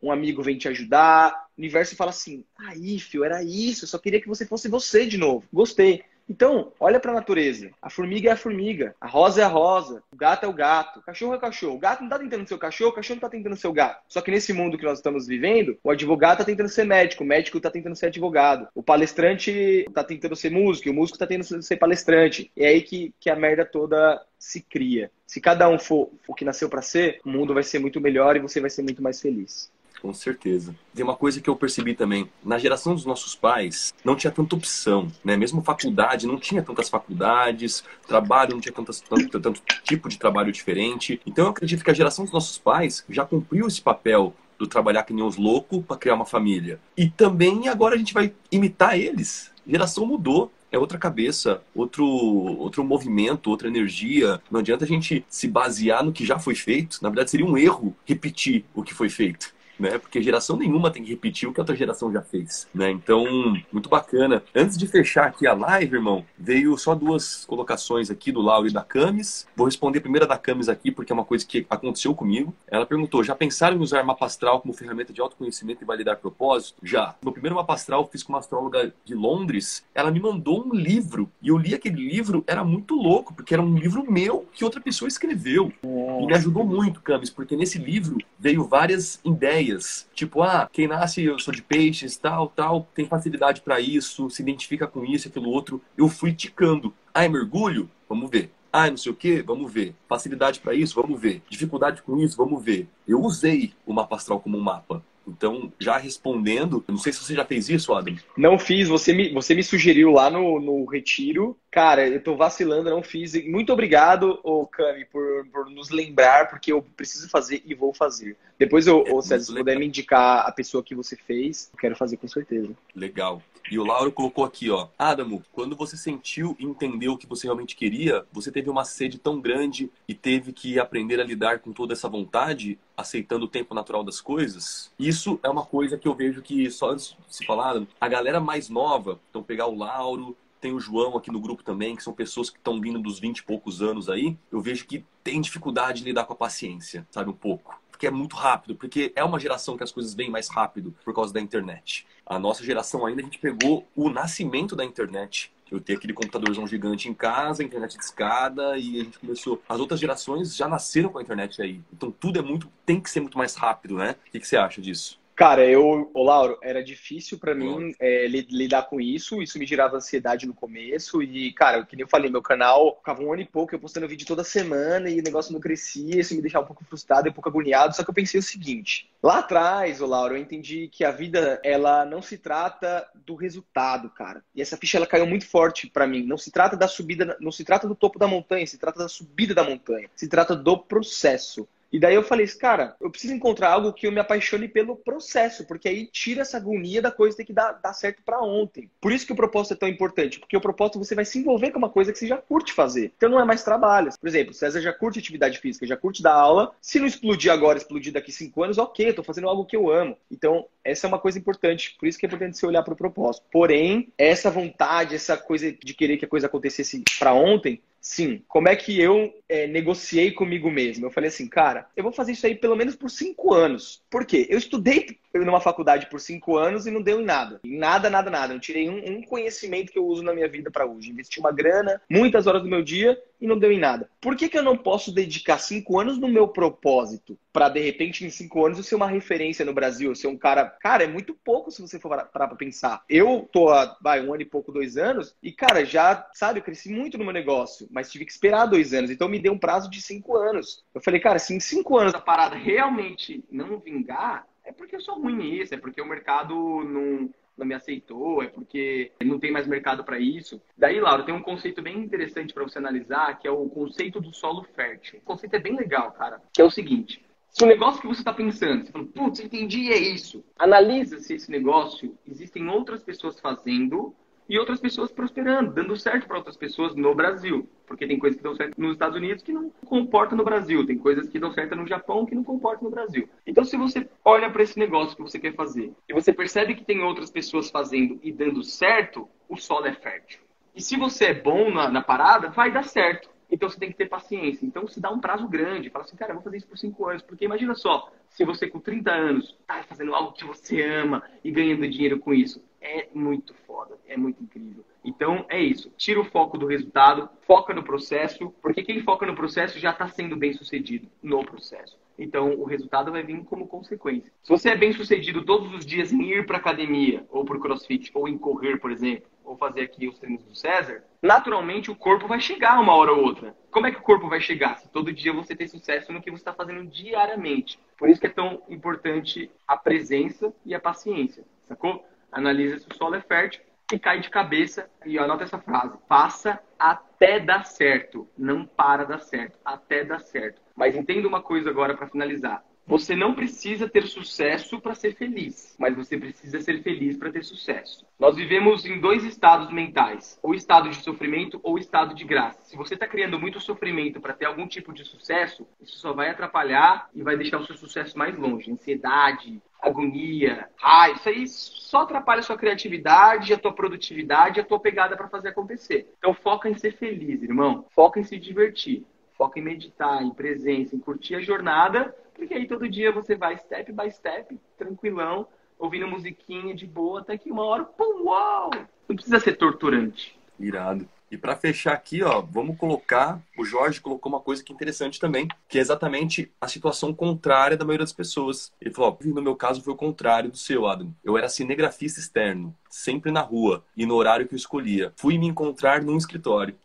um 0.02 0.12
amigo 0.12 0.44
vem 0.44 0.58
te 0.58 0.68
ajudar, 0.68 1.48
o 1.58 1.62
universo 1.62 1.96
fala 1.96 2.12
assim: 2.12 2.44
aí, 2.58 3.00
fio, 3.00 3.24
era 3.24 3.44
isso, 3.44 3.86
eu 3.86 3.88
só 3.88 3.98
queria 3.98 4.22
que 4.22 4.28
você 4.28 4.46
fosse 4.46 4.68
você 4.68 5.06
de 5.06 5.18
novo. 5.18 5.48
Gostei. 5.52 6.04
Então, 6.28 6.72
olha 6.80 7.00
para 7.00 7.12
a 7.12 7.16
natureza. 7.16 7.70
A 7.82 7.90
formiga 7.90 8.30
é 8.30 8.34
a 8.34 8.38
formiga, 8.38 8.96
a 9.00 9.08
rosa 9.08 9.42
é 9.42 9.44
a 9.44 9.48
rosa, 9.48 10.02
o 10.12 10.16
gato 10.16 10.46
é 10.46 10.50
o 10.50 10.54
gato, 10.54 11.00
o 11.00 11.04
cachorro 11.04 11.34
é 11.34 11.38
o 11.38 11.40
cachorro. 11.40 11.76
O 11.76 11.80
gato 11.80 12.00
não 12.00 12.08
está 12.08 12.18
tentando 12.18 12.48
ser 12.48 12.56
o 12.56 12.60
cachorro, 12.60 12.90
o 12.90 12.94
cachorro 12.94 13.16
não 13.16 13.28
está 13.28 13.30
tentando 13.30 13.56
ser 13.56 13.68
o 13.68 13.74
gato. 13.74 14.04
Só 14.08 14.22
que 14.22 14.32
nesse 14.32 14.52
mundo 14.52 14.78
que 14.78 14.84
nós 14.84 14.98
estamos 14.98 15.28
vivendo, 15.28 15.78
o 15.84 15.92
advogado 15.92 16.34
está 16.34 16.46
tentando 16.46 16.70
ser 16.70 16.84
médico, 16.84 17.24
o 17.24 17.28
médico 17.28 17.58
está 17.58 17.70
tentando 17.70 17.96
ser 17.96 18.08
advogado, 18.08 18.68
o 18.74 18.82
palestrante 18.82 19.52
está 19.88 20.04
tentando 20.04 20.36
ser 20.36 20.50
músico, 20.50 20.90
o 20.90 20.94
músico 20.94 21.16
está 21.16 21.28
tentando 21.28 21.62
ser 21.62 21.78
palestrante. 21.78 22.52
É 22.58 22.68
aí 22.68 22.82
que, 22.82 23.14
que 23.20 23.30
a 23.30 23.36
merda 23.36 23.64
toda 23.64 24.20
se 24.40 24.62
cria. 24.62 25.12
Se 25.28 25.40
cada 25.40 25.70
um 25.70 25.78
for 25.78 26.12
o 26.28 26.34
que 26.34 26.46
nasceu 26.46 26.70
para 26.70 26.82
ser, 26.82 27.20
o 27.24 27.30
mundo 27.30 27.54
vai 27.54 27.64
ser 27.64 27.80
muito 27.80 28.02
melhor 28.02 28.36
e 28.36 28.40
você 28.40 28.60
vai 28.60 28.70
ser 28.70 28.82
muito 28.82 29.02
mais 29.02 29.22
feliz. 29.22 29.72
Com 30.06 30.14
certeza. 30.14 30.76
Tem 30.94 31.04
uma 31.04 31.16
coisa 31.16 31.42
que 31.42 31.50
eu 31.50 31.56
percebi 31.56 31.96
também. 31.96 32.30
Na 32.44 32.60
geração 32.60 32.94
dos 32.94 33.08
nossos 33.08 33.34
pais, 33.34 33.92
não 34.04 34.16
tinha 34.16 34.30
tanta 34.30 34.56
opção, 34.56 35.08
né? 35.24 35.36
Mesmo 35.36 35.64
faculdade, 35.64 36.28
não 36.28 36.38
tinha 36.38 36.62
tantas 36.62 36.90
faculdades, 36.90 37.84
trabalho, 38.08 38.52
não 38.54 38.62
tinha 38.62 38.72
tantas, 38.72 39.02
tanto, 39.02 39.40
tanto 39.40 39.64
tipo 39.84 40.08
de 40.08 40.20
trabalho 40.20 40.52
diferente. 40.52 41.20
Então 41.26 41.46
eu 41.46 41.50
acredito 41.50 41.84
que 41.84 41.90
a 41.90 41.94
geração 41.94 42.24
dos 42.24 42.32
nossos 42.32 42.60
pais 42.60 43.04
já 43.10 43.26
cumpriu 43.26 43.66
esse 43.66 43.82
papel 43.82 44.36
do 44.60 44.68
trabalhar 44.68 45.02
que 45.02 45.12
nem 45.12 45.26
os 45.26 45.38
loucos 45.38 45.84
para 45.84 45.98
criar 45.98 46.14
uma 46.14 46.26
família. 46.26 46.80
E 46.96 47.10
também 47.10 47.68
agora 47.68 47.96
a 47.96 47.98
gente 47.98 48.14
vai 48.14 48.32
imitar 48.52 48.96
eles. 49.00 49.52
A 49.68 49.72
geração 49.72 50.06
mudou 50.06 50.52
é 50.72 50.78
outra 50.78 51.00
cabeça, 51.00 51.64
outro, 51.74 52.06
outro 52.06 52.84
movimento, 52.84 53.50
outra 53.50 53.68
energia. 53.68 54.40
Não 54.52 54.60
adianta 54.60 54.86
a 54.86 54.88
gente 54.88 55.26
se 55.28 55.48
basear 55.48 56.04
no 56.04 56.12
que 56.12 56.26
já 56.26 56.38
foi 56.38 56.54
feito. 56.54 57.00
Na 57.02 57.10
verdade, 57.10 57.32
seria 57.32 57.46
um 57.46 57.58
erro 57.58 57.96
repetir 58.06 58.66
o 58.76 58.84
que 58.84 58.94
foi 58.94 59.10
feito 59.10 59.56
né? 59.80 59.98
Porque 59.98 60.22
geração 60.22 60.58
nenhuma 60.58 60.92
tem 60.92 61.04
que 61.04 61.10
repetir 61.10 61.48
o 61.48 61.54
que 61.54 61.60
a 61.60 61.64
outra 61.64 61.76
geração 61.76 62.12
já 62.12 62.22
fez, 62.22 62.68
né? 62.74 62.92
Então, 62.92 63.26
muito 63.72 63.90
bacana. 63.90 64.44
Antes 64.54 64.78
de 64.78 64.88
fechar 64.88 65.28
aqui 65.28 65.48
a 65.48 65.54
live, 65.54 65.96
irmão, 65.96 66.26
veio 66.38 66.78
só 66.78 66.96
duas 66.96 67.46
colocações 67.46 68.10
aqui 68.10 68.32
do 68.32 68.42
Lauro 68.42 68.68
e 68.68 68.74
da 68.74 68.82
Camis. 68.82 69.48
Vou 69.56 69.66
responder 69.66 70.00
a 70.00 70.02
primeira 70.02 70.28
da 70.28 70.38
Camis 70.38 70.70
aqui, 70.70 70.92
porque 70.92 71.12
é 71.12 71.16
uma 71.16 71.26
coisa 71.26 71.46
que 71.46 71.66
aconteceu 71.70 72.14
comigo. 72.14 72.54
Ela 72.68 72.86
perguntou: 72.86 73.24
já 73.24 73.36
pensaram 73.36 73.78
em 73.78 73.82
usar 73.82 74.04
mapa 74.04 74.26
astral 74.26 74.62
como 74.62 74.74
ferramenta 74.74 75.12
de 75.12 75.22
autoconhecimento 75.22 75.84
e 75.84 75.86
validar 75.86 76.18
propósito? 76.18 76.78
Já. 76.84 77.16
No 77.22 77.32
primeiro 77.32 77.56
mapa 77.56 77.74
astral, 77.74 78.02
eu 78.02 78.08
fiz 78.08 78.24
com 78.24 78.34
uma 78.34 78.40
astróloga 78.40 78.94
de 79.04 79.14
Londres. 79.14 79.84
Ela 79.94 80.12
me 80.12 80.20
mandou 80.20 80.66
um 80.66 80.74
livro 80.74 81.30
e 81.42 81.50
eu 81.50 81.58
li 81.58 81.74
aquele 81.74 82.08
livro, 82.08 82.44
era 82.48 82.64
muito 82.64 82.96
louco, 82.96 83.34
porque 83.34 83.54
era 83.54 83.62
um 83.62 83.76
livro 83.76 84.10
meu 84.10 84.48
que 84.54 84.64
outra 84.64 84.82
pessoa 84.82 85.08
escreveu. 85.08 85.72
E 85.84 86.26
me 86.26 86.34
ajudou 86.34 86.66
muito, 86.66 87.02
Camis, 87.02 87.30
porque 87.30 87.56
nesse 87.56 87.78
livro 87.78 88.18
veio 88.40 88.64
várias 88.66 89.20
ideias 89.24 89.65
ideias. 89.66 90.08
Tipo, 90.14 90.42
ah, 90.42 90.70
quem 90.72 90.88
nasce, 90.88 91.24
eu 91.24 91.40
sou 91.40 91.54
de 91.54 91.62
peixes, 91.62 92.18
tal, 92.18 92.48
tal, 92.50 92.88
tem 92.94 93.06
facilidade 93.06 93.62
para 93.62 93.80
isso, 93.80 94.30
se 94.30 94.42
identifica 94.42 94.88
com 94.88 95.04
isso, 95.04 95.28
aquilo 95.28 95.50
outro. 95.50 95.82
Eu 95.98 96.08
fui 96.08 96.34
ticando. 96.34 96.94
É 97.14 97.28
mergulho? 97.28 97.90
Vamos 98.08 98.30
ver. 98.30 98.52
Ah, 98.72 98.90
não 98.90 98.98
sei 98.98 99.12
o 99.12 99.16
que, 99.16 99.42
vamos 99.42 99.72
ver. 99.72 99.96
Facilidade 100.08 100.60
para 100.60 100.74
isso, 100.74 100.96
vamos 101.02 101.20
ver. 101.20 101.42
Dificuldade 101.50 102.02
com 102.02 102.18
isso, 102.18 102.38
vamos 102.38 102.64
ver. 102.64 102.88
Eu 103.08 103.22
usei 103.22 103.74
o 103.86 103.94
mapa 103.94 104.16
astral 104.16 104.40
como 104.40 104.58
um 104.58 104.62
mapa. 104.62 105.04
Então, 105.28 105.72
já 105.80 105.98
respondendo, 105.98 106.84
não 106.88 106.98
sei 106.98 107.12
se 107.12 107.24
você 107.24 107.34
já 107.34 107.46
fez 107.46 107.70
isso, 107.70 107.94
Adam. 107.94 108.16
Não 108.38 108.58
fiz, 108.60 108.88
você 108.88 109.14
me, 109.14 109.34
você 109.34 109.56
me 109.56 109.64
sugeriu 109.64 110.12
lá 110.12 110.30
no, 110.30 110.60
no 110.60 110.86
retiro. 110.86 111.58
Cara, 111.72 112.08
eu 112.08 112.22
tô 112.24 112.36
vacilando, 112.36 112.90
não 112.90 113.04
fiz. 113.04 113.34
Muito 113.46 113.74
obrigado, 113.74 114.40
ô 114.44 114.66
Cami, 114.66 115.06
por, 115.06 115.46
por 115.48 115.70
nos 115.70 115.90
lembrar, 115.90 116.50
porque 116.50 116.72
eu 116.72 116.82
preciso 116.96 117.30
fazer 117.30 117.62
e 117.66 117.74
vou 117.74 117.94
fazer. 117.94 118.38
Depois, 118.58 118.88
eu, 118.88 119.04
é, 119.06 119.22
César, 119.22 119.46
se 119.46 119.54
puder 119.54 119.78
me 119.78 119.86
indicar 119.86 120.48
a 120.48 120.52
pessoa 120.52 120.84
que 120.84 120.96
você 120.96 121.16
fez, 121.16 121.70
eu 121.74 121.80
quero 121.80 121.96
fazer 121.96 122.18
com 122.18 122.28
certeza. 122.28 122.72
Legal. 122.96 123.42
E 123.70 123.80
o 123.80 123.84
Lauro 123.84 124.12
colocou 124.12 124.46
aqui, 124.46 124.70
ó. 124.70 124.88
Adamo, 124.98 125.44
quando 125.52 125.76
você 125.76 125.98
sentiu 125.98 126.56
e 126.60 126.66
entendeu 126.66 127.14
o 127.14 127.18
que 127.18 127.26
você 127.26 127.48
realmente 127.48 127.76
queria, 127.76 128.24
você 128.32 128.52
teve 128.52 128.70
uma 128.70 128.86
sede 128.86 129.18
tão 129.18 129.42
grande 129.42 129.90
e 130.08 130.14
teve 130.14 130.54
que 130.54 130.80
aprender 130.80 131.20
a 131.20 131.24
lidar 131.24 131.60
com 131.60 131.74
toda 131.74 131.94
essa 131.94 132.08
vontade, 132.08 132.78
aceitando 132.98 133.46
o 133.46 133.48
tempo 133.48 133.74
natural 133.74 134.04
das 134.04 134.22
coisas? 134.22 134.92
Isso 134.98 135.40
é 135.44 135.50
uma 135.50 135.66
coisa 135.66 135.98
que 135.98 136.08
eu 136.08 136.16
vejo 136.16 136.42
que, 136.42 136.70
só 136.70 136.92
antes 136.92 137.16
de 137.28 137.36
se 137.36 137.46
falar, 137.46 137.82
a 138.00 138.08
galera 138.08 138.40
mais 138.40 138.70
nova, 138.70 139.20
então 139.30 139.44
pegar 139.44 139.68
o 139.68 139.76
Lauro, 139.76 140.36
tem 140.60 140.74
o 140.74 140.80
João 140.80 141.16
aqui 141.16 141.32
no 141.32 141.40
grupo 141.40 141.64
também, 141.64 141.96
que 141.96 142.04
são 142.04 142.14
pessoas 142.14 142.50
que 142.50 142.58
estão 142.58 142.80
vindo 142.82 143.00
dos 143.00 143.20
20 143.20 143.38
e 143.38 143.44
poucos 143.44 143.82
anos 143.82 144.10
aí, 144.10 144.38
eu 144.52 144.60
vejo 144.62 144.86
que 144.86 145.06
tem 145.24 145.40
dificuldade 145.42 146.00
de 146.00 146.06
lidar 146.06 146.26
com 146.26 146.34
a 146.34 146.36
paciência, 146.36 147.08
sabe, 147.12 147.30
um 147.30 147.34
pouco 147.34 147.80
porque 147.96 148.08
é 148.08 148.12
muito 148.12 148.36
rápido, 148.36 148.76
porque 148.76 149.14
é 149.16 149.24
uma 149.24 149.40
geração 149.40 149.78
que 149.78 149.84
as 149.84 149.92
coisas 149.92 150.14
vêm 150.14 150.30
mais 150.30 150.50
rápido 150.50 150.94
por 151.06 151.14
causa 151.14 151.34
da 151.34 151.40
internet. 151.40 152.06
A 152.26 152.38
nossa 152.38 152.62
geração 152.62 153.06
ainda, 153.06 153.22
a 153.22 153.24
gente 153.24 153.40
pegou 153.40 153.88
o 153.96 154.10
nascimento 154.10 154.76
da 154.76 154.84
internet. 154.84 155.50
Eu 155.72 155.80
tenho 155.80 155.98
aquele 155.98 156.14
computadorzão 156.14 156.68
gigante 156.68 157.10
em 157.10 157.14
casa, 157.14 157.64
internet 157.64 157.98
de 157.98 158.04
escada, 158.04 158.78
e 158.78 159.02
a 159.02 159.04
gente 159.04 159.20
começou. 159.20 159.62
As 159.68 159.80
outras 159.80 160.00
gerações 160.00 160.56
já 160.56 160.68
nasceram 160.68 161.10
com 161.10 161.18
a 161.18 161.22
internet 161.22 161.62
aí. 161.62 161.82
Então 161.92 162.12
tudo 162.12 162.40
é 162.40 162.42
muito. 162.42 162.70
tem 162.86 163.02
que 163.02 163.10
ser 163.10 163.20
muito 163.20 163.38
mais 163.38 163.56
rápido, 163.56 163.98
né? 163.98 164.16
O 164.28 164.32
que, 164.32 164.40
que 164.40 164.48
você 164.48 164.58
acha 164.58 164.82
disso? 164.82 165.20
Cara, 165.36 165.66
eu, 165.66 166.10
ô 166.14 166.24
Lauro, 166.24 166.58
era 166.64 166.82
difícil 166.82 167.38
para 167.38 167.54
mim 167.54 167.94
é, 168.00 168.26
lidar 168.26 168.84
com 168.84 169.02
isso. 169.02 169.42
Isso 169.42 169.60
me 169.60 169.66
gerava 169.66 169.98
ansiedade 169.98 170.48
no 170.48 170.54
começo. 170.54 171.22
E, 171.22 171.52
cara, 171.52 171.86
que 171.86 171.94
nem 171.94 172.04
eu 172.04 172.08
falei, 172.08 172.32
meu 172.32 172.42
canal 172.42 172.96
ficava 173.00 173.22
um 173.22 173.34
ano 173.34 173.42
e 173.42 173.46
pouco 173.46 173.76
eu 173.76 173.80
postando 173.80 174.08
vídeo 174.08 174.26
toda 174.26 174.46
semana 174.46 175.10
e 175.10 175.20
o 175.20 175.24
negócio 175.24 175.52
não 175.52 175.60
crescia. 175.60 176.22
Isso 176.22 176.34
me 176.34 176.42
deixava 176.42 176.64
um 176.64 176.68
pouco 176.68 176.86
frustrado 176.86 177.28
e 177.28 177.32
um 177.32 177.34
pouco 177.34 177.50
agoniado. 177.50 177.94
Só 177.94 178.02
que 178.02 178.10
eu 178.10 178.14
pensei 178.14 178.40
o 178.40 178.44
seguinte: 178.44 179.12
lá 179.22 179.40
atrás, 179.40 180.00
ô 180.00 180.06
Lauro, 180.06 180.36
eu 180.36 180.42
entendi 180.42 180.88
que 180.88 181.04
a 181.04 181.12
vida, 181.12 181.60
ela 181.66 182.06
não 182.06 182.22
se 182.22 182.38
trata 182.38 183.06
do 183.14 183.36
resultado, 183.36 184.10
cara. 184.10 184.42
E 184.56 184.62
essa 184.62 184.78
ficha, 184.78 184.98
ela 184.98 185.08
caiu 185.08 185.28
muito 185.28 185.46
forte 185.46 185.88
para 185.88 186.08
mim. 186.08 186.26
Não 186.26 186.38
se 186.38 186.50
trata 186.50 186.78
da 186.78 186.88
subida, 186.88 187.36
não 187.42 187.52
se 187.52 187.66
trata 187.66 187.90
do 187.90 187.96
topo 187.96 188.18
da 188.18 188.28
montanha, 188.28 188.66
se 188.66 188.78
trata 188.78 189.00
da 189.00 189.10
subida 189.10 189.54
da 189.54 189.66
montanha. 189.66 190.10
Se 190.16 190.30
trata 190.30 190.56
do 190.56 190.78
processo. 190.78 191.68
E 191.96 192.00
daí 192.00 192.14
eu 192.14 192.24
falei, 192.24 192.46
cara, 192.46 192.94
eu 193.00 193.10
preciso 193.10 193.34
encontrar 193.34 193.72
algo 193.72 193.94
que 193.94 194.06
eu 194.06 194.12
me 194.12 194.20
apaixone 194.20 194.68
pelo 194.68 194.98
processo, 194.98 195.66
porque 195.66 195.88
aí 195.88 196.08
tira 196.08 196.42
essa 196.42 196.58
agonia 196.58 197.02
da 197.02 197.10
coisa 197.10 197.38
ter 197.38 197.46
que 197.46 197.54
dar, 197.54 197.72
dar 197.72 197.94
certo 197.94 198.22
para 198.22 198.42
ontem. 198.42 198.92
Por 199.00 199.14
isso 199.14 199.26
que 199.26 199.32
o 199.32 199.36
propósito 199.36 199.76
é 199.76 199.78
tão 199.78 199.88
importante, 199.88 200.38
porque 200.38 200.58
o 200.58 200.60
propósito 200.60 201.00
você 201.00 201.16
vai 201.16 201.24
se 201.24 201.40
envolver 201.40 201.72
com 201.72 201.78
uma 201.78 201.88
coisa 201.88 202.12
que 202.12 202.20
você 202.20 202.28
já 202.28 202.36
curte 202.36 202.74
fazer. 202.74 203.14
Então 203.16 203.30
não 203.30 203.40
é 203.40 203.46
mais 203.46 203.64
trabalho. 203.64 204.12
Por 204.20 204.28
exemplo, 204.28 204.54
César 204.54 204.82
já 204.82 204.92
curte 204.92 205.20
atividade 205.20 205.58
física, 205.58 205.88
já 205.88 205.96
curte 205.96 206.22
dar 206.22 206.34
aula. 206.34 206.76
Se 206.82 207.00
não 207.00 207.08
explodir 207.08 207.50
agora, 207.50 207.78
explodir 207.78 208.12
daqui 208.12 208.30
cinco 208.30 208.62
anos, 208.62 208.78
ok, 208.78 209.08
eu 209.08 209.16
tô 209.16 209.24
fazendo 209.24 209.48
algo 209.48 209.64
que 209.64 209.78
eu 209.78 209.90
amo. 209.90 210.18
Então, 210.30 210.68
essa 210.86 211.08
é 211.08 211.10
uma 211.10 211.20
coisa 211.20 211.40
importante. 211.40 211.96
Por 212.00 212.08
isso 212.08 212.18
que 212.18 212.26
é 212.26 212.28
importante 212.28 212.58
você 212.58 212.66
olhar 212.66 212.84
para 212.84 212.94
o 212.94 212.98
propósito. 212.98 213.46
Porém, 213.52 214.14
essa 214.18 214.52
vontade, 214.52 215.16
essa 215.16 215.36
coisa 215.36 215.72
de 215.72 215.94
querer 215.94 216.18
que 216.18 216.26
a 216.26 216.30
coisa 216.30 216.48
acontecesse 216.48 217.04
para 217.20 217.34
ontem, 217.34 217.82
Sim. 218.06 218.44
Como 218.48 218.70
é 218.70 218.76
que 218.76 219.02
eu 219.02 219.34
é, 219.50 219.66
negociei 219.66 220.32
comigo 220.32 220.70
mesmo? 220.70 221.08
Eu 221.08 221.10
falei 221.10 221.30
assim, 221.30 221.48
cara, 221.48 221.88
eu 221.98 222.04
vou 222.04 222.12
fazer 222.12 222.34
isso 222.34 222.46
aí 222.46 222.54
pelo 222.54 222.76
menos 222.76 222.96
por 222.96 223.10
cinco 223.10 223.52
anos. 223.52 224.04
Por 224.12 224.28
quê? 224.28 224.46
Eu 224.48 224.60
estudei 224.60 225.18
numa 225.34 225.60
faculdade 225.60 226.06
por 226.06 226.20
cinco 226.22 226.56
anos 226.56 226.86
e 226.86 226.92
não 226.92 227.02
deu 227.02 227.20
em 227.20 227.26
nada. 227.26 227.60
Em 227.66 227.76
nada, 227.76 228.08
nada, 228.08 228.30
nada. 228.30 228.54
Não 228.54 228.60
tirei 228.60 228.88
um, 228.88 229.18
um 229.18 229.24
conhecimento 229.24 229.92
que 229.92 229.98
eu 229.98 230.06
uso 230.06 230.22
na 230.22 230.36
minha 230.36 230.48
vida 230.48 230.70
para 230.70 230.86
hoje. 230.86 231.10
Investi 231.10 231.40
uma 231.40 231.52
grana, 231.52 232.00
muitas 232.08 232.46
horas 232.46 232.62
do 232.62 232.70
meu 232.70 232.84
dia 232.84 233.20
e 233.46 233.48
não 233.48 233.58
deu 233.58 233.72
em 233.72 233.80
nada. 233.80 234.10
Por 234.20 234.36
que, 234.36 234.50
que 234.50 234.58
eu 234.58 234.64
não 234.64 234.76
posso 234.76 235.14
dedicar 235.14 235.60
cinco 235.60 236.00
anos 236.00 236.18
no 236.18 236.28
meu 236.28 236.48
propósito 236.48 237.38
para 237.54 237.70
de 237.70 237.80
repente 237.80 238.26
em 238.26 238.30
cinco 238.30 238.66
anos 238.66 238.78
eu 238.78 238.84
ser 238.84 238.96
uma 238.96 239.08
referência 239.08 239.64
no 239.64 239.74
Brasil, 239.74 240.10
eu 240.10 240.16
ser 240.16 240.28
um 240.28 240.38
cara, 240.38 240.66
cara, 240.66 241.04
é 241.04 241.08
muito 241.08 241.34
pouco 241.34 241.72
se 241.72 241.82
você 241.82 242.00
for 242.00 242.10
parar 242.10 242.26
para 242.26 242.56
pensar. 242.56 243.04
Eu 243.08 243.48
tô 243.52 243.70
há, 243.70 243.98
vai, 244.02 244.26
um 244.26 244.34
ano 244.34 244.42
e 244.42 244.46
pouco, 244.46 244.72
dois 244.72 244.98
anos 244.98 245.36
e 245.42 245.52
cara, 245.52 245.86
já, 245.86 246.28
sabe, 246.34 246.60
eu 246.60 246.64
cresci 246.64 246.90
muito 246.90 247.18
no 247.18 247.24
meu 247.24 247.34
negócio, 247.34 247.88
mas 247.92 248.12
tive 248.12 248.26
que 248.26 248.32
esperar 248.32 248.66
dois 248.66 248.94
anos, 248.94 249.12
então 249.12 249.30
me 249.30 249.40
deu 249.40 249.54
um 249.54 249.60
prazo 249.60 249.90
de 249.90 250.02
cinco 250.02 250.36
anos. 250.36 250.84
Eu 250.94 251.02
falei, 251.02 251.20
cara, 251.20 251.40
se 251.40 251.54
em 251.54 251.60
cinco 251.60 251.98
anos 251.98 252.14
a 252.14 252.20
parada 252.20 252.56
realmente 252.56 253.44
não 253.50 253.80
vingar, 253.80 254.48
é 254.64 254.72
porque 254.72 254.96
eu 254.96 255.02
sou 255.02 255.22
ruim 255.22 255.36
nisso, 255.36 255.74
é 255.74 255.78
porque 255.78 256.02
o 256.02 256.10
mercado 256.10 256.56
não 256.84 257.30
não 257.58 257.66
me 257.66 257.74
aceitou, 257.74 258.44
é 258.44 258.48
porque 258.48 259.12
não 259.24 259.40
tem 259.40 259.52
mais 259.52 259.68
mercado 259.68 260.04
para 260.04 260.20
isso. 260.20 260.62
Daí, 260.78 261.00
Laura, 261.00 261.24
tem 261.24 261.34
um 261.34 261.42
conceito 261.42 261.82
bem 261.82 261.98
interessante 262.00 262.54
para 262.54 262.64
você 262.64 262.78
analisar, 262.78 263.38
que 263.40 263.48
é 263.48 263.52
o 263.52 263.70
conceito 263.70 264.20
do 264.20 264.34
solo 264.34 264.64
fértil. 264.76 265.20
O 265.20 265.26
conceito 265.26 265.56
é 265.56 265.60
bem 265.60 265.76
legal, 265.76 266.12
cara, 266.12 266.42
que 266.54 266.62
é 266.62 266.66
o 266.66 266.70
seguinte. 266.70 267.24
Se 267.50 267.64
o 267.64 267.68
negócio 267.68 268.02
que 268.02 268.08
você 268.08 268.20
está 268.20 268.34
pensando, 268.34 268.86
você 268.86 268.92
fala, 268.92 269.06
putz, 269.06 269.40
entendi, 269.40 269.90
é 269.90 269.98
isso. 269.98 270.44
Analisa 270.60 271.20
se 271.20 271.36
esse 271.36 271.50
negócio 271.50 272.18
existem 272.28 272.68
outras 272.68 273.02
pessoas 273.02 273.40
fazendo 273.40 274.14
e 274.48 274.60
outras 274.60 274.80
pessoas 274.80 275.12
prosperando, 275.12 275.74
dando 275.74 275.96
certo 275.98 276.28
para 276.28 276.38
outras 276.38 276.58
pessoas 276.58 276.96
no 276.96 277.14
Brasil. 277.16 277.68
Porque 277.88 278.08
tem 278.08 278.20
coisas 278.20 278.38
que 278.38 278.44
dão 278.44 278.56
certo 278.56 278.80
nos 278.80 278.94
Estados 278.94 279.18
Unidos 279.18 279.44
que 279.44 279.52
não 279.52 279.70
comportam 279.86 280.38
no 280.38 280.44
Brasil, 280.44 280.86
tem 280.86 280.98
coisas 280.98 281.30
que 281.30 281.40
dão 281.40 281.52
certo 281.52 281.76
no 281.76 281.88
Japão 281.88 282.26
que 282.26 282.36
não 282.36 282.44
comportam 282.44 282.86
no 282.86 282.96
Brasil. 282.96 283.28
Então, 283.46 283.64
se 283.64 283.78
você 283.78 284.08
olha 284.24 284.50
para 284.50 284.64
esse 284.64 284.78
negócio 284.78 285.16
que 285.16 285.22
você 285.22 285.40
quer 285.40 285.54
fazer 285.54 285.92
e 286.08 286.14
você 286.14 286.32
percebe 286.34 286.76
que 286.76 286.84
tem 286.84 287.02
outras 287.02 287.30
pessoas 287.30 287.70
fazendo 287.70 288.20
e 288.24 288.32
dando 288.32 288.64
certo, 288.64 289.28
o 289.50 289.58
solo 289.58 289.88
é 289.88 289.94
fértil. 289.94 290.42
E 290.76 290.82
se 290.82 290.98
você 290.98 291.26
é 291.26 291.34
bom 291.34 291.72
na, 291.72 291.90
na 291.90 292.02
parada, 292.02 292.50
vai 292.50 292.72
dar 292.72 292.84
certo. 292.84 293.30
Então 293.50 293.70
você 293.70 293.80
tem 293.80 293.92
que 293.92 293.98
ter 293.98 294.10
paciência. 294.10 294.66
Então 294.66 294.88
se 294.88 295.00
dá 295.00 295.12
um 295.12 295.20
prazo 295.20 295.48
grande. 295.48 295.90
Fala 295.90 296.04
assim, 296.04 296.18
cara, 296.18 296.32
eu 296.32 296.36
vou 296.36 296.44
fazer 296.44 296.58
isso 296.58 296.68
por 296.68 296.78
5 296.78 297.08
anos. 297.08 297.22
Porque 297.22 297.46
imagina 297.46 297.76
só, 297.76 298.12
se 298.30 298.44
você 298.44 298.68
com 298.68 298.80
30 298.80 299.12
anos 299.12 299.58
tá 299.66 299.84
fazendo 299.84 300.14
algo 300.14 300.34
que 300.34 300.44
você 300.44 300.82
ama 300.84 301.24
e 301.44 301.52
ganhando 301.52 301.88
dinheiro 301.88 302.20
com 302.20 302.34
isso 302.34 302.62
é 302.86 303.10
muito 303.14 303.56
foda, 303.66 303.98
é 304.08 304.16
muito 304.16 304.44
incrível. 304.44 304.86
Então 305.04 305.46
é 305.50 305.60
isso. 305.60 305.92
Tira 305.98 306.20
o 306.20 306.26
foco 306.26 306.58
do 306.58 306.68
resultado, 306.68 307.28
foca 307.48 307.74
no 307.74 307.84
processo, 307.84 308.54
porque 308.62 308.84
quem 308.84 309.02
foca 309.02 309.26
no 309.26 309.36
processo 309.36 309.80
já 309.80 309.90
está 309.90 310.08
sendo 310.08 310.36
bem 310.36 310.54
sucedido 310.54 311.08
no 311.22 311.44
processo. 311.44 311.98
Então 312.18 312.54
o 312.54 312.64
resultado 312.64 313.12
vai 313.12 313.24
vir 313.24 313.44
como 313.44 313.68
consequência. 313.68 314.32
Se 314.44 314.50
você 314.50 314.70
é 314.70 314.78
bem 314.78 314.94
sucedido 314.94 315.44
todos 315.44 315.74
os 315.74 315.86
dias 315.86 316.14
em 316.14 316.22
ir 316.30 316.46
para 316.46 316.58
academia, 316.58 317.26
ou 317.30 317.44
para 317.44 317.58
o 317.58 317.60
crossfit, 317.60 318.12
ou 318.14 318.28
em 318.28 318.38
correr, 318.38 318.78
por 318.78 318.92
exemplo, 318.92 319.28
ou 319.44 319.58
fazer 319.58 319.82
aqui 319.82 320.08
os 320.08 320.18
treinos 320.18 320.44
do 320.44 320.56
César, 320.56 321.04
naturalmente 321.22 321.92
o 321.92 321.96
corpo 321.96 322.28
vai 322.28 322.40
chegar 322.40 322.80
uma 322.80 322.96
hora 322.96 323.12
ou 323.12 323.24
outra. 323.24 323.56
Como 323.70 323.88
é 323.88 323.92
que 323.92 324.00
o 324.00 324.04
corpo 324.04 324.30
vai 324.30 324.40
chegar? 324.40 324.78
Se 324.78 324.90
todo 324.90 325.12
dia 325.12 325.34
você 325.34 325.56
tem 325.56 325.68
sucesso 325.68 326.14
no 326.14 326.22
que 326.22 326.32
você 326.32 326.42
está 326.42 326.54
fazendo 326.54 326.86
diariamente. 326.86 327.80
Por 327.98 328.10
isso 328.10 328.22
que 328.22 328.28
é 328.28 328.30
tão 328.30 328.62
importante 328.70 329.52
a 329.68 329.76
presença 329.76 330.54
e 330.66 330.74
a 330.74 330.80
paciência, 330.80 331.44
sacou? 331.64 332.04
Analisa 332.36 332.80
se 332.80 332.88
o 332.92 332.96
solo 332.96 333.16
é 333.16 333.22
fértil 333.22 333.62
e 333.92 333.98
cai 333.98 334.20
de 334.20 334.30
cabeça 334.30 334.90
e 335.06 335.18
anota 335.18 335.44
essa 335.44 335.58
frase: 335.58 335.98
faça 336.08 336.60
até 336.78 337.40
dar 337.40 337.66
certo, 337.66 338.30
não 338.38 338.66
para 338.66 339.06
dar 339.06 339.20
certo, 339.20 339.58
até 339.64 340.04
dar 340.04 340.20
certo. 340.20 340.62
Mas 340.76 340.96
entenda 340.96 341.28
uma 341.28 341.42
coisa 341.42 341.70
agora 341.70 341.96
para 341.96 342.10
finalizar. 342.10 342.64
Você 342.88 343.16
não 343.16 343.34
precisa 343.34 343.90
ter 343.90 344.06
sucesso 344.06 344.80
para 344.80 344.94
ser 344.94 345.16
feliz, 345.16 345.76
mas 345.80 345.96
você 345.96 346.18
precisa 346.18 346.62
ser 346.62 346.84
feliz 346.84 347.18
para 347.18 347.32
ter 347.32 347.44
sucesso. 347.44 348.06
Nós 348.20 348.36
vivemos 348.36 348.86
em 348.86 349.00
dois 349.00 349.24
estados 349.24 349.72
mentais: 349.72 350.40
ou 350.44 350.54
estado 350.54 350.90
de 350.90 350.98
sofrimento 350.98 351.60
ou 351.64 351.80
estado 351.80 352.14
de 352.14 352.24
graça. 352.24 352.62
Se 352.62 352.78
você 352.78 352.94
está 352.94 353.08
criando 353.08 353.40
muito 353.40 353.60
sofrimento 353.60 354.22
para 354.22 354.34
ter 354.34 354.46
algum 354.46 354.68
tipo 354.68 354.94
de 354.94 355.04
sucesso, 355.04 355.68
isso 355.82 355.98
só 355.98 356.14
vai 356.14 356.30
atrapalhar 356.30 357.10
e 357.16 357.24
vai 357.24 357.36
deixar 357.36 357.60
o 357.60 357.66
seu 357.66 357.76
sucesso 357.76 358.16
mais 358.18 358.38
longe. 358.38 358.72
Ansiedade, 358.72 359.60
agonia, 359.82 360.70
ah, 360.82 361.10
isso 361.10 361.28
aí 361.28 361.48
só 361.48 362.02
atrapalha 362.02 362.42
a 362.42 362.44
sua 362.44 362.58
criatividade, 362.58 363.52
a 363.52 363.58
tua 363.58 363.74
produtividade, 363.74 364.60
a 364.60 364.64
tua 364.64 364.80
pegada 364.80 365.18
para 365.18 365.28
fazer 365.28 365.50
acontecer. 365.50 366.08
Então 366.20 366.36
foca 366.36 366.70
em 366.70 366.78
ser 366.78 366.94
feliz, 366.94 367.42
irmão. 367.42 367.86
Foca 367.96 368.20
em 368.20 368.24
se 368.24 368.38
divertir. 368.38 369.04
Foca 369.38 369.60
em 369.60 369.64
meditar, 369.64 370.24
em 370.24 370.32
presença, 370.32 370.96
em 370.96 371.00
curtir 371.00 371.36
a 371.36 371.42
jornada 371.42 372.16
porque 372.36 372.54
aí 372.54 372.68
todo 372.68 372.90
dia 372.90 373.12
você 373.12 373.36
vai 373.36 373.58
step 373.58 373.92
by 373.92 374.12
step, 374.12 374.60
tranquilão, 374.78 375.48
ouvindo 375.80 376.08
musiquinha 376.08 376.76
de 376.76 376.86
boa, 376.86 377.22
até 377.22 377.38
que 377.38 377.50
uma 377.50 377.64
hora, 377.64 377.86
pum, 377.86 378.26
uau! 378.26 378.70
Não 379.08 379.16
precisa 379.16 379.40
ser 379.40 379.58
torturante. 379.58 380.38
Irado. 380.60 381.08
E 381.32 381.38
para 381.38 381.56
fechar 381.56 381.94
aqui, 381.94 382.22
ó, 382.22 382.42
vamos 382.42 382.78
colocar. 382.78 383.42
O 383.58 383.66
Jorge 383.66 384.00
colocou 384.00 384.32
uma 384.32 384.40
coisa 384.40 384.64
que 384.64 384.72
é 384.72 384.76
interessante 384.76 385.20
também, 385.20 385.48
que 385.68 385.78
é 385.78 385.82
exatamente 385.82 386.52
a 386.62 386.68
situação 386.68 387.14
contrária 387.14 387.76
da 387.76 387.84
maioria 387.84 388.06
das 388.06 388.14
pessoas. 388.14 388.72
Ele 388.80 388.94
falou: 388.94 389.18
ó, 389.20 389.28
no 389.28 389.42
meu 389.42 389.56
caso 389.56 389.82
foi 389.82 389.94
o 389.94 389.98
contrário 389.98 390.52
do 390.52 390.58
seu, 390.58 390.86
Adam. 390.86 391.14
Eu 391.24 391.38
era 391.38 391.50
cinegrafista 391.50 392.20
externo, 392.20 392.76
sempre 392.90 393.32
na 393.32 393.42
rua 393.42 393.84
e 393.98 394.06
no 394.06 394.16
horário 394.16 394.48
que 394.48 394.54
eu 394.54 394.58
escolhia. 394.58 395.12
Fui 395.18 395.38
me 395.38 395.48
encontrar 395.48 396.02
num 396.02 396.16
escritório. 396.18 396.76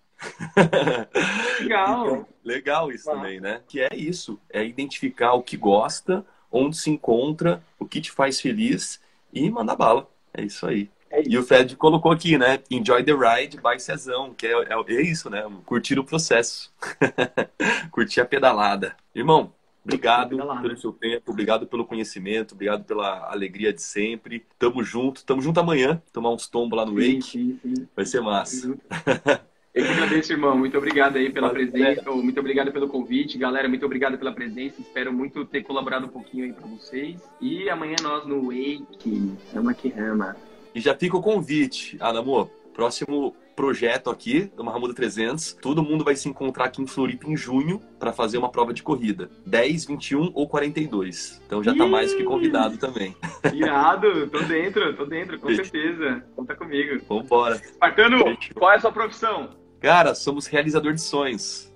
Legal. 1.61 2.07
Então, 2.07 2.27
legal 2.45 2.93
isso 2.93 3.05
também, 3.11 3.41
né? 3.41 3.61
Que 3.69 3.81
é 3.81 3.91
isso, 3.95 4.41
é 4.49 4.65
identificar 4.65 5.33
o 5.35 5.43
que 5.43 5.57
gosta, 5.57 6.25
onde 6.51 6.77
se 6.77 6.91
encontra, 6.91 7.63
o 7.79 7.87
que 7.87 8.01
te 8.01 8.11
faz 8.11 8.41
feliz 8.41 9.01
e 9.33 9.51
mandar 9.51 9.77
bala. 9.77 10.09
É 10.33 10.43
isso 10.43 10.67
aí. 10.67 10.91
É 11.11 11.21
isso. 11.21 11.31
E 11.31 11.39
o 11.39 11.43
Fred 11.43 11.77
colocou 11.77 12.13
aqui, 12.13 12.39
né? 12.39 12.61
Enjoy 12.71 13.03
the 13.03 13.13
ride 13.13 13.57
by 13.57 13.81
Cezão, 13.81 14.33
que 14.33 14.47
é, 14.47 14.53
é, 14.53 14.95
é 14.95 15.03
isso, 15.03 15.29
né? 15.29 15.45
Curtir 15.67 15.99
o 15.99 16.05
processo. 16.05 16.73
Curtir 17.91 18.21
a 18.21 18.25
pedalada. 18.25 18.97
Irmão, 19.15 19.53
Obrigado 19.83 20.37
pelo 20.61 20.77
seu 20.77 20.93
tempo, 20.93 21.33
obrigado 21.33 21.67
pelo 21.67 21.87
conhecimento, 21.87 22.55
obrigado 22.55 22.85
pela 22.85 23.31
alegria 23.31 23.73
de 23.73 23.83
sempre. 23.83 24.45
Tamo 24.59 24.85
junto, 24.85 25.25
tamo 25.25 25.41
junto 25.41 25.59
amanhã, 25.59 26.03
tomar 26.13 26.31
uns 26.31 26.47
tombos 26.47 26.77
lá 26.77 26.85
no 26.85 26.95
Wake. 26.95 27.23
Sim, 27.23 27.59
sim. 27.63 27.89
Vai 27.97 28.05
ser 28.05 28.21
massa. 28.21 28.77
Eu 29.73 29.85
que 29.85 29.93
agradeço, 29.93 30.33
irmão. 30.33 30.57
Muito 30.59 30.77
obrigado 30.77 31.17
aí 31.17 31.31
pela 31.31 31.49
presença. 31.51 32.11
Muito 32.11 32.41
obrigado 32.41 32.73
pelo 32.73 32.89
convite. 32.89 33.39
Galera, 33.39 33.69
muito 33.69 33.87
obrigado 33.87 34.19
pela 34.19 34.33
presença. 34.33 34.81
Espero 34.81 35.13
muito 35.13 35.45
ter 35.45 35.63
colaborado 35.63 36.07
um 36.07 36.09
pouquinho 36.09 36.45
aí 36.45 36.53
para 36.53 36.67
vocês. 36.67 37.21
E 37.41 37.71
amanhã 37.71 37.95
nós 38.03 38.27
no 38.27 38.47
Wake. 38.47 39.33
Rama 39.55 39.73
que 39.73 39.89
rama. 39.89 40.37
E 40.75 40.81
já 40.81 40.95
fica 40.95 41.17
o 41.17 41.23
convite, 41.23 41.97
Adamo. 42.01 42.51
Próximo 42.75 43.37
projeto 43.55 44.11
aqui 44.11 44.51
do 44.57 44.65
Marramuda 44.65 44.95
300. 44.95 45.53
Todo 45.53 45.85
mundo 45.85 46.03
vai 46.03 46.17
se 46.17 46.29
encontrar 46.29 46.65
aqui 46.65 46.83
em 46.83 46.87
Floripa 46.87 47.29
em 47.29 47.37
junho 47.37 47.81
para 47.99 48.13
fazer 48.13 48.39
uma 48.39 48.51
prova 48.51 48.73
de 48.73 48.83
corrida. 48.83 49.31
10, 49.47 49.85
21 49.85 50.33
ou 50.35 50.49
42. 50.49 51.41
Então 51.47 51.63
já 51.63 51.77
tá 51.77 51.87
mais 51.87 52.13
que 52.13 52.25
convidado 52.25 52.77
também. 52.77 53.15
Irado, 53.55 54.27
tô 54.29 54.41
dentro, 54.41 54.97
tô 54.97 55.05
dentro, 55.05 55.39
com 55.39 55.55
certeza. 55.55 56.25
Conta 56.35 56.57
comigo. 56.57 57.01
Vambora. 57.09 57.57
Espartano, 57.57 58.37
qual 58.55 58.73
é 58.73 58.77
a 58.77 58.81
sua 58.81 58.93
profissão? 58.93 59.60
Cara, 59.81 60.15
somos 60.15 60.47
realizador 60.47 60.93
de 60.93 61.01
sonhos. 61.01 61.73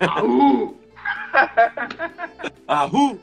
Ahu! 0.00 0.76
Ahu! 2.66 3.20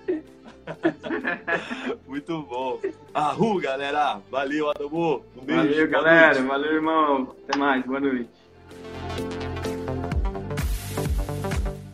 Muito 2.07 2.41
bom. 2.43 2.79
Arru, 3.13 3.59
galera. 3.59 4.21
Valeu, 4.31 4.69
Adamu. 4.69 5.25
Um 5.35 5.43
beijo. 5.43 5.63
Valeu, 5.63 5.89
galera. 5.89 6.35
Noite. 6.35 6.47
Valeu, 6.47 6.73
irmão. 6.75 7.35
Até 7.43 7.57
mais. 7.57 7.85
Boa 7.85 7.99
noite. 7.99 8.29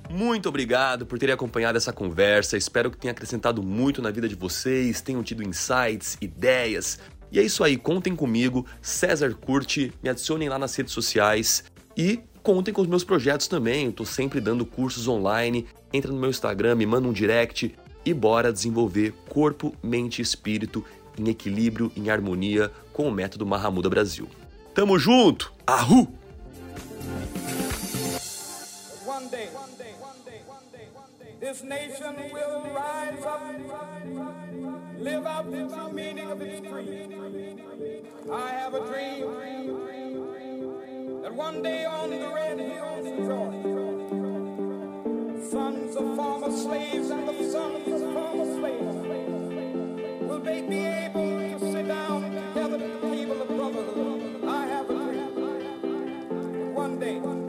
Muito 0.09 0.47
obrigado 0.47 1.07
por 1.07 1.17
terem 1.17 1.33
acompanhado 1.33 1.77
essa 1.77 1.91
conversa. 1.91 2.55
Espero 2.55 2.91
que 2.91 2.97
tenha 2.97 3.11
acrescentado 3.13 3.63
muito 3.63 4.01
na 4.01 4.11
vida 4.11 4.29
de 4.29 4.35
vocês, 4.35 5.01
tenham 5.01 5.23
tido 5.23 5.41
insights, 5.43 6.17
ideias. 6.21 6.99
E 7.31 7.39
é 7.39 7.43
isso 7.43 7.63
aí, 7.63 7.75
contem 7.75 8.15
comigo. 8.15 8.65
César 8.81 9.33
Curte, 9.33 9.91
me 10.03 10.09
adicionem 10.09 10.47
lá 10.47 10.59
nas 10.59 10.75
redes 10.75 10.93
sociais 10.93 11.65
e 11.97 12.19
contem 12.43 12.73
com 12.73 12.81
os 12.81 12.87
meus 12.87 13.03
projetos 13.03 13.47
também. 13.47 13.91
Tô 13.91 14.05
sempre 14.05 14.39
dando 14.39 14.65
cursos 14.65 15.07
online. 15.07 15.65
Entra 15.91 16.11
no 16.11 16.19
meu 16.19 16.29
Instagram, 16.29 16.75
me 16.75 16.85
manda 16.85 17.07
um 17.07 17.13
direct 17.13 17.75
e 18.05 18.13
bora 18.13 18.53
desenvolver 18.53 19.13
corpo, 19.29 19.73
mente 19.81 20.19
e 20.19 20.21
espírito 20.21 20.83
em 21.17 21.29
equilíbrio, 21.29 21.91
em 21.95 22.09
harmonia 22.09 22.71
com 22.93 23.07
o 23.07 23.11
método 23.11 23.45
Mahamuda 23.45 23.89
Brasil. 23.89 24.27
Tamo 24.73 24.99
junto! 24.99 25.51
Ahu! 25.65 26.07
This 31.39 31.61
nation 31.61 32.15
will 32.33 32.63
rise 32.73 33.23
up, 33.23 33.41
live 34.99 35.25
out 35.27 35.51
the 35.51 35.93
meaning 35.93 36.31
of 36.31 36.41
its 36.41 36.67
creed. 36.67 37.15
I 38.31 38.49
have 38.49 38.73
a 38.73 38.79
dream 38.87 39.75
That 41.25 41.33
one 41.33 41.63
day 41.63 41.85
on 41.85 42.11
the 42.11 42.27
red 42.27 42.59
hills 42.59 43.07
of 43.07 43.17
Georgia, 43.17 43.89
sons 45.49 45.95
of 45.95 46.15
former 46.15 46.51
slaves 46.51 47.09
and 47.09 47.27
the 47.27 47.51
sons 47.51 47.87
of 47.87 48.13
former 48.13 48.45
slaves, 48.59 48.95
will 50.21 50.39
they 50.41 50.61
be 50.61 50.85
able 50.85 51.39
to 51.39 51.71
sit 51.71 51.87
down 51.87 52.21
together 52.21 52.75
at 52.75 53.01
the 53.01 53.09
table 53.09 53.41
of 53.41 53.47
brotherhood? 53.47 54.45
I 54.45 54.67
have 54.67 54.87
a 54.87 54.93
dream. 54.93 56.75
One 56.75 56.99
day. 56.99 57.44